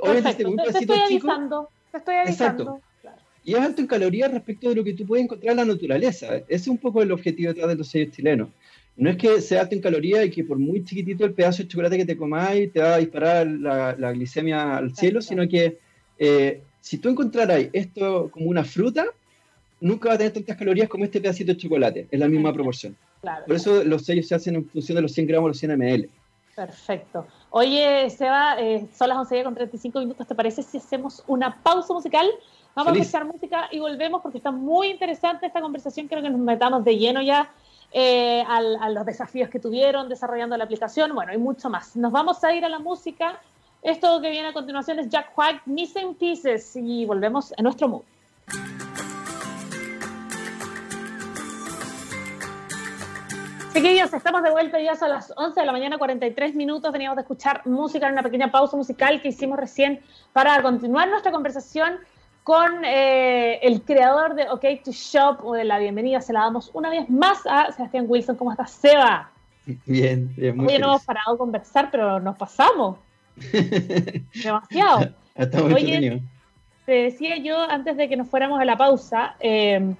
Obviamente, 0.00 0.46
un 0.46 0.56
te, 0.56 0.78
estoy 0.78 0.98
avisando, 0.98 1.68
te 1.92 1.98
estoy 1.98 2.14
avisando. 2.14 2.80
Y 3.44 3.52
es 3.52 3.60
alto 3.60 3.82
en 3.82 3.86
calorías 3.86 4.32
respecto 4.32 4.70
de 4.70 4.76
lo 4.76 4.84
que 4.84 4.94
tú 4.94 5.06
puedes 5.06 5.24
encontrar 5.24 5.50
en 5.50 5.56
la 5.58 5.64
naturaleza. 5.66 6.36
Ese 6.36 6.46
es 6.48 6.68
un 6.68 6.78
poco 6.78 7.02
el 7.02 7.12
objetivo 7.12 7.48
detrás 7.52 7.68
de 7.68 7.76
los 7.76 7.88
sellos 7.88 8.14
chilenos. 8.14 8.48
No 8.96 9.10
es 9.10 9.16
que 9.16 9.40
sea 9.42 9.62
alto 9.62 9.74
en 9.74 9.82
calorías 9.82 10.24
y 10.24 10.30
que 10.30 10.44
por 10.44 10.58
muy 10.58 10.84
chiquitito 10.84 11.24
el 11.24 11.34
pedazo 11.34 11.62
de 11.62 11.68
chocolate 11.68 11.98
que 11.98 12.06
te 12.06 12.16
comáis 12.16 12.72
te 12.72 12.80
va 12.80 12.94
a 12.94 12.98
disparar 12.98 13.46
la, 13.46 14.12
glicemia 14.12 14.78
al 14.78 14.94
cielo, 14.94 15.20
sino 15.20 15.46
que 15.48 15.78
eh, 16.18 16.62
si 16.80 16.98
tú 16.98 17.08
encontraras 17.08 17.66
esto 17.72 18.30
como 18.30 18.46
una 18.46 18.64
fruta, 18.64 19.06
nunca 19.80 20.10
va 20.10 20.14
a 20.14 20.18
tener 20.18 20.32
tantas 20.32 20.56
calorías 20.56 20.88
como 20.88 21.04
este 21.04 21.20
pedacito 21.20 21.52
de 21.52 21.58
chocolate, 21.58 22.06
es 22.10 22.20
la 22.20 22.28
misma 22.28 22.52
proporción. 22.52 22.96
Por 23.46 23.56
eso 23.56 23.84
los 23.84 24.04
sellos 24.04 24.28
se 24.28 24.34
hacen 24.34 24.56
en 24.56 24.68
función 24.68 24.96
de 24.96 25.02
los 25.02 25.12
100 25.12 25.26
gramos 25.26 25.48
los 25.48 25.58
100 25.58 25.78
ml. 25.78 26.08
Perfecto. 26.54 27.26
Oye, 27.50 28.08
Seba, 28.10 28.60
eh, 28.60 28.86
son 28.96 29.08
las 29.08 29.18
11 29.18 29.44
con 29.44 29.54
35 29.54 29.98
minutos. 29.98 30.26
¿Te 30.26 30.34
parece 30.34 30.62
si 30.62 30.78
hacemos 30.78 31.22
una 31.26 31.62
pausa 31.62 31.92
musical? 31.92 32.28
Vamos 32.74 32.92
a 32.92 32.98
escuchar 32.98 33.24
música 33.24 33.68
y 33.70 33.78
volvemos 33.78 34.22
porque 34.22 34.38
está 34.38 34.50
muy 34.50 34.88
interesante 34.88 35.46
esta 35.46 35.60
conversación. 35.60 36.08
Creo 36.08 36.22
que 36.22 36.30
nos 36.30 36.40
metamos 36.40 36.84
de 36.84 36.96
lleno 36.96 37.22
ya 37.22 37.50
eh, 37.92 38.44
a 38.48 38.88
los 38.90 39.06
desafíos 39.06 39.48
que 39.48 39.60
tuvieron 39.60 40.08
desarrollando 40.08 40.56
la 40.56 40.64
aplicación. 40.64 41.14
Bueno, 41.14 41.32
hay 41.32 41.38
mucho 41.38 41.70
más. 41.70 41.96
Nos 41.96 42.12
vamos 42.12 42.42
a 42.42 42.52
ir 42.52 42.64
a 42.64 42.68
la 42.68 42.78
música. 42.78 43.40
Esto 43.82 44.20
que 44.20 44.30
viene 44.30 44.48
a 44.48 44.52
continuación 44.52 44.98
es 44.98 45.08
Jack 45.08 45.36
White, 45.36 45.60
Missing 45.66 46.14
Pieces, 46.14 46.74
y 46.74 47.04
volvemos 47.04 47.52
a 47.56 47.62
nuestro 47.62 47.88
mood. 47.88 48.02
Chiquillos, 53.74 54.14
estamos 54.14 54.44
de 54.44 54.52
vuelta 54.52 54.80
ya 54.80 54.92
a 54.92 55.08
las 55.08 55.32
11 55.36 55.58
de 55.58 55.66
la 55.66 55.72
mañana, 55.72 55.98
43 55.98 56.54
minutos. 56.54 56.92
Veníamos 56.92 57.16
de 57.16 57.22
escuchar 57.22 57.66
música 57.66 58.06
en 58.06 58.12
una 58.12 58.22
pequeña 58.22 58.52
pausa 58.52 58.76
musical 58.76 59.20
que 59.20 59.30
hicimos 59.30 59.58
recién 59.58 60.00
para 60.32 60.62
continuar 60.62 61.08
nuestra 61.08 61.32
conversación 61.32 61.94
con 62.44 62.84
eh, 62.84 63.58
el 63.62 63.82
creador 63.82 64.36
de 64.36 64.48
OK 64.48 64.64
to 64.84 64.92
Shop. 64.92 65.44
O 65.44 65.54
de 65.54 65.64
la 65.64 65.80
bienvenida 65.80 66.20
se 66.20 66.32
la 66.32 66.42
damos 66.42 66.70
una 66.72 66.88
vez 66.88 67.10
más 67.10 67.40
a 67.46 67.72
Sebastián 67.72 68.04
Wilson. 68.06 68.36
¿Cómo 68.36 68.52
estás, 68.52 68.70
Seba? 68.70 69.32
Bien, 69.86 70.32
bien. 70.36 70.56
Muy 70.56 70.72
Hoy 70.72 70.78
no 70.78 70.90
hemos 70.90 71.04
parado 71.04 71.32
de 71.32 71.38
conversar, 71.38 71.90
pero 71.90 72.20
nos 72.20 72.36
pasamos. 72.36 72.98
Demasiado. 74.44 75.12
Oye, 75.74 76.22
te 76.86 76.92
decía 76.92 77.38
yo 77.38 77.58
antes 77.60 77.96
de 77.96 78.08
que 78.08 78.16
nos 78.16 78.28
fuéramos 78.28 78.60
a 78.60 78.64
la 78.64 78.76
pausa. 78.76 79.34
Eh, 79.40 79.96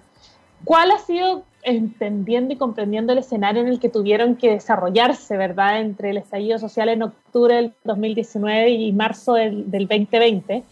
¿Cuál 0.65 0.93
ha 0.93 0.99
sido, 0.99 1.45
entendiendo 1.65 2.55
y 2.55 2.57
comprendiendo 2.57 3.13
el 3.13 3.19
escenario 3.19 3.63
en 3.63 3.69
el 3.69 3.81
que 3.81 3.89
tuvieron 3.89 4.37
que 4.37 4.51
desarrollarse, 4.51 5.37
¿verdad?, 5.37 5.81
entre 5.81 6.11
el 6.11 6.19
estallido 6.19 6.59
social 6.59 6.89
en 6.89 7.03
octubre 7.03 7.55
del 7.57 7.73
2019 7.85 8.71
y 8.71 8.93
marzo 8.93 9.35
del, 9.35 9.71
2020, 9.71 10.63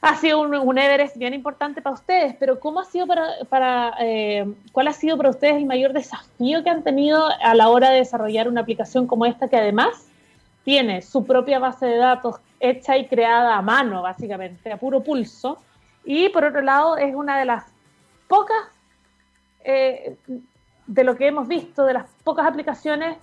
ha 0.00 0.16
sido 0.16 0.40
un, 0.40 0.78
Everest 0.78 1.16
bien 1.16 1.34
importante 1.34 1.82
para 1.82 1.94
ustedes, 1.94 2.34
pero 2.38 2.60
¿cómo 2.60 2.80
ha 2.80 2.84
sido 2.84 3.06
para, 3.06 3.28
para 3.48 3.94
eh, 4.00 4.46
cuál 4.72 4.88
ha 4.88 4.92
sido 4.92 5.16
para 5.16 5.30
ustedes 5.30 5.56
el 5.56 5.66
mayor 5.66 5.92
desafío 5.92 6.62
que 6.62 6.70
han 6.70 6.82
tenido 6.82 7.28
a 7.42 7.54
la 7.54 7.68
hora 7.68 7.90
de 7.90 7.98
desarrollar 7.98 8.48
una 8.48 8.60
aplicación 8.60 9.06
como 9.06 9.26
esta 9.26 9.48
que 9.48 9.56
además 9.56 10.08
tiene 10.64 11.02
su 11.02 11.24
propia 11.24 11.58
base 11.58 11.86
de 11.86 11.96
datos 11.96 12.36
hecha 12.60 12.96
y 12.96 13.06
creada 13.06 13.56
a 13.56 13.62
mano, 13.62 14.02
básicamente, 14.02 14.72
a 14.72 14.76
puro 14.76 15.02
pulso, 15.02 15.58
y 16.04 16.28
por 16.28 16.44
otro 16.44 16.62
lado 16.62 16.96
es 16.96 17.14
una 17.14 17.38
de 17.38 17.44
las 17.44 17.64
pocas 18.28 18.56
eh, 19.70 20.16
de 20.86 21.04
lo 21.04 21.14
que 21.14 21.26
hemos 21.26 21.46
visto, 21.46 21.84
de 21.84 21.92
las 21.92 22.08
pocas 22.24 22.46
aplicaciones 22.46 23.18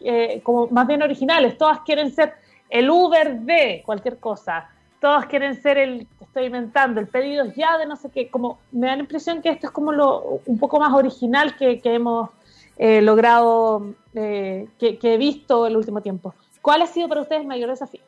eh, 0.00 0.40
como 0.42 0.66
más 0.66 0.88
bien 0.88 1.02
originales. 1.02 1.56
Todas 1.56 1.82
quieren 1.82 2.10
ser 2.10 2.32
el 2.68 2.90
Uber 2.90 3.38
de 3.38 3.84
cualquier 3.86 4.18
cosa. 4.18 4.68
Todas 5.00 5.26
quieren 5.26 5.54
ser 5.62 5.78
el, 5.78 6.08
estoy 6.20 6.46
inventando, 6.46 6.98
el 6.98 7.06
pedido 7.06 7.44
ya 7.54 7.78
de 7.78 7.86
no 7.86 7.94
sé 7.94 8.10
qué. 8.10 8.28
Como 8.28 8.58
me 8.72 8.88
da 8.88 8.96
la 8.96 9.02
impresión 9.02 9.40
que 9.40 9.50
esto 9.50 9.68
es 9.68 9.72
como 9.72 9.92
lo 9.92 10.40
un 10.46 10.58
poco 10.58 10.80
más 10.80 10.92
original 10.92 11.54
que, 11.56 11.80
hemos 11.84 12.30
eh, 12.76 13.00
logrado, 13.00 13.94
que, 14.12 14.66
que 15.00 15.14
he 15.14 15.16
visto 15.16 15.68
el 15.68 15.76
último 15.76 16.00
tiempo. 16.00 16.34
¿Cuál 16.60 16.82
ha 16.82 16.88
sido 16.88 17.08
para 17.08 17.20
ustedes 17.20 17.42
el 17.42 17.46
mayor 17.46 17.70
desafío? 17.70 18.00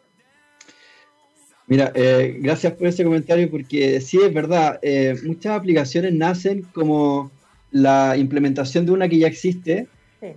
Mira, 1.69 1.93
gracias 1.95 2.73
por 2.73 2.89
ese 2.89 3.05
comentario 3.05 3.49
porque 3.49 4.01
sí 4.01 4.19
es 4.21 4.35
verdad, 4.35 4.81
muchas 5.25 5.57
aplicaciones 5.57 6.13
nacen 6.15 6.63
como 6.75 7.31
la 7.71 8.17
implementación 8.17 8.87
de 8.87 8.93
una 8.93 9.09
que 9.09 9.19
ya 9.19 9.27
existe 9.27 9.87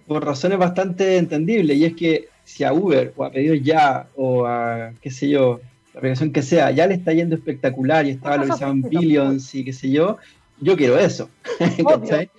por 0.07 0.25
razones 0.25 0.57
bastante 0.57 1.17
entendibles. 1.17 1.77
Y 1.77 1.85
es 1.85 1.95
que 1.95 2.27
si 2.43 2.63
a 2.63 2.73
Uber 2.73 3.13
o 3.15 3.23
a 3.23 3.31
Pedidos 3.31 3.59
Ya 3.63 4.07
o 4.15 4.45
a, 4.45 4.93
qué 5.01 5.11
sé 5.11 5.29
yo, 5.29 5.59
la 5.93 5.99
aplicación 5.99 6.31
que 6.31 6.41
sea, 6.41 6.71
ya 6.71 6.87
le 6.87 6.95
está 6.95 7.13
yendo 7.13 7.35
espectacular 7.35 8.05
y 8.05 8.11
está 8.11 8.31
valorizado 8.31 8.71
en 8.71 8.81
billions 8.81 9.53
y 9.55 9.63
qué 9.63 9.73
sé 9.73 9.89
yo, 9.89 10.17
yo 10.59 10.75
quiero 10.75 10.97
eso. 10.97 11.29
Entonces, 11.59 12.29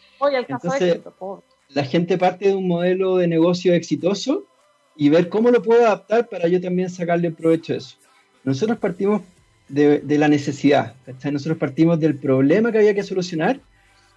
la 1.68 1.84
gente 1.84 2.18
parte 2.18 2.48
de 2.48 2.54
un 2.54 2.68
modelo 2.68 3.16
de 3.16 3.28
negocio 3.28 3.74
exitoso 3.74 4.46
y 4.96 5.08
ver 5.08 5.28
cómo 5.28 5.50
lo 5.50 5.62
puedo 5.62 5.86
adaptar 5.86 6.28
para 6.28 6.48
yo 6.48 6.60
también 6.60 6.90
sacarle 6.90 7.30
provecho 7.30 7.72
de 7.72 7.78
eso. 7.78 7.96
Nosotros 8.44 8.78
partimos 8.78 9.22
de, 9.68 10.00
de 10.00 10.18
la 10.18 10.28
necesidad, 10.28 10.94
nosotros 11.30 11.58
partimos 11.58 12.00
del 12.00 12.16
problema 12.16 12.72
que 12.72 12.78
había 12.78 12.94
que 12.94 13.02
solucionar 13.02 13.60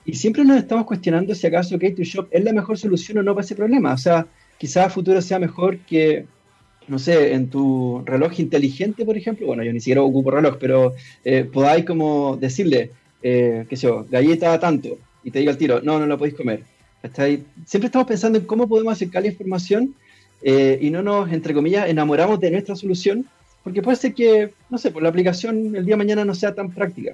y 0.05 0.13
siempre 0.13 0.43
nos 0.43 0.57
estamos 0.57 0.85
cuestionando 0.85 1.33
si 1.33 1.47
acaso 1.47 1.77
K2Shop 1.77 2.27
es 2.29 2.43
la 2.43 2.53
mejor 2.53 2.77
solución 2.77 3.19
o 3.19 3.23
no 3.23 3.33
para 3.33 3.45
ese 3.45 3.55
problema. 3.55 3.93
O 3.93 3.97
sea, 3.97 4.27
quizás 4.57 4.87
a 4.87 4.89
futuro 4.89 5.21
sea 5.21 5.39
mejor 5.39 5.77
que, 5.79 6.25
no 6.87 6.99
sé, 6.99 7.33
en 7.33 7.49
tu 7.49 8.01
reloj 8.05 8.39
inteligente, 8.39 9.05
por 9.05 9.17
ejemplo, 9.17 9.47
bueno, 9.47 9.63
yo 9.63 9.71
ni 9.71 9.79
siquiera 9.79 10.01
ocupo 10.01 10.31
reloj, 10.31 10.57
pero 10.59 10.93
eh, 11.23 11.45
podáis 11.45 11.85
como 11.85 12.35
decirle, 12.37 12.91
eh, 13.21 13.65
qué 13.69 13.77
sé 13.77 13.87
yo, 13.87 14.05
galleta 14.09 14.59
tanto, 14.59 14.97
y 15.23 15.31
te 15.31 15.39
diga 15.39 15.51
el 15.51 15.57
tiro, 15.57 15.81
no, 15.81 15.99
no 15.99 16.05
la 16.05 16.17
podéis 16.17 16.35
comer. 16.35 16.63
Siempre 17.65 17.87
estamos 17.87 18.07
pensando 18.07 18.39
en 18.39 18.45
cómo 18.45 18.67
podemos 18.67 18.93
acercar 18.93 19.23
la 19.23 19.29
información 19.29 19.93
eh, 20.41 20.77
y 20.81 20.89
no 20.89 21.01
nos, 21.01 21.31
entre 21.31 21.53
comillas, 21.53 21.89
enamoramos 21.89 22.39
de 22.39 22.51
nuestra 22.51 22.75
solución, 22.75 23.25
porque 23.63 23.81
puede 23.81 23.97
ser 23.97 24.13
que, 24.13 24.51
no 24.69 24.77
sé, 24.77 24.91
por 24.91 25.03
la 25.03 25.09
aplicación 25.09 25.75
el 25.75 25.85
día 25.85 25.93
de 25.93 25.97
mañana 25.97 26.25
no 26.25 26.35
sea 26.35 26.53
tan 26.53 26.71
práctica. 26.71 27.13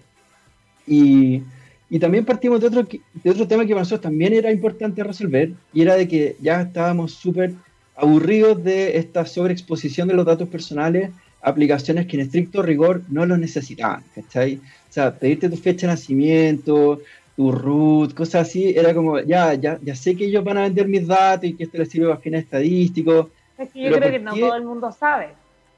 Y 0.87 1.43
y 1.89 1.99
también 1.99 2.25
partimos 2.25 2.61
de 2.61 2.67
otro, 2.67 2.83
de 2.83 3.29
otro 3.29 3.47
tema 3.47 3.63
que 3.63 3.69
para 3.69 3.81
nosotros 3.81 4.01
también 4.01 4.33
era 4.33 4.51
importante 4.51 5.03
resolver, 5.03 5.53
y 5.73 5.81
era 5.81 5.95
de 5.95 6.07
que 6.07 6.35
ya 6.39 6.61
estábamos 6.61 7.13
súper 7.13 7.53
aburridos 7.95 8.63
de 8.63 8.97
esta 8.97 9.25
sobreexposición 9.25 10.07
de 10.07 10.13
los 10.13 10.25
datos 10.25 10.47
personales 10.47 11.11
a 11.41 11.49
aplicaciones 11.49 12.05
que 12.05 12.17
en 12.17 12.21
estricto 12.23 12.61
rigor 12.61 13.01
no 13.09 13.25
los 13.25 13.39
necesitaban, 13.39 14.03
¿cachai? 14.13 14.55
O 14.55 14.93
sea, 14.93 15.13
pedirte 15.15 15.49
tu 15.49 15.57
fecha 15.57 15.87
de 15.87 15.93
nacimiento, 15.93 17.01
tu 17.35 17.51
root, 17.51 18.13
cosas 18.13 18.47
así, 18.47 18.69
era 18.75 18.93
como, 18.93 19.19
ya, 19.19 19.53
ya, 19.53 19.79
ya 19.81 19.95
sé 19.95 20.15
que 20.15 20.25
ellos 20.25 20.43
van 20.43 20.57
a 20.57 20.63
vender 20.63 20.87
mis 20.87 21.07
datos 21.07 21.49
y 21.49 21.53
que 21.53 21.63
esto 21.63 21.77
les 21.77 21.89
sirve 21.89 22.07
para 22.07 22.19
fines 22.19 22.43
estadísticos. 22.43 23.27
Es 23.57 23.69
que 23.71 23.81
yo 23.81 23.91
creo 23.91 24.11
que 24.11 24.19
no 24.19 24.35
todo 24.35 24.55
el 24.55 24.63
mundo 24.63 24.91
sabe. 24.91 25.29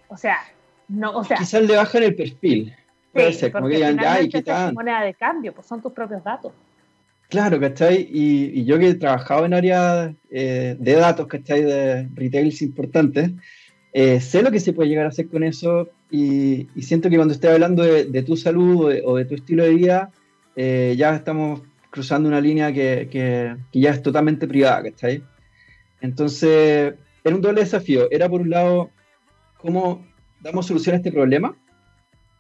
O 0.08 0.18
sea, 0.18 0.38
no, 0.88 1.18
o 1.18 1.24
sea. 1.24 1.38
Quizás 1.38 1.64
le 1.64 1.76
bajan 1.76 2.04
el 2.04 2.16
perfil. 2.16 2.74
Sí, 3.14 3.52
como 3.52 3.68
que 3.68 3.76
digan, 3.76 4.00
ay, 4.00 4.30
¿qué 4.30 4.42
tal? 4.42 4.74
moneda 4.74 5.02
de 5.02 5.14
cambio, 5.14 5.54
pues 5.54 5.68
son 5.68 5.82
tus 5.82 5.92
propios 5.92 6.24
datos. 6.24 6.54
Claro, 7.28 7.60
¿cachai? 7.60 8.08
Y, 8.12 8.60
y 8.60 8.66
yo 8.66 8.78
que 8.80 8.90
he 8.90 8.96
trabajado 8.96 9.46
en 9.46 9.54
áreas 9.54 10.14
eh, 10.30 10.76
de 10.80 10.94
datos, 10.96 11.28
¿cachai? 11.28 11.64
De 11.64 12.10
retails 12.14 12.62
importantes, 12.62 13.32
eh, 13.94 14.22
sé 14.22 14.42
lo 14.42 14.52
que 14.52 14.60
se 14.60 14.74
puede 14.74 14.90
llegar 14.90 15.06
a 15.06 15.10
hacer 15.10 15.28
con 15.28 15.44
eso 15.44 15.90
y, 16.10 16.68
y 16.76 16.82
siento 16.84 17.10
que 17.10 17.18
cuando 17.18 17.34
estoy 17.34 17.52
hablando 17.52 17.84
de, 17.84 18.06
de 18.06 18.24
tu 18.24 18.38
salud 18.38 18.94
o 19.06 19.18
de, 19.18 19.26
tu 19.26 19.36
estilo 19.36 19.64
de 19.64 19.74
vida, 19.74 20.12
eh, 20.56 20.96
ya 20.98 21.16
estamos 21.16 21.62
cruzando 21.90 22.30
una 22.30 22.40
línea 22.40 22.72
que, 22.72 23.10
que, 23.12 23.56
que, 23.72 23.80
ya 23.80 23.92
es 23.92 24.02
totalmente 24.02 24.48
privada, 24.48 24.84
¿cachai? 24.84 25.24
Entonces, 26.00 26.94
era 27.24 27.36
un 27.36 27.42
doble 27.42 27.62
desafío. 27.62 28.10
Era 28.12 28.30
por 28.30 28.42
un 28.42 28.50
lado, 28.50 28.90
cómo 29.58 30.06
damos 30.42 30.66
solución 30.66 30.96
a 30.96 30.98
este 30.98 31.12
problema 31.12 31.56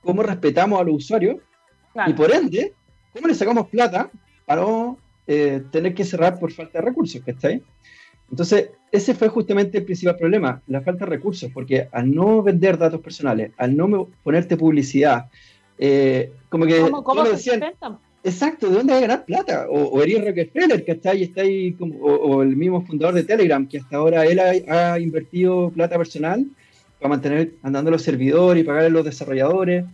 cómo 0.03 0.23
respetamos 0.23 0.79
a 0.79 0.83
los 0.83 0.95
usuarios 0.95 1.37
y 2.07 2.13
por 2.13 2.33
ende, 2.33 2.73
cómo 3.13 3.27
le 3.27 3.35
sacamos 3.35 3.67
plata 3.67 4.09
para 4.45 4.61
no 4.61 4.97
eh, 5.27 5.63
tener 5.71 5.93
que 5.93 6.05
cerrar 6.05 6.39
por 6.39 6.51
falta 6.51 6.79
de 6.79 6.85
recursos, 6.85 7.21
¿cachai? 7.25 7.61
Entonces, 8.29 8.69
ese 8.91 9.13
fue 9.13 9.27
justamente 9.27 9.79
el 9.79 9.85
principal 9.85 10.15
problema, 10.15 10.61
la 10.67 10.81
falta 10.81 11.05
de 11.05 11.11
recursos, 11.11 11.51
porque 11.53 11.87
al 11.91 12.13
no 12.13 12.41
vender 12.41 12.77
datos 12.77 13.01
personales, 13.01 13.51
al 13.57 13.75
no 13.75 14.07
ponerte 14.23 14.55
publicidad, 14.55 15.29
eh, 15.77 16.31
como 16.49 16.65
que... 16.65 16.79
¿Cómo, 16.79 17.25
se 17.25 17.31
decían, 17.31 17.63
Exacto, 18.23 18.69
¿de 18.69 18.75
dónde 18.75 18.93
vas 18.93 18.99
a 18.99 19.07
ganar 19.07 19.25
plata? 19.25 19.65
O, 19.67 19.83
o 19.83 20.03
Eddie 20.03 20.21
Rockefeller, 20.23 20.85
que 20.85 20.91
está 20.91 21.11
ahí, 21.11 21.23
está 21.23 21.41
ahí 21.41 21.73
como, 21.73 21.95
o, 21.97 22.43
el 22.43 22.55
mismo 22.55 22.85
fundador 22.85 23.15
de 23.15 23.23
Telegram, 23.23 23.67
que 23.67 23.79
hasta 23.79 23.97
ahora 23.97 24.25
él 24.25 24.39
ha, 24.39 24.93
ha 24.93 24.99
invertido 24.99 25.71
plata 25.71 25.97
personal 25.97 26.45
para 27.01 27.09
mantener 27.09 27.53
andando 27.63 27.89
los 27.89 28.03
servidores 28.03 28.61
y 28.61 28.65
pagar 28.65 28.85
a 28.85 28.89
los 28.89 29.03
desarrolladores. 29.03 29.85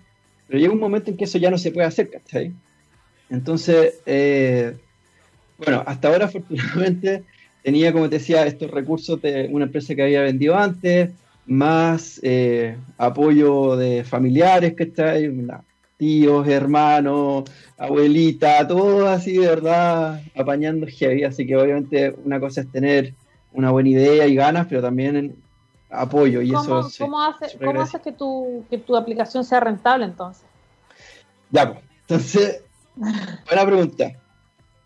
Pero 0.45 0.59
llega 0.59 0.73
un 0.73 0.79
momento 0.79 1.09
en 1.09 1.15
que 1.15 1.23
eso 1.23 1.37
ya 1.37 1.49
no 1.49 1.57
se 1.57 1.71
puede 1.71 1.87
hacer, 1.87 2.09
¿cachai? 2.09 2.51
Entonces, 3.29 3.95
eh, 4.05 4.75
bueno, 5.57 5.83
hasta 5.85 6.09
ahora 6.09 6.25
afortunadamente 6.27 7.23
tenía, 7.63 7.93
como 7.93 8.09
te 8.09 8.17
decía, 8.17 8.45
estos 8.45 8.69
recursos 8.71 9.21
de 9.21 9.47
una 9.49 9.65
empresa 9.65 9.95
que 9.95 10.03
había 10.03 10.21
vendido 10.21 10.57
antes, 10.57 11.11
más 11.45 12.19
eh, 12.23 12.75
apoyo 12.97 13.77
de 13.77 14.03
familiares, 14.03 14.73
¿cachai? 14.73 15.31
Tíos, 15.95 16.47
hermanos, 16.47 17.49
abuelita, 17.77 18.67
todo 18.67 19.07
así 19.07 19.37
de 19.37 19.47
verdad 19.47 20.21
apañando 20.35 20.85
heavy. 20.87 21.23
Así 21.23 21.47
que 21.47 21.55
obviamente 21.55 22.13
una 22.25 22.39
cosa 22.39 22.61
es 22.61 22.71
tener 22.71 23.13
una 23.53 23.71
buena 23.71 23.89
idea 23.89 24.27
y 24.27 24.35
ganas, 24.35 24.67
pero 24.67 24.81
también 24.81 25.37
apoyo 25.89 26.41
y 26.41 26.51
¿Cómo, 26.51 26.79
eso 26.79 27.05
¿Cómo 27.05 27.21
hace, 27.21 27.57
¿cómo 27.57 27.81
haces 27.81 28.01
que 28.01 28.11
tu, 28.11 28.65
que 28.69 28.77
tu 28.77 28.95
aplicación 28.95 29.43
sea 29.43 29.59
rentable 29.59 30.05
entonces? 30.05 30.43
Ya, 31.49 31.73
pues, 31.73 31.83
entonces, 32.01 32.63
buena 32.95 33.65
pregunta. 33.65 34.11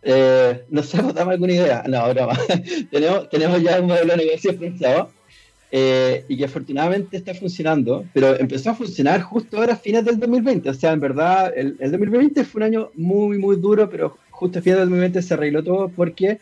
Eh, 0.04 0.66
¿Nos 0.70 0.92
damos 1.14 1.16
alguna 1.18 1.54
idea? 1.54 1.84
No, 1.88 1.98
ahora 2.00 2.28
tenemos, 2.92 3.30
tenemos 3.30 3.62
ya 3.62 3.80
un 3.80 3.88
modelo 3.88 4.16
de 4.16 4.26
negocio 4.26 4.58
pensado 4.58 5.12
eh, 5.72 6.26
y 6.28 6.38
que 6.38 6.46
afortunadamente 6.46 7.18
está 7.18 7.34
funcionando, 7.34 8.06
pero 8.14 8.38
empezó 8.38 8.72
a 8.72 8.76
funcionar 8.76 9.22
justo 9.22 9.58
ahora 9.58 9.74
a 9.74 9.78
fines 9.78 10.04
del 10.04 10.20
2020. 10.20 10.70
O 10.70 10.74
sea, 10.74 10.92
en 10.92 11.00
verdad, 11.00 11.54
el, 11.56 11.78
el 11.80 11.92
2020 11.92 12.44
fue 12.44 12.60
un 12.60 12.64
año 12.64 12.92
muy, 12.96 13.38
muy 13.38 13.56
duro, 13.56 13.90
pero 13.90 14.18
justo 14.32 14.60
a 14.60 14.62
fines 14.62 14.80
del 14.80 14.90
2020 14.90 15.22
se 15.22 15.34
arregló 15.34 15.64
todo 15.64 15.90
porque 15.90 16.40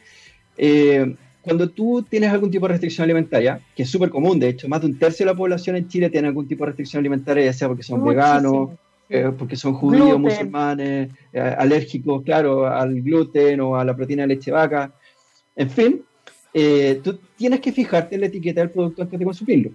eh, 0.58 1.16
cuando 1.50 1.68
tú 1.68 2.06
tienes 2.08 2.32
algún 2.32 2.52
tipo 2.52 2.68
de 2.68 2.74
restricción 2.74 3.06
alimentaria, 3.06 3.60
que 3.76 3.82
es 3.82 3.90
súper 3.90 4.12
común, 4.12 4.40
de 4.40 4.50
hecho, 4.50 4.68
más 4.70 4.82
de 4.82 4.88
un 4.88 5.00
tercio 5.00 5.26
de 5.26 5.32
la 5.32 5.38
población 5.38 5.76
en 5.78 5.88
Chile 5.88 6.12
tiene 6.12 6.28
algún 6.28 6.48
tipo 6.48 6.64
de 6.64 6.68
restricción 6.68 7.00
alimentaria, 7.00 7.46
ya 7.46 7.54
sea 7.54 7.68
porque 7.68 7.82
son 7.82 8.06
veganos, 8.06 8.70
eh, 9.10 9.32
porque 9.36 9.56
son 9.56 9.74
judíos, 9.74 10.20
musulmanes, 10.20 11.10
eh, 11.34 11.40
alérgicos, 11.40 12.22
claro, 12.22 12.68
al 12.68 13.02
gluten 13.02 13.62
o 13.62 13.76
a 13.76 13.84
la 13.84 13.96
proteína 13.96 14.24
de 14.24 14.36
leche 14.36 14.52
vaca. 14.52 14.94
En 15.56 15.72
fin, 15.72 16.04
eh, 16.54 17.02
tú 17.04 17.20
tienes 17.36 17.62
que 17.62 17.72
fijarte 17.72 18.14
en 18.14 18.22
la 18.22 18.28
etiqueta 18.28 18.62
del 18.62 18.70
producto 18.70 19.02
antes 19.02 19.18
de 19.18 19.26
consumirlo. 19.26 19.72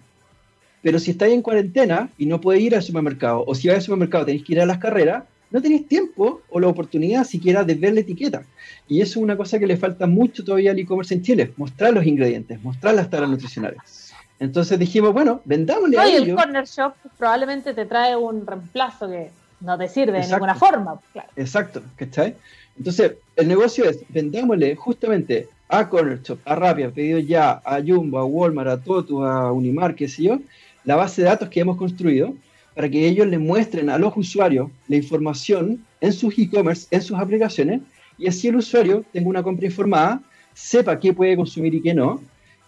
Pero 0.80 1.00
si 1.00 1.10
estás 1.10 1.30
en 1.30 1.42
cuarentena 1.42 2.08
y 2.16 2.26
no 2.26 2.40
puedes 2.40 2.62
ir 2.62 2.76
al 2.76 2.84
supermercado, 2.84 3.42
o 3.44 3.52
si 3.56 3.66
vas 3.66 3.78
al 3.78 3.82
supermercado 3.82 4.26
tenéis 4.26 4.44
que 4.44 4.52
ir 4.52 4.60
a 4.60 4.66
las 4.66 4.78
carreras, 4.78 5.24
no 5.54 5.62
tenéis 5.62 5.86
tiempo 5.86 6.42
o 6.50 6.58
la 6.58 6.66
oportunidad 6.66 7.22
siquiera 7.22 7.62
de 7.62 7.76
ver 7.76 7.94
la 7.94 8.00
etiqueta. 8.00 8.42
Y 8.88 9.00
eso 9.00 9.20
es 9.20 9.24
una 9.24 9.36
cosa 9.36 9.56
que 9.56 9.68
le 9.68 9.76
falta 9.76 10.04
mucho 10.04 10.44
todavía 10.44 10.72
al 10.72 10.78
e-commerce 10.80 11.14
en 11.14 11.22
Chile, 11.22 11.52
mostrar 11.56 11.94
los 11.94 12.04
ingredientes, 12.04 12.60
mostrar 12.60 12.96
las 12.96 13.08
tablas 13.08 13.30
nutricionales. 13.30 14.12
Entonces 14.40 14.76
dijimos, 14.80 15.12
bueno, 15.12 15.42
vendámosle 15.44 15.96
a 15.96 16.08
ellos. 16.08 16.26
el 16.26 16.34
corner 16.34 16.64
shop 16.64 16.94
probablemente 17.16 17.72
te 17.72 17.86
trae 17.86 18.16
un 18.16 18.44
reemplazo 18.44 19.08
que 19.08 19.30
no 19.60 19.78
te 19.78 19.86
sirve 19.86 20.18
de 20.18 20.26
ninguna 20.26 20.56
forma. 20.56 20.98
Exacto, 21.36 21.82
¿cachai? 21.94 22.34
Entonces, 22.76 23.12
el 23.36 23.46
negocio 23.46 23.88
es, 23.88 24.00
vendámosle 24.08 24.74
justamente 24.74 25.48
a 25.68 25.88
Corner 25.88 26.20
Shop, 26.20 26.40
a 26.46 26.56
Rappi, 26.56 26.82
a 26.82 26.90
Pedido 26.90 27.20
Ya, 27.20 27.62
a 27.64 27.80
Jumbo, 27.80 28.18
a 28.18 28.24
Walmart, 28.24 28.70
a 28.70 28.76
Toto, 28.82 29.24
a 29.24 29.52
Unimar, 29.52 29.94
qué 29.94 30.08
sé 30.08 30.24
yo, 30.24 30.40
la 30.82 30.96
base 30.96 31.22
de 31.22 31.28
datos 31.28 31.48
que 31.48 31.60
hemos 31.60 31.76
construido 31.76 32.34
para 32.74 32.88
que 32.88 33.06
ellos 33.06 33.26
le 33.26 33.38
muestren 33.38 33.88
a 33.90 33.98
los 33.98 34.16
usuarios 34.16 34.70
la 34.88 34.96
información 34.96 35.84
en 36.00 36.12
sus 36.12 36.38
e-commerce, 36.38 36.86
en 36.90 37.02
sus 37.02 37.18
aplicaciones, 37.18 37.80
y 38.18 38.26
así 38.26 38.48
el 38.48 38.56
usuario 38.56 39.04
tenga 39.12 39.28
una 39.28 39.42
compra 39.42 39.66
informada, 39.66 40.22
sepa 40.54 40.98
qué 40.98 41.12
puede 41.12 41.36
consumir 41.36 41.74
y 41.74 41.80
qué 41.80 41.94
no, 41.94 42.20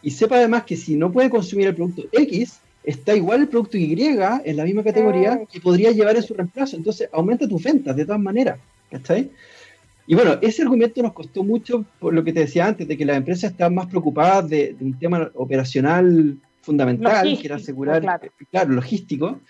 y 0.02 0.10
sepa 0.10 0.36
además 0.36 0.64
que 0.64 0.76
si 0.76 0.96
no 0.96 1.10
puede 1.10 1.30
consumir 1.30 1.68
el 1.68 1.74
producto 1.74 2.04
X, 2.12 2.60
está 2.84 3.14
igual 3.16 3.42
el 3.42 3.48
producto 3.48 3.76
Y 3.76 3.92
en 4.00 4.56
la 4.56 4.64
misma 4.64 4.84
categoría 4.84 5.40
que 5.50 5.60
podría 5.60 5.90
llevar 5.90 6.16
en 6.16 6.22
su 6.22 6.34
reemplazo. 6.34 6.76
Entonces 6.76 7.08
aumenta 7.12 7.48
tus 7.48 7.62
ventas 7.62 7.96
de 7.96 8.04
todas 8.04 8.20
maneras. 8.20 8.58
¿Cachai? 8.90 9.30
Y 10.06 10.14
bueno, 10.14 10.38
ese 10.40 10.62
argumento 10.62 11.02
nos 11.02 11.12
costó 11.12 11.42
mucho 11.42 11.84
por 11.98 12.14
lo 12.14 12.22
que 12.22 12.32
te 12.32 12.40
decía 12.40 12.66
antes, 12.66 12.86
de 12.86 12.96
que 12.96 13.04
las 13.04 13.16
empresas 13.16 13.50
están 13.50 13.74
más 13.74 13.86
preocupadas 13.86 14.48
de, 14.48 14.76
un 14.80 14.96
tema 14.96 15.30
operacional 15.34 16.38
fundamental, 16.62 17.36
que 17.40 17.46
era 17.46 17.56
asegurar, 17.56 18.30
claro. 18.50 18.72
logístico, 18.72 19.40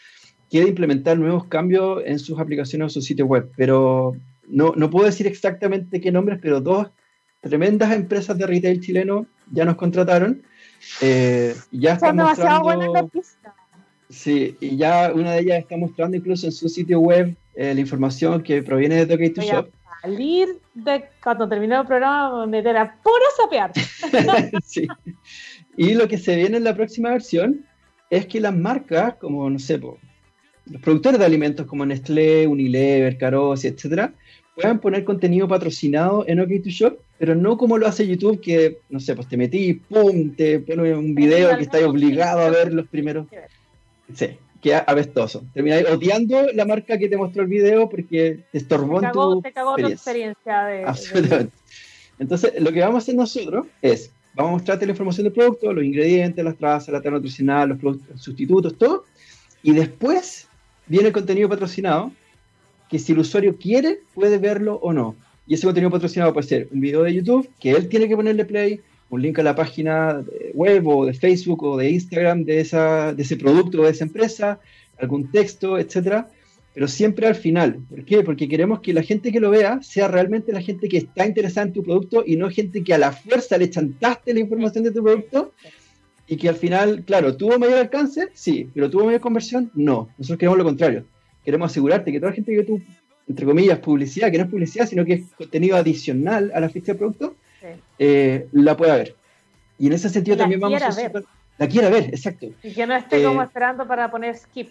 que 0.56 0.62
de 0.62 0.68
implementar 0.70 1.18
nuevos 1.18 1.46
cambios 1.46 2.02
en 2.06 2.18
sus 2.18 2.38
aplicaciones 2.38 2.86
o 2.86 2.90
sus 2.90 3.04
sitios 3.04 3.28
web. 3.28 3.50
Pero 3.56 4.16
no, 4.48 4.72
no 4.76 4.90
puedo 4.90 5.06
decir 5.06 5.26
exactamente 5.26 6.00
qué 6.00 6.10
nombres, 6.10 6.38
pero 6.40 6.60
dos 6.60 6.88
tremendas 7.40 7.92
empresas 7.92 8.36
de 8.38 8.46
retail 8.46 8.80
chileno 8.80 9.26
ya 9.52 9.64
nos 9.64 9.76
contrataron. 9.76 10.42
Eh, 11.00 11.54
ya 11.70 11.94
están 11.94 12.16
mostrando, 12.16 13.10
Sí, 14.08 14.56
y 14.60 14.76
ya 14.76 15.12
una 15.12 15.32
de 15.32 15.40
ellas 15.40 15.58
está 15.58 15.76
mostrando 15.76 16.16
incluso 16.16 16.46
en 16.46 16.52
su 16.52 16.68
sitio 16.68 17.00
web 17.00 17.36
eh, 17.54 17.74
la 17.74 17.80
información 17.80 18.40
que 18.42 18.62
proviene 18.62 18.94
de 18.94 19.06
Tokyo 19.06 19.32
to 19.34 19.42
Shop. 19.42 19.68
salir 20.00 20.60
de 20.74 21.06
cuando 21.20 21.48
termine 21.48 21.74
el 21.74 21.86
programa, 21.86 22.46
meter 22.46 22.76
a 22.76 22.96
puro 23.02 23.24
sapear. 23.36 23.72
sí. 24.64 24.86
Y 25.76 25.94
lo 25.94 26.06
que 26.06 26.18
se 26.18 26.36
viene 26.36 26.58
en 26.58 26.64
la 26.64 26.76
próxima 26.76 27.10
versión 27.10 27.66
es 28.08 28.26
que 28.26 28.40
las 28.40 28.54
marcas, 28.54 29.16
como 29.16 29.50
no 29.50 29.58
sé, 29.58 29.80
los 30.70 30.82
productores 30.82 31.18
de 31.18 31.26
alimentos 31.26 31.66
como 31.66 31.86
Nestlé, 31.86 32.46
Unilever, 32.46 33.16
Carosi, 33.18 33.68
etcétera, 33.68 34.12
puedan 34.54 34.80
poner 34.80 35.04
contenido 35.04 35.46
patrocinado 35.46 36.24
en 36.26 36.38
OK2Shop, 36.38 36.96
pero 37.18 37.34
no 37.34 37.56
como 37.56 37.78
lo 37.78 37.86
hace 37.86 38.06
YouTube, 38.06 38.40
que, 38.40 38.78
no 38.88 38.98
sé, 38.98 39.14
pues 39.14 39.28
te 39.28 39.36
metí, 39.36 39.74
pum, 39.74 40.34
te 40.34 40.60
pone 40.60 40.94
un 40.94 41.14
video 41.14 41.56
que 41.56 41.62
estás 41.62 41.82
obligado 41.82 42.40
a 42.40 42.50
ver 42.50 42.72
los 42.72 42.88
primeros. 42.88 43.26
Sí, 44.14 44.30
que 44.60 44.74
avestoso. 44.74 45.44
Termináis 45.52 45.86
odiando 45.88 46.46
la 46.52 46.64
marca 46.64 46.98
que 46.98 47.08
te 47.08 47.16
mostró 47.16 47.42
el 47.42 47.48
video 47.48 47.88
porque 47.88 48.44
te 48.50 48.58
estorbó 48.58 49.02
en 49.02 49.12
tu 49.12 49.42
te 49.42 49.52
cagó 49.52 49.78
experiencia. 49.78 49.86
tu 49.86 49.92
experiencia 49.92 50.64
de, 50.64 50.84
Absolutamente. 50.84 51.52
Entonces, 52.18 52.52
lo 52.58 52.72
que 52.72 52.80
vamos 52.80 52.94
a 52.94 52.98
hacer 52.98 53.14
nosotros 53.14 53.66
es, 53.82 54.10
vamos 54.34 54.50
a 54.50 54.52
mostrarte 54.54 54.86
la 54.86 54.92
información 54.92 55.24
del 55.24 55.34
producto, 55.34 55.72
los 55.72 55.84
ingredientes, 55.84 56.42
las 56.42 56.56
trazas, 56.56 56.88
la 56.88 57.02
tabla 57.02 57.18
nutricional, 57.18 57.78
los 57.80 57.98
sustitutos, 58.16 58.76
todo, 58.78 59.04
y 59.62 59.72
después 59.72 60.48
viene 60.86 61.08
el 61.08 61.12
contenido 61.12 61.48
patrocinado, 61.48 62.12
que 62.88 62.98
si 62.98 63.12
el 63.12 63.18
usuario 63.18 63.56
quiere, 63.56 64.00
puede 64.14 64.38
verlo 64.38 64.78
o 64.82 64.92
no. 64.92 65.16
Y 65.46 65.54
ese 65.54 65.66
contenido 65.66 65.90
patrocinado 65.90 66.32
puede 66.32 66.46
ser 66.46 66.68
un 66.72 66.80
video 66.80 67.02
de 67.02 67.14
YouTube, 67.14 67.48
que 67.60 67.70
él 67.70 67.88
tiene 67.88 68.08
que 68.08 68.16
ponerle 68.16 68.44
play, 68.44 68.80
un 69.10 69.22
link 69.22 69.38
a 69.38 69.42
la 69.42 69.54
página 69.54 70.24
web 70.54 70.86
o 70.86 71.06
de 71.06 71.14
Facebook 71.14 71.62
o 71.62 71.76
de 71.76 71.90
Instagram 71.90 72.44
de, 72.44 72.60
esa, 72.60 73.12
de 73.14 73.22
ese 73.22 73.36
producto 73.36 73.80
o 73.80 73.84
de 73.84 73.90
esa 73.90 74.04
empresa, 74.04 74.60
algún 74.98 75.30
texto, 75.30 75.78
etcétera, 75.78 76.28
pero 76.74 76.88
siempre 76.88 77.26
al 77.26 77.36
final. 77.36 77.78
¿Por 77.88 78.04
qué? 78.04 78.22
Porque 78.22 78.48
queremos 78.48 78.80
que 78.80 78.92
la 78.92 79.02
gente 79.02 79.32
que 79.32 79.40
lo 79.40 79.50
vea 79.50 79.80
sea 79.82 80.08
realmente 80.08 80.52
la 80.52 80.60
gente 80.60 80.88
que 80.88 80.98
está 80.98 81.26
interesada 81.26 81.68
en 81.68 81.72
tu 81.72 81.82
producto 81.82 82.24
y 82.26 82.36
no 82.36 82.50
gente 82.50 82.82
que 82.82 82.94
a 82.94 82.98
la 82.98 83.12
fuerza 83.12 83.56
le 83.56 83.70
chantaste 83.70 84.34
la 84.34 84.40
información 84.40 84.84
de 84.84 84.90
tu 84.90 85.02
producto 85.02 85.52
y 86.26 86.36
que 86.36 86.48
al 86.48 86.56
final, 86.56 87.04
claro, 87.04 87.36
tuvo 87.36 87.58
mayor 87.58 87.78
alcance, 87.78 88.28
sí, 88.34 88.68
pero 88.74 88.90
tuvo 88.90 89.06
mayor 89.06 89.20
conversión, 89.20 89.70
no. 89.74 90.08
Nosotros 90.18 90.38
queremos 90.38 90.58
lo 90.58 90.64
contrario 90.64 91.04
queremos 91.46 91.70
asegurarte 91.70 92.10
que 92.10 92.18
toda 92.18 92.30
la 92.30 92.34
gente 92.34 92.52
que 92.52 92.64
tú, 92.64 92.82
entre 93.28 93.46
comillas, 93.46 93.78
publicidad, 93.78 94.32
que 94.32 94.38
no 94.38 94.44
es 94.44 94.50
publicidad, 94.50 94.86
sino 94.86 95.04
que 95.04 95.12
es 95.14 95.22
contenido 95.38 95.76
adicional 95.76 96.50
a 96.52 96.58
la 96.58 96.68
ficha 96.68 96.92
de 96.92 96.98
producto, 96.98 97.36
eh, 98.00 98.48
la 98.50 98.76
pueda 98.76 98.96
ver. 98.96 99.14
Y 99.78 99.86
en 99.86 99.92
ese 99.92 100.10
sentido 100.10 100.36
también 100.36 100.60
vamos 100.60 100.82
a... 100.82 100.90
Ver. 100.90 101.24
La 101.58 101.68
quiera 101.68 101.88
ver, 101.88 102.06
exacto. 102.06 102.48
Y 102.62 102.74
que 102.74 102.86
no 102.86 102.94
esté 102.94 103.22
como 103.22 103.40
eh, 103.40 103.44
esperando 103.44 103.86
para 103.86 104.10
poner 104.10 104.36
skip. 104.36 104.70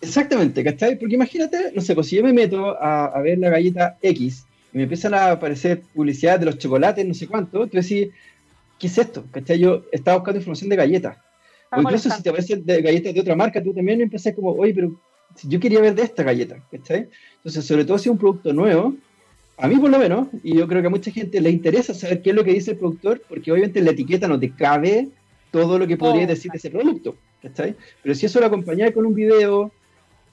Exactamente, 0.00 0.64
¿cachai? 0.64 0.98
Porque 0.98 1.14
imagínate, 1.14 1.72
no 1.74 1.80
sé, 1.80 1.94
pues 1.94 2.08
si 2.08 2.16
yo 2.16 2.24
me 2.24 2.32
meto 2.32 2.76
a, 2.82 3.20
ver 3.20 3.38
la 3.38 3.50
galleta 3.50 3.96
X 4.02 4.46
y 4.72 4.78
me 4.78 4.82
empiezan 4.84 5.14
a 5.14 5.30
aparecer 5.30 5.82
publicidad 5.94 6.40
de 6.40 6.46
los 6.46 6.58
chocolates, 6.58 7.06
no 7.06 7.14
sé 7.14 7.28
cuánto, 7.28 7.66
tú 7.68 7.76
decís, 7.76 8.08
¿qué 8.84 8.88
es 8.88 8.98
esto? 8.98 9.24
¿Cachai? 9.30 9.58
Yo 9.58 9.82
estaba 9.92 10.18
buscando 10.18 10.40
información 10.40 10.68
de 10.68 10.76
galletas. 10.76 11.16
o 11.72 11.80
incluso 11.80 12.10
si 12.10 12.22
te 12.22 12.28
aparecen 12.28 12.66
de 12.66 12.82
galletas 12.82 13.14
de 13.14 13.20
otra 13.20 13.34
marca, 13.34 13.62
tú 13.62 13.72
también 13.72 14.02
empezás 14.02 14.34
como, 14.34 14.50
oye, 14.50 14.74
pero 14.74 15.00
yo 15.44 15.58
quería 15.58 15.80
ver 15.80 15.94
de 15.94 16.02
esta 16.02 16.22
galleta, 16.22 16.62
¿cachai? 16.70 17.08
Entonces, 17.36 17.64
sobre 17.64 17.86
todo 17.86 17.96
si 17.96 18.10
es 18.10 18.12
un 18.12 18.18
producto 18.18 18.52
nuevo, 18.52 18.94
a 19.56 19.68
mí 19.68 19.76
por 19.76 19.88
lo 19.88 19.98
menos, 19.98 20.28
y 20.42 20.54
yo 20.58 20.68
creo 20.68 20.82
que 20.82 20.88
a 20.88 20.90
mucha 20.90 21.10
gente 21.10 21.40
le 21.40 21.48
interesa 21.48 21.94
saber 21.94 22.20
qué 22.20 22.30
es 22.30 22.36
lo 22.36 22.44
que 22.44 22.52
dice 22.52 22.72
el 22.72 22.76
productor, 22.76 23.22
porque 23.26 23.50
obviamente 23.50 23.78
en 23.78 23.86
la 23.86 23.92
etiqueta 23.92 24.28
no 24.28 24.38
te 24.38 24.50
cabe 24.50 25.08
todo 25.50 25.78
lo 25.78 25.86
que 25.86 25.96
podría 25.96 26.24
oh, 26.24 26.28
decir 26.28 26.52
de 26.52 26.58
ese 26.58 26.68
producto, 26.68 27.16
¿cachai? 27.40 27.74
Pero 28.02 28.14
si 28.14 28.26
eso 28.26 28.38
lo 28.38 28.46
acompañáis 28.46 28.92
con 28.92 29.06
un 29.06 29.14
video 29.14 29.72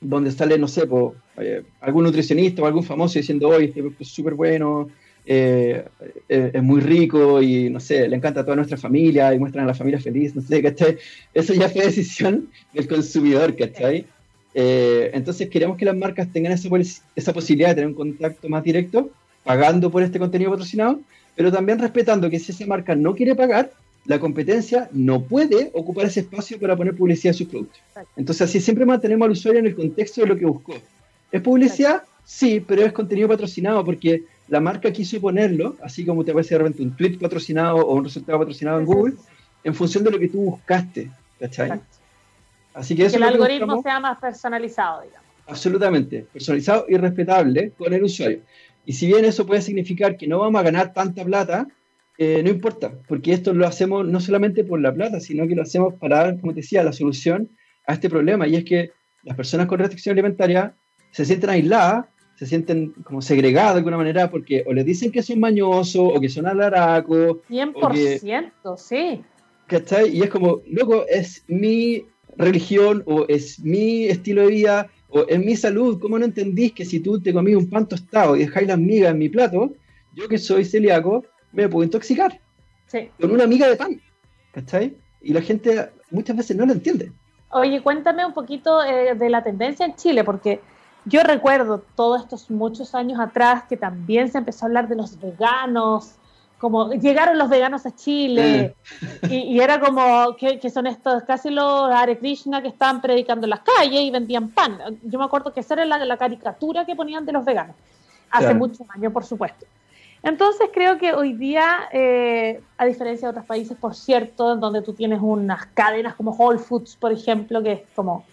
donde 0.01 0.29
sale, 0.29 0.57
no 0.57 0.67
sé, 0.67 0.83
eh, 1.37 1.63
algún 1.79 2.03
nutricionista 2.03 2.61
o 2.61 2.65
algún 2.65 2.83
famoso 2.83 3.17
diciendo, 3.17 3.47
oye, 3.47 3.67
este 3.67 3.79
producto 3.79 4.03
es 4.03 4.09
súper 4.09 4.33
bueno, 4.33 4.89
eh, 5.25 5.85
eh, 6.27 6.51
es 6.53 6.63
muy 6.63 6.81
rico 6.81 7.41
y, 7.41 7.69
no 7.69 7.79
sé, 7.79 8.07
le 8.07 8.15
encanta 8.15 8.41
a 8.41 8.43
toda 8.43 8.55
nuestra 8.55 8.77
familia 8.77 9.33
y 9.33 9.39
muestran 9.39 9.65
a 9.65 9.67
la 9.67 9.73
familia 9.73 9.99
feliz, 9.99 10.35
no 10.35 10.41
sé, 10.41 10.61
¿cachai? 10.61 10.97
Eso 11.33 11.53
ya 11.53 11.69
fue 11.69 11.85
decisión 11.85 12.49
del 12.73 12.87
consumidor, 12.87 13.55
¿cachai? 13.55 14.05
Eh, 14.53 15.11
entonces 15.13 15.49
queremos 15.49 15.77
que 15.77 15.85
las 15.85 15.95
marcas 15.95 16.27
tengan 16.31 16.51
esa, 16.51 16.69
esa 17.15 17.33
posibilidad 17.33 17.69
de 17.69 17.75
tener 17.75 17.87
un 17.87 17.93
contacto 17.93 18.49
más 18.49 18.63
directo, 18.63 19.09
pagando 19.43 19.89
por 19.89 20.03
este 20.03 20.19
contenido 20.19 20.51
patrocinado, 20.51 20.99
pero 21.35 21.51
también 21.51 21.79
respetando 21.79 22.29
que 22.29 22.39
si 22.39 22.51
esa 22.51 22.65
marca 22.65 22.95
no 22.95 23.15
quiere 23.15 23.35
pagar, 23.35 23.71
la 24.05 24.19
competencia 24.19 24.89
no 24.91 25.21
puede 25.21 25.69
ocupar 25.73 26.07
ese 26.07 26.21
espacio 26.21 26.59
para 26.59 26.75
poner 26.75 26.95
publicidad 26.95 27.33
en 27.33 27.37
sus 27.37 27.47
productos. 27.47 27.79
Entonces 28.15 28.49
así 28.49 28.59
siempre 28.59 28.85
mantenemos 28.85 29.25
al 29.25 29.31
usuario 29.31 29.59
en 29.59 29.67
el 29.67 29.75
contexto 29.75 30.21
de 30.21 30.27
lo 30.27 30.37
que 30.37 30.45
buscó. 30.45 30.73
¿Es 31.31 31.41
publicidad? 31.41 32.03
Sí, 32.25 32.63
pero 32.65 32.83
es 32.83 32.93
contenido 32.93 33.27
patrocinado 33.27 33.83
porque 33.85 34.23
la 34.51 34.59
marca 34.59 34.91
quiso 34.91 35.19
ponerlo, 35.21 35.77
así 35.81 36.05
como 36.05 36.25
te 36.25 36.31
aparece 36.31 36.55
de 36.55 36.57
repente 36.59 36.83
un 36.83 36.93
tweet 36.97 37.17
patrocinado 37.17 37.77
o 37.77 37.95
un 37.95 38.03
resultado 38.03 38.37
patrocinado 38.37 38.79
en 38.81 38.85
Google, 38.85 39.13
en 39.63 39.73
función 39.73 40.03
de 40.03 40.11
lo 40.11 40.19
que 40.19 40.27
tú 40.27 40.41
buscaste. 40.41 41.09
¿Cachai? 41.39 41.79
Así 42.73 42.93
que, 42.93 43.05
el 43.05 43.23
algoritmo 43.23 43.81
sea 43.81 44.01
más 44.01 44.19
personalizado, 44.19 45.03
digamos. 45.03 45.25
Absolutamente, 45.47 46.25
personalizado 46.33 46.85
y 46.89 46.97
respetable 46.97 47.71
con 47.77 47.93
el 47.93 48.03
usuario. 48.03 48.41
Y 48.85 48.91
si 48.91 49.07
bien 49.07 49.23
eso 49.23 49.45
puede 49.45 49.61
significar 49.61 50.17
que 50.17 50.27
no 50.27 50.39
vamos 50.39 50.59
a 50.59 50.63
ganar 50.63 50.91
tanta 50.91 51.23
plata, 51.23 51.65
eh, 52.17 52.41
no 52.43 52.49
importa, 52.49 52.91
porque 53.07 53.31
esto 53.31 53.53
lo 53.53 53.65
hacemos 53.65 54.05
no 54.05 54.19
solamente 54.19 54.65
por 54.65 54.81
la 54.81 54.93
plata, 54.93 55.21
sino 55.21 55.47
que 55.47 55.55
lo 55.55 55.61
hacemos 55.61 55.93
para 55.93 56.25
dar, 56.25 56.39
como 56.41 56.53
te 56.53 56.59
decía, 56.59 56.83
la 56.83 56.91
solución 56.91 57.49
a 57.87 57.93
este 57.93 58.09
problema. 58.09 58.49
Y 58.49 58.57
es 58.57 58.65
que 58.65 58.91
las 59.23 59.37
personas 59.37 59.67
con 59.67 59.79
restricción 59.79 60.11
alimentaria 60.11 60.75
se 61.11 61.23
sienten 61.23 61.51
aisladas, 61.51 62.05
se 62.41 62.47
sienten 62.47 62.89
como 63.03 63.21
segregadas 63.21 63.73
de 63.73 63.77
alguna 63.77 63.97
manera, 63.97 64.31
porque 64.31 64.63
o 64.65 64.73
les 64.73 64.83
dicen 64.83 65.11
que 65.11 65.21
son 65.21 65.39
mañosos 65.39 66.11
o 66.15 66.19
que 66.19 66.27
son 66.27 66.47
alaracos. 66.47 67.37
100%, 67.47 68.77
sí. 68.77 69.21
¿Cachai? 69.67 70.09
Y 70.09 70.23
es 70.23 70.29
como, 70.31 70.63
loco, 70.65 71.05
es 71.07 71.43
mi 71.47 72.03
religión 72.37 73.03
o 73.05 73.27
es 73.27 73.59
mi 73.59 74.05
estilo 74.05 74.41
de 74.41 74.47
vida 74.47 74.89
o 75.09 75.23
es 75.27 75.37
mi 75.37 75.55
salud. 75.55 75.99
¿Cómo 75.99 76.17
no 76.17 76.25
entendís 76.25 76.73
que 76.73 76.83
si 76.83 76.99
tú 76.99 77.21
te 77.21 77.31
comís 77.31 77.55
un 77.55 77.69
pan 77.69 77.87
tostado 77.87 78.35
y 78.35 78.39
dejáis 78.39 78.67
las 78.67 78.79
migas 78.79 79.11
en 79.11 79.19
mi 79.19 79.29
plato, 79.29 79.73
yo 80.15 80.27
que 80.27 80.39
soy 80.39 80.65
celíaco 80.65 81.23
me 81.51 81.69
puedo 81.69 81.83
intoxicar 81.83 82.39
con 83.19 83.29
una 83.29 83.45
miga 83.45 83.67
de 83.67 83.75
pan? 83.75 84.01
¿Cachai? 84.51 84.97
Y 85.21 85.31
la 85.31 85.43
gente 85.43 85.91
muchas 86.09 86.35
veces 86.35 86.57
no 86.57 86.65
lo 86.65 86.73
entiende. 86.73 87.11
Oye, 87.51 87.83
cuéntame 87.83 88.25
un 88.25 88.33
poquito 88.33 88.83
eh, 88.83 89.13
de 89.13 89.29
la 89.29 89.43
tendencia 89.43 89.85
en 89.85 89.95
Chile, 89.95 90.23
porque 90.23 90.59
yo 91.05 91.23
recuerdo 91.23 91.83
todos 91.95 92.21
estos 92.21 92.49
muchos 92.51 92.93
años 92.95 93.19
atrás 93.19 93.63
que 93.67 93.77
también 93.77 94.31
se 94.31 94.37
empezó 94.37 94.65
a 94.65 94.67
hablar 94.67 94.87
de 94.87 94.95
los 94.95 95.19
veganos, 95.19 96.15
como 96.61 96.93
llegaron 96.93 97.39
los 97.39 97.49
veganos 97.49 97.87
a 97.87 97.95
Chile 97.95 98.75
y, 99.27 99.59
era 99.59 99.79
como 99.79 100.35
que, 100.35 100.69
son 100.69 100.85
estos 100.85 101.23
casi 101.23 101.49
los 101.49 101.91
Hare 101.91 102.19
Krishna 102.19 102.61
que 102.61 102.67
estaban 102.67 103.01
predicando 103.01 103.47
en 103.47 103.49
las 103.49 103.61
calles 103.61 103.99
y 104.01 104.11
vendían 104.11 104.49
pan. 104.49 104.77
Yo 105.01 105.17
me 105.17 105.25
acuerdo 105.25 105.51
que 105.51 105.61
esa 105.61 105.73
era 105.73 105.85
la, 105.85 106.17
caricatura 106.17 106.85
que 106.85 106.95
ponían 106.95 107.25
de 107.25 107.31
los 107.31 107.43
veganos, 107.43 107.75
hace 108.29 108.53
muchos 108.53 108.87
años, 108.91 109.11
por 109.11 109.25
supuesto. 109.25 109.65
Entonces 110.21 110.69
creo 110.71 110.99
que 110.99 111.13
hoy 111.13 111.33
día, 111.33 111.89
eh, 111.91 112.61
a 112.77 112.85
diferencia 112.85 113.27
de 113.27 113.31
otros 113.31 113.45
países, 113.45 113.75
por 113.75 113.95
cierto, 113.95 114.55
donde 114.55 114.83
tú 114.83 114.93
tienes 114.93 115.19
unas 115.19 115.65
cadenas 115.73 116.13
como 116.13 116.29
Whole 116.31 116.59
Foods, 116.59 116.95
por 116.95 117.11
ejemplo, 117.11 117.63
que 117.63 117.71
es 117.71 117.81
como 117.95 118.23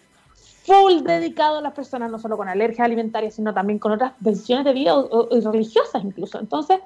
full 0.69 1.03
dedicado 1.03 1.59
a 1.59 1.61
las 1.63 1.73
personas, 1.73 2.11
no 2.11 2.19
solo 2.19 2.37
con 2.37 2.49
alergias 2.49 2.85
alimentarias, 2.85 3.35
sino 3.35 3.55
también 3.55 3.79
con 3.79 3.93
otras 3.93 4.13
decisiones 4.21 4.67
de 4.67 4.73
vida 4.75 4.95
o, 4.97 5.29
religiosas 5.51 6.05
incluso. 6.05 6.39
Entonces, 6.39 6.79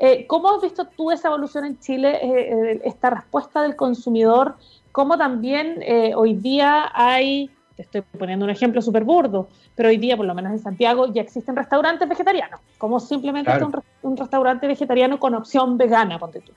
eh, 0.00 0.26
¿cómo 0.26 0.50
has 0.50 0.62
visto 0.62 0.86
tú 0.86 1.10
esa 1.10 1.28
evolución 1.28 1.64
en 1.64 1.78
Chile, 1.78 2.18
eh, 2.22 2.72
eh, 2.72 2.80
esta 2.84 3.10
respuesta 3.10 3.62
del 3.62 3.76
consumidor? 3.76 4.56
¿Cómo 4.92 5.18
también 5.18 5.80
hoy 6.16 6.34
día 6.34 6.90
hay, 6.92 7.50
te 7.76 7.82
estoy 7.82 8.00
poniendo 8.00 8.46
un 8.46 8.50
ejemplo 8.50 8.82
súper 8.82 9.04
burdo, 9.04 9.48
pero 9.76 9.90
hoy 9.90 9.98
día, 9.98 10.16
por 10.16 10.26
lo 10.26 10.34
menos 10.34 10.50
en 10.50 10.58
Santiago, 10.58 11.12
ya 11.12 11.22
existen 11.22 11.54
restaurantes 11.54 12.08
vegetarianos, 12.08 12.60
como 12.78 12.98
simplemente 12.98 13.52
un, 13.62 13.80
un, 14.02 14.16
restaurante 14.16 14.66
vegetariano 14.66 15.20
con 15.20 15.34
opción 15.34 15.76
vegana, 15.76 16.18
ponte 16.18 16.40
tú 16.40 16.52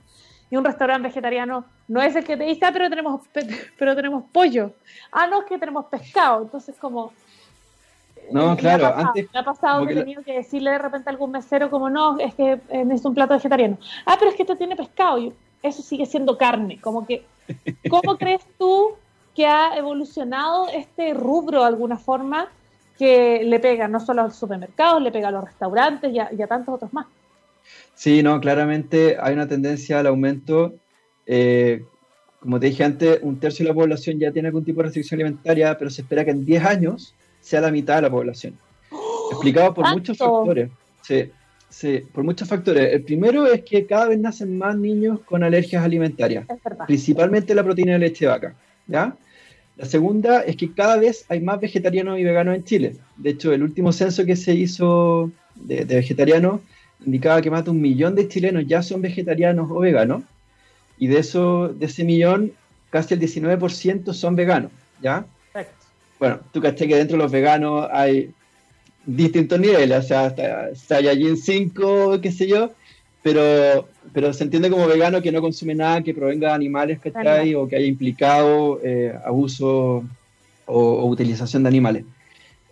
y 0.52 0.56
un 0.58 0.64
restaurante 0.66 1.08
vegetariano 1.08 1.64
no 1.88 2.02
es 2.02 2.14
el 2.14 2.24
que 2.24 2.36
te 2.36 2.44
dice, 2.44 2.66
ah, 2.66 2.70
pero 2.74 2.90
tenemos, 2.90 3.22
pero 3.78 3.96
tenemos 3.96 4.24
pollo. 4.30 4.74
Ah, 5.10 5.26
no, 5.26 5.40
es 5.40 5.46
que 5.46 5.56
tenemos 5.56 5.86
pescado. 5.86 6.42
Entonces, 6.42 6.76
como... 6.78 7.14
No, 8.30 8.54
claro, 8.54 8.92
antes... 8.94 9.32
Me 9.32 9.40
ha 9.40 9.44
pasado 9.44 9.86
que 9.86 9.94
he 9.94 9.96
tenido 9.96 10.22
que 10.22 10.34
decirle 10.34 10.72
de 10.72 10.78
repente 10.78 11.08
a 11.08 11.12
algún 11.12 11.30
mesero 11.30 11.70
como, 11.70 11.88
no, 11.88 12.18
es 12.18 12.34
que 12.34 12.60
es 12.68 13.04
un 13.06 13.14
plato 13.14 13.32
vegetariano. 13.32 13.78
Ah, 14.04 14.16
pero 14.18 14.30
es 14.30 14.36
que 14.36 14.42
esto 14.42 14.54
tiene 14.54 14.76
pescado. 14.76 15.16
Y 15.16 15.32
eso 15.62 15.80
sigue 15.80 16.04
siendo 16.04 16.36
carne. 16.36 16.78
Como 16.82 17.06
que, 17.06 17.24
¿cómo 17.88 18.18
crees 18.18 18.42
tú 18.58 18.90
que 19.34 19.46
ha 19.46 19.74
evolucionado 19.74 20.68
este 20.68 21.14
rubro 21.14 21.60
de 21.60 21.68
alguna 21.68 21.96
forma 21.96 22.48
que 22.98 23.42
le 23.42 23.58
pega 23.58 23.88
no 23.88 24.00
solo 24.00 24.20
a 24.20 24.24
los 24.24 24.36
supermercados, 24.36 25.00
le 25.00 25.12
pega 25.12 25.28
a 25.28 25.32
los 25.32 25.44
restaurantes 25.44 26.12
y 26.12 26.18
a 26.18 26.46
tantos 26.46 26.74
otros 26.74 26.92
más? 26.92 27.06
Sí, 27.94 28.22
no, 28.22 28.40
claramente 28.40 29.16
hay 29.20 29.34
una 29.34 29.46
tendencia 29.46 30.00
al 30.00 30.06
aumento. 30.06 30.74
Eh, 31.26 31.84
como 32.40 32.58
te 32.58 32.66
dije 32.66 32.82
antes, 32.82 33.20
un 33.22 33.38
tercio 33.38 33.64
de 33.64 33.68
la 33.68 33.74
población 33.74 34.18
ya 34.18 34.32
tiene 34.32 34.48
algún 34.48 34.64
tipo 34.64 34.80
de 34.80 34.84
restricción 34.84 35.20
alimentaria, 35.20 35.78
pero 35.78 35.90
se 35.90 36.02
espera 36.02 36.24
que 36.24 36.32
en 36.32 36.44
10 36.44 36.64
años 36.64 37.14
sea 37.40 37.60
la 37.60 37.70
mitad 37.70 37.96
de 37.96 38.02
la 38.02 38.10
población. 38.10 38.58
Explicado 39.30 39.72
por 39.74 39.88
muchos 39.92 40.18
factores. 40.18 40.70
Sí, 41.02 41.30
sí, 41.68 42.02
por 42.12 42.24
muchos 42.24 42.48
factores. 42.48 42.92
El 42.92 43.02
primero 43.02 43.46
es 43.46 43.62
que 43.62 43.86
cada 43.86 44.08
vez 44.08 44.18
nacen 44.18 44.58
más 44.58 44.76
niños 44.76 45.20
con 45.20 45.44
alergias 45.44 45.84
alimentarias, 45.84 46.46
principalmente 46.86 47.54
la 47.54 47.62
proteína 47.62 47.92
de 47.92 47.98
leche 48.00 48.24
de 48.24 48.30
vaca. 48.30 48.54
¿ya? 48.88 49.16
La 49.76 49.86
segunda 49.86 50.42
es 50.42 50.56
que 50.56 50.72
cada 50.72 50.96
vez 50.96 51.24
hay 51.28 51.40
más 51.40 51.60
vegetarianos 51.60 52.18
y 52.18 52.24
veganos 52.24 52.56
en 52.56 52.64
Chile. 52.64 52.96
De 53.16 53.30
hecho, 53.30 53.52
el 53.52 53.62
último 53.62 53.92
censo 53.92 54.24
que 54.24 54.36
se 54.36 54.54
hizo 54.54 55.30
de, 55.54 55.84
de 55.84 55.94
vegetarianos 55.96 56.60
indicaba 57.04 57.42
que 57.42 57.50
más 57.50 57.64
de 57.64 57.70
un 57.70 57.80
millón 57.80 58.14
de 58.14 58.28
chilenos 58.28 58.64
ya 58.66 58.82
son 58.82 59.02
vegetarianos 59.02 59.70
o 59.70 59.80
veganos, 59.80 60.22
y 60.98 61.08
de 61.08 61.18
eso, 61.18 61.68
de 61.68 61.86
ese 61.86 62.04
millón, 62.04 62.52
casi 62.90 63.14
el 63.14 63.20
19% 63.20 64.12
son 64.12 64.36
veganos, 64.36 64.70
¿ya? 65.00 65.26
Bueno, 66.18 66.38
tú 66.52 66.60
caché 66.60 66.86
que 66.86 66.94
dentro 66.94 67.16
de 67.16 67.22
los 67.24 67.32
veganos 67.32 67.88
hay 67.90 68.30
distintos 69.04 69.58
niveles, 69.58 69.98
o 69.98 70.02
sea, 70.02 70.26
hasta 70.26 70.74
Saiyajin 70.76 71.36
5, 71.36 72.20
qué 72.20 72.30
sé 72.30 72.46
yo, 72.46 72.70
pero, 73.22 73.88
pero 74.12 74.32
se 74.32 74.44
entiende 74.44 74.70
como 74.70 74.86
vegano 74.86 75.22
que 75.22 75.32
no 75.32 75.40
consume 75.40 75.74
nada 75.74 76.02
que 76.02 76.14
provenga 76.14 76.48
de 76.48 76.54
animales, 76.54 77.00
¿cachai? 77.00 77.54
O 77.54 77.66
que 77.66 77.76
haya 77.76 77.86
implicado 77.86 78.80
eh, 78.82 79.12
abuso 79.24 80.04
o, 80.66 81.04
utilización 81.06 81.62
de 81.62 81.68
animales. 81.68 82.04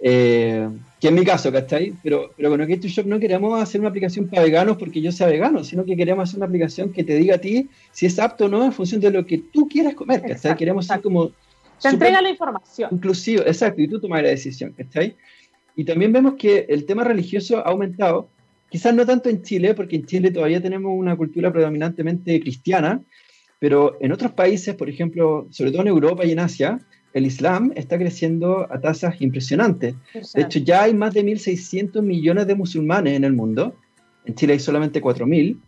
Eh, 0.00 0.68
que 1.01 1.09
en 1.09 1.14
mi 1.14 1.24
caso, 1.24 1.51
¿cachai? 1.51 1.94
Pero, 2.03 2.30
pero 2.36 2.51
con 2.51 2.61
OK 2.61 2.68
Shop 2.68 3.07
no 3.07 3.18
queremos 3.18 3.61
hacer 3.61 3.80
una 3.80 3.88
aplicación 3.88 4.28
para 4.28 4.42
veganos 4.42 4.76
porque 4.76 5.01
yo 5.01 5.11
sea 5.11 5.26
vegano, 5.28 5.64
sino 5.64 5.84
que 5.84 5.96
queremos 5.96 6.28
hacer 6.28 6.36
una 6.36 6.46
aplicación 6.46 6.92
que 6.92 7.03
te 7.03 7.14
diga 7.16 7.36
a 7.36 7.38
ti 7.38 7.70
si 7.90 8.05
es 8.05 8.18
apto 8.18 8.44
o 8.44 8.48
no 8.48 8.64
en 8.64 8.72
función 8.72 9.01
de 9.01 9.11
lo 9.11 9.24
que 9.24 9.38
tú 9.38 9.66
quieras 9.66 9.94
comer, 9.94 10.20
¿cachai? 10.20 10.57
Queremos 10.57 10.86
ser 10.86 11.01
como... 11.01 11.32
Te 11.80 11.88
entrega 11.88 12.20
la 12.20 12.28
información. 12.28 12.90
Inclusivo, 12.92 13.42
exacto, 13.46 13.80
y 13.80 13.88
tú 13.88 13.98
tomas 13.98 14.22
la 14.22 14.28
decisión, 14.28 14.74
¿cachai? 14.76 15.16
Y 15.74 15.84
también 15.84 16.12
vemos 16.12 16.34
que 16.34 16.66
el 16.68 16.84
tema 16.84 17.03
religioso 17.03 17.59
ha 17.59 17.70
aumentado, 17.70 18.28
quizás 18.68 18.94
no 18.94 19.07
tanto 19.07 19.30
en 19.30 19.42
Chile, 19.42 19.72
porque 19.72 19.96
en 19.96 20.05
Chile 20.05 20.30
todavía 20.30 20.61
tenemos 20.61 20.92
una 20.94 21.16
cultura 21.16 21.51
predominantemente 21.51 22.38
cristiana, 22.40 23.01
pero 23.59 23.96
en 24.03 24.12
otros 24.12 24.32
países, 24.32 24.74
por 24.74 24.90
ejemplo, 24.90 25.46
sobre 25.51 25.70
todo 25.70 25.80
en 25.80 25.88
Europa 25.88 26.26
y 26.26 26.32
en 26.32 26.40
Asia, 26.40 26.78
el 27.12 27.26
Islam 27.26 27.72
está 27.74 27.98
creciendo 27.98 28.66
a 28.70 28.80
tasas 28.80 29.20
impresionantes. 29.20 29.94
De 30.34 30.42
hecho, 30.42 30.61
ya 30.61 30.84
hay 30.84 30.94
más 30.94 31.14
de 31.14 31.24
1.600 31.24 32.02
millones 32.02 32.46
de 32.46 32.54
musulmanes 32.54 33.16
en 33.16 33.24
el 33.24 33.32
mundo. 33.32 33.74
En 34.24 34.34
Chile 34.34 34.52
hay 34.54 34.61
solamente 34.61 35.02
4.000. 35.02 35.58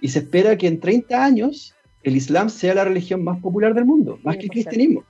Y 0.00 0.08
se 0.08 0.20
espera 0.20 0.56
que 0.56 0.66
en 0.66 0.80
30 0.80 1.24
años 1.24 1.74
el 2.02 2.16
Islam 2.16 2.50
sea 2.50 2.74
la 2.74 2.84
religión 2.84 3.22
más 3.24 3.40
popular 3.40 3.74
del 3.74 3.84
mundo, 3.84 4.18
más 4.22 4.36
que 4.36 4.44
el 4.44 4.50
cristianismo. 4.50 5.04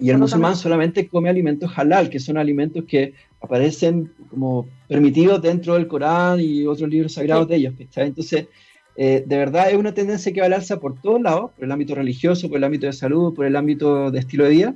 Y 0.00 0.10
el 0.10 0.18
musulmán 0.18 0.54
solamente 0.54 1.08
come 1.08 1.28
alimentos 1.28 1.72
halal, 1.76 2.08
que 2.08 2.20
son 2.20 2.36
alimentos 2.36 2.84
que 2.84 3.14
aparecen 3.40 4.12
como 4.30 4.68
permitidos 4.86 5.42
dentro 5.42 5.74
del 5.74 5.88
Corán 5.88 6.38
y 6.40 6.64
otros 6.66 6.88
libros 6.88 7.14
sagrados 7.14 7.48
de 7.48 7.56
ellos. 7.56 7.74
Entonces, 7.96 8.46
eh, 8.96 9.24
de 9.26 9.36
verdad 9.36 9.70
es 9.70 9.76
una 9.76 9.94
tendencia 9.94 10.32
que 10.32 10.40
va 10.40 10.46
al 10.46 10.52
alza 10.52 10.78
por 10.78 11.00
todos 11.00 11.20
lados, 11.20 11.50
por 11.52 11.64
el 11.64 11.72
ámbito 11.72 11.94
religioso, 11.94 12.48
por 12.48 12.58
el 12.58 12.64
ámbito 12.64 12.86
de 12.86 12.92
salud, 12.92 13.34
por 13.34 13.46
el 13.46 13.56
ámbito 13.56 14.10
de 14.10 14.18
estilo 14.20 14.44
de 14.44 14.50
vida. 14.50 14.74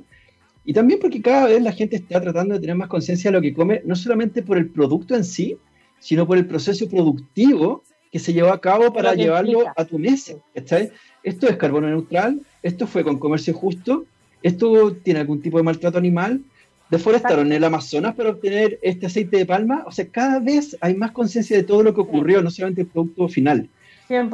Y 0.65 0.73
también 0.73 0.99
porque 0.99 1.21
cada 1.21 1.47
vez 1.47 1.61
la 1.61 1.71
gente 1.71 1.97
está 1.97 2.21
tratando 2.21 2.53
de 2.53 2.61
tener 2.61 2.75
más 2.75 2.87
conciencia 2.87 3.29
de 3.29 3.37
lo 3.37 3.41
que 3.41 3.53
come, 3.53 3.81
no 3.85 3.95
solamente 3.95 4.43
por 4.43 4.57
el 4.57 4.69
producto 4.69 5.15
en 5.15 5.23
sí, 5.23 5.57
sino 5.99 6.25
por 6.25 6.37
el 6.37 6.45
proceso 6.45 6.87
productivo 6.89 7.83
que 8.11 8.19
se 8.19 8.33
llevó 8.33 8.51
a 8.51 8.61
cabo 8.61 8.93
para 8.93 9.15
llevarlo 9.15 9.65
a 9.75 9.85
tu 9.85 9.97
mesa. 9.97 10.33
Esto 10.53 11.47
es 11.47 11.57
carbono 11.57 11.89
neutral, 11.89 12.41
esto 12.61 12.85
fue 12.85 13.03
con 13.03 13.17
comercio 13.17 13.53
justo, 13.53 14.05
esto 14.41 14.93
tiene 14.93 15.21
algún 15.21 15.41
tipo 15.41 15.57
de 15.57 15.63
maltrato 15.63 15.97
animal, 15.97 16.41
deforestaron 16.89 17.47
en 17.47 17.53
el 17.53 17.63
Amazonas 17.63 18.13
para 18.13 18.29
obtener 18.29 18.77
este 18.81 19.07
aceite 19.07 19.37
de 19.37 19.45
palma. 19.45 19.83
O 19.87 19.91
sea, 19.91 20.05
cada 20.07 20.39
vez 20.39 20.77
hay 20.79 20.95
más 20.95 21.11
conciencia 21.11 21.57
de 21.57 21.63
todo 21.63 21.81
lo 21.81 21.93
que 21.93 22.01
ocurrió, 22.01 22.41
no 22.41 22.51
solamente 22.51 22.81
el 22.81 22.87
producto 22.87 23.27
final. 23.27 23.69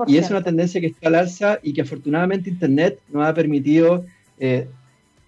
Y 0.07 0.17
es 0.17 0.29
una 0.29 0.43
tendencia 0.43 0.81
que 0.81 0.87
está 0.87 1.07
al 1.07 1.15
alza 1.15 1.59
y 1.63 1.73
que 1.73 1.81
afortunadamente 1.81 2.49
Internet 2.49 2.99
nos 3.09 3.25
ha 3.25 3.33
permitido 3.33 4.05
eh, 4.39 4.67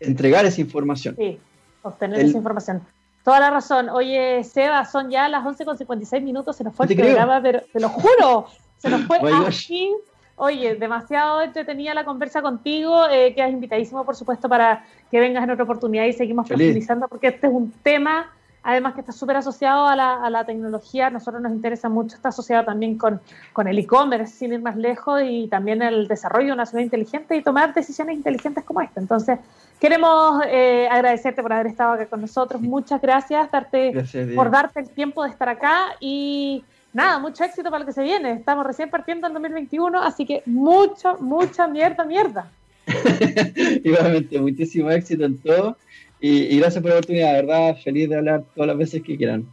entregar 0.01 0.45
esa 0.45 0.61
información. 0.61 1.15
Sí, 1.17 1.39
obtener 1.81 2.19
esa 2.19 2.37
información. 2.37 2.81
Toda 3.23 3.39
la 3.39 3.49
razón. 3.51 3.89
Oye, 3.89 4.43
Seba, 4.43 4.83
son 4.85 5.09
ya 5.09 5.29
las 5.29 5.45
11 5.45 5.65
con 5.65 5.77
56 5.77 6.23
minutos, 6.23 6.55
se 6.55 6.63
nos 6.63 6.75
fue 6.75 6.87
el 6.87 6.95
programa, 6.95 7.41
pero 7.41 7.61
te 7.71 7.79
lo 7.79 7.89
juro, 7.89 8.47
se 8.77 8.89
nos 8.89 9.01
fue 9.03 9.19
así. 9.47 9.93
Oye, 10.35 10.75
demasiado 10.75 11.41
entretenida 11.41 11.93
la 11.93 12.03
conversa 12.03 12.41
contigo. 12.41 13.07
Eh, 13.11 13.35
quedas 13.35 13.51
invitadísimo, 13.51 14.03
por 14.03 14.15
supuesto, 14.15 14.49
para 14.49 14.85
que 15.11 15.19
vengas 15.19 15.43
en 15.43 15.51
otra 15.51 15.65
oportunidad 15.65 16.05
y 16.05 16.13
seguimos 16.13 16.47
profundizando, 16.47 17.07
porque 17.07 17.27
este 17.27 17.45
es 17.47 17.53
un 17.53 17.71
tema 17.83 18.31
además 18.63 18.93
que 18.93 19.01
está 19.01 19.11
súper 19.11 19.37
asociado 19.37 19.87
a 19.87 19.95
la, 19.95 20.23
a 20.23 20.29
la, 20.29 20.45
tecnología, 20.45 21.07
a 21.07 21.09
nosotros 21.09 21.41
nos 21.41 21.51
interesa 21.51 21.89
mucho, 21.89 22.15
está 22.15 22.29
asociado 22.29 22.65
también 22.65 22.97
con, 22.97 23.19
con 23.53 23.67
el 23.67 23.79
e-commerce, 23.79 24.33
sin 24.33 24.53
ir 24.53 24.61
más 24.61 24.75
lejos, 24.75 25.21
y 25.25 25.47
también 25.47 25.81
el 25.81 26.07
desarrollo 26.07 26.47
de 26.47 26.53
una 26.53 26.65
ciudad 26.65 26.83
inteligente 26.83 27.35
y 27.35 27.41
tomar 27.41 27.73
decisiones 27.73 28.15
inteligentes 28.15 28.63
como 28.63 28.81
esta. 28.81 28.99
Entonces, 28.99 29.39
queremos 29.79 30.43
eh, 30.47 30.87
agradecerte 30.91 31.41
por 31.41 31.53
haber 31.53 31.67
estado 31.67 31.93
acá 31.93 32.05
con 32.05 32.21
nosotros, 32.21 32.61
muchas 32.61 33.01
gracias, 33.01 33.49
darte, 33.51 33.93
por 34.35 34.51
darte 34.51 34.81
el 34.81 34.89
tiempo 34.89 35.23
de 35.23 35.29
estar 35.29 35.49
acá 35.49 35.95
y 35.99 36.63
nada, 36.93 37.19
mucho 37.19 37.43
éxito 37.43 37.69
para 37.69 37.79
lo 37.79 37.85
que 37.85 37.93
se 37.93 38.03
viene. 38.03 38.33
Estamos 38.33 38.65
recién 38.65 38.89
partiendo 38.89 39.27
en 39.27 39.33
2021, 39.33 40.01
así 40.01 40.25
que 40.25 40.43
mucho, 40.45 41.17
mucha 41.19 41.67
mierda, 41.67 42.05
mierda. 42.05 42.47
Igualmente, 43.83 44.39
muchísimo 44.39 44.89
éxito 44.91 45.25
en 45.25 45.37
todo. 45.37 45.77
Y, 46.21 46.59
gracias 46.59 46.81
por 46.81 46.91
la 46.91 46.97
oportunidad, 46.97 47.33
verdad, 47.33 47.75
feliz 47.83 48.07
de 48.07 48.17
hablar 48.17 48.43
todas 48.53 48.67
las 48.67 48.77
veces 48.77 49.01
que 49.01 49.17
quieran. 49.17 49.51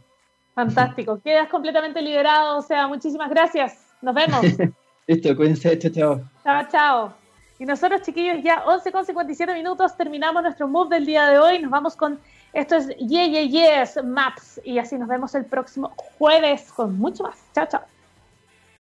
Fantástico, 0.53 1.19
quedas 1.21 1.49
completamente 1.49 2.01
liberado, 2.01 2.59
o 2.59 2.61
sea, 2.61 2.87
muchísimas 2.87 3.29
gracias. 3.29 3.87
Nos 4.01 4.13
vemos. 4.13 4.41
Listo, 5.07 5.35
cuídense, 5.35 5.77
chao, 5.79 5.91
chao. 5.91 6.21
Chao, 6.43 6.63
chao. 6.71 7.13
Y 7.57 7.65
nosotros, 7.65 8.03
chiquillos, 8.03 8.43
ya 8.43 8.63
11 8.65 8.91
con 8.91 9.05
57 9.05 9.53
minutos, 9.53 9.97
terminamos 9.97 10.43
nuestro 10.43 10.67
move 10.67 10.95
del 10.95 11.05
día 11.05 11.25
de 11.25 11.39
hoy. 11.39 11.59
Nos 11.59 11.71
vamos 11.71 11.95
con 11.95 12.19
esto 12.53 12.75
es 12.75 12.87
Yeah, 12.97 13.27
Yeah, 13.27 13.81
Yes 13.81 14.03
Maps. 14.03 14.61
Y 14.63 14.79
así 14.79 14.97
nos 14.97 15.07
vemos 15.07 15.35
el 15.35 15.45
próximo 15.45 15.93
jueves 16.17 16.71
con 16.71 16.97
mucho 16.97 17.23
más. 17.23 17.37
Chao, 17.53 17.67
chao. 17.69 17.81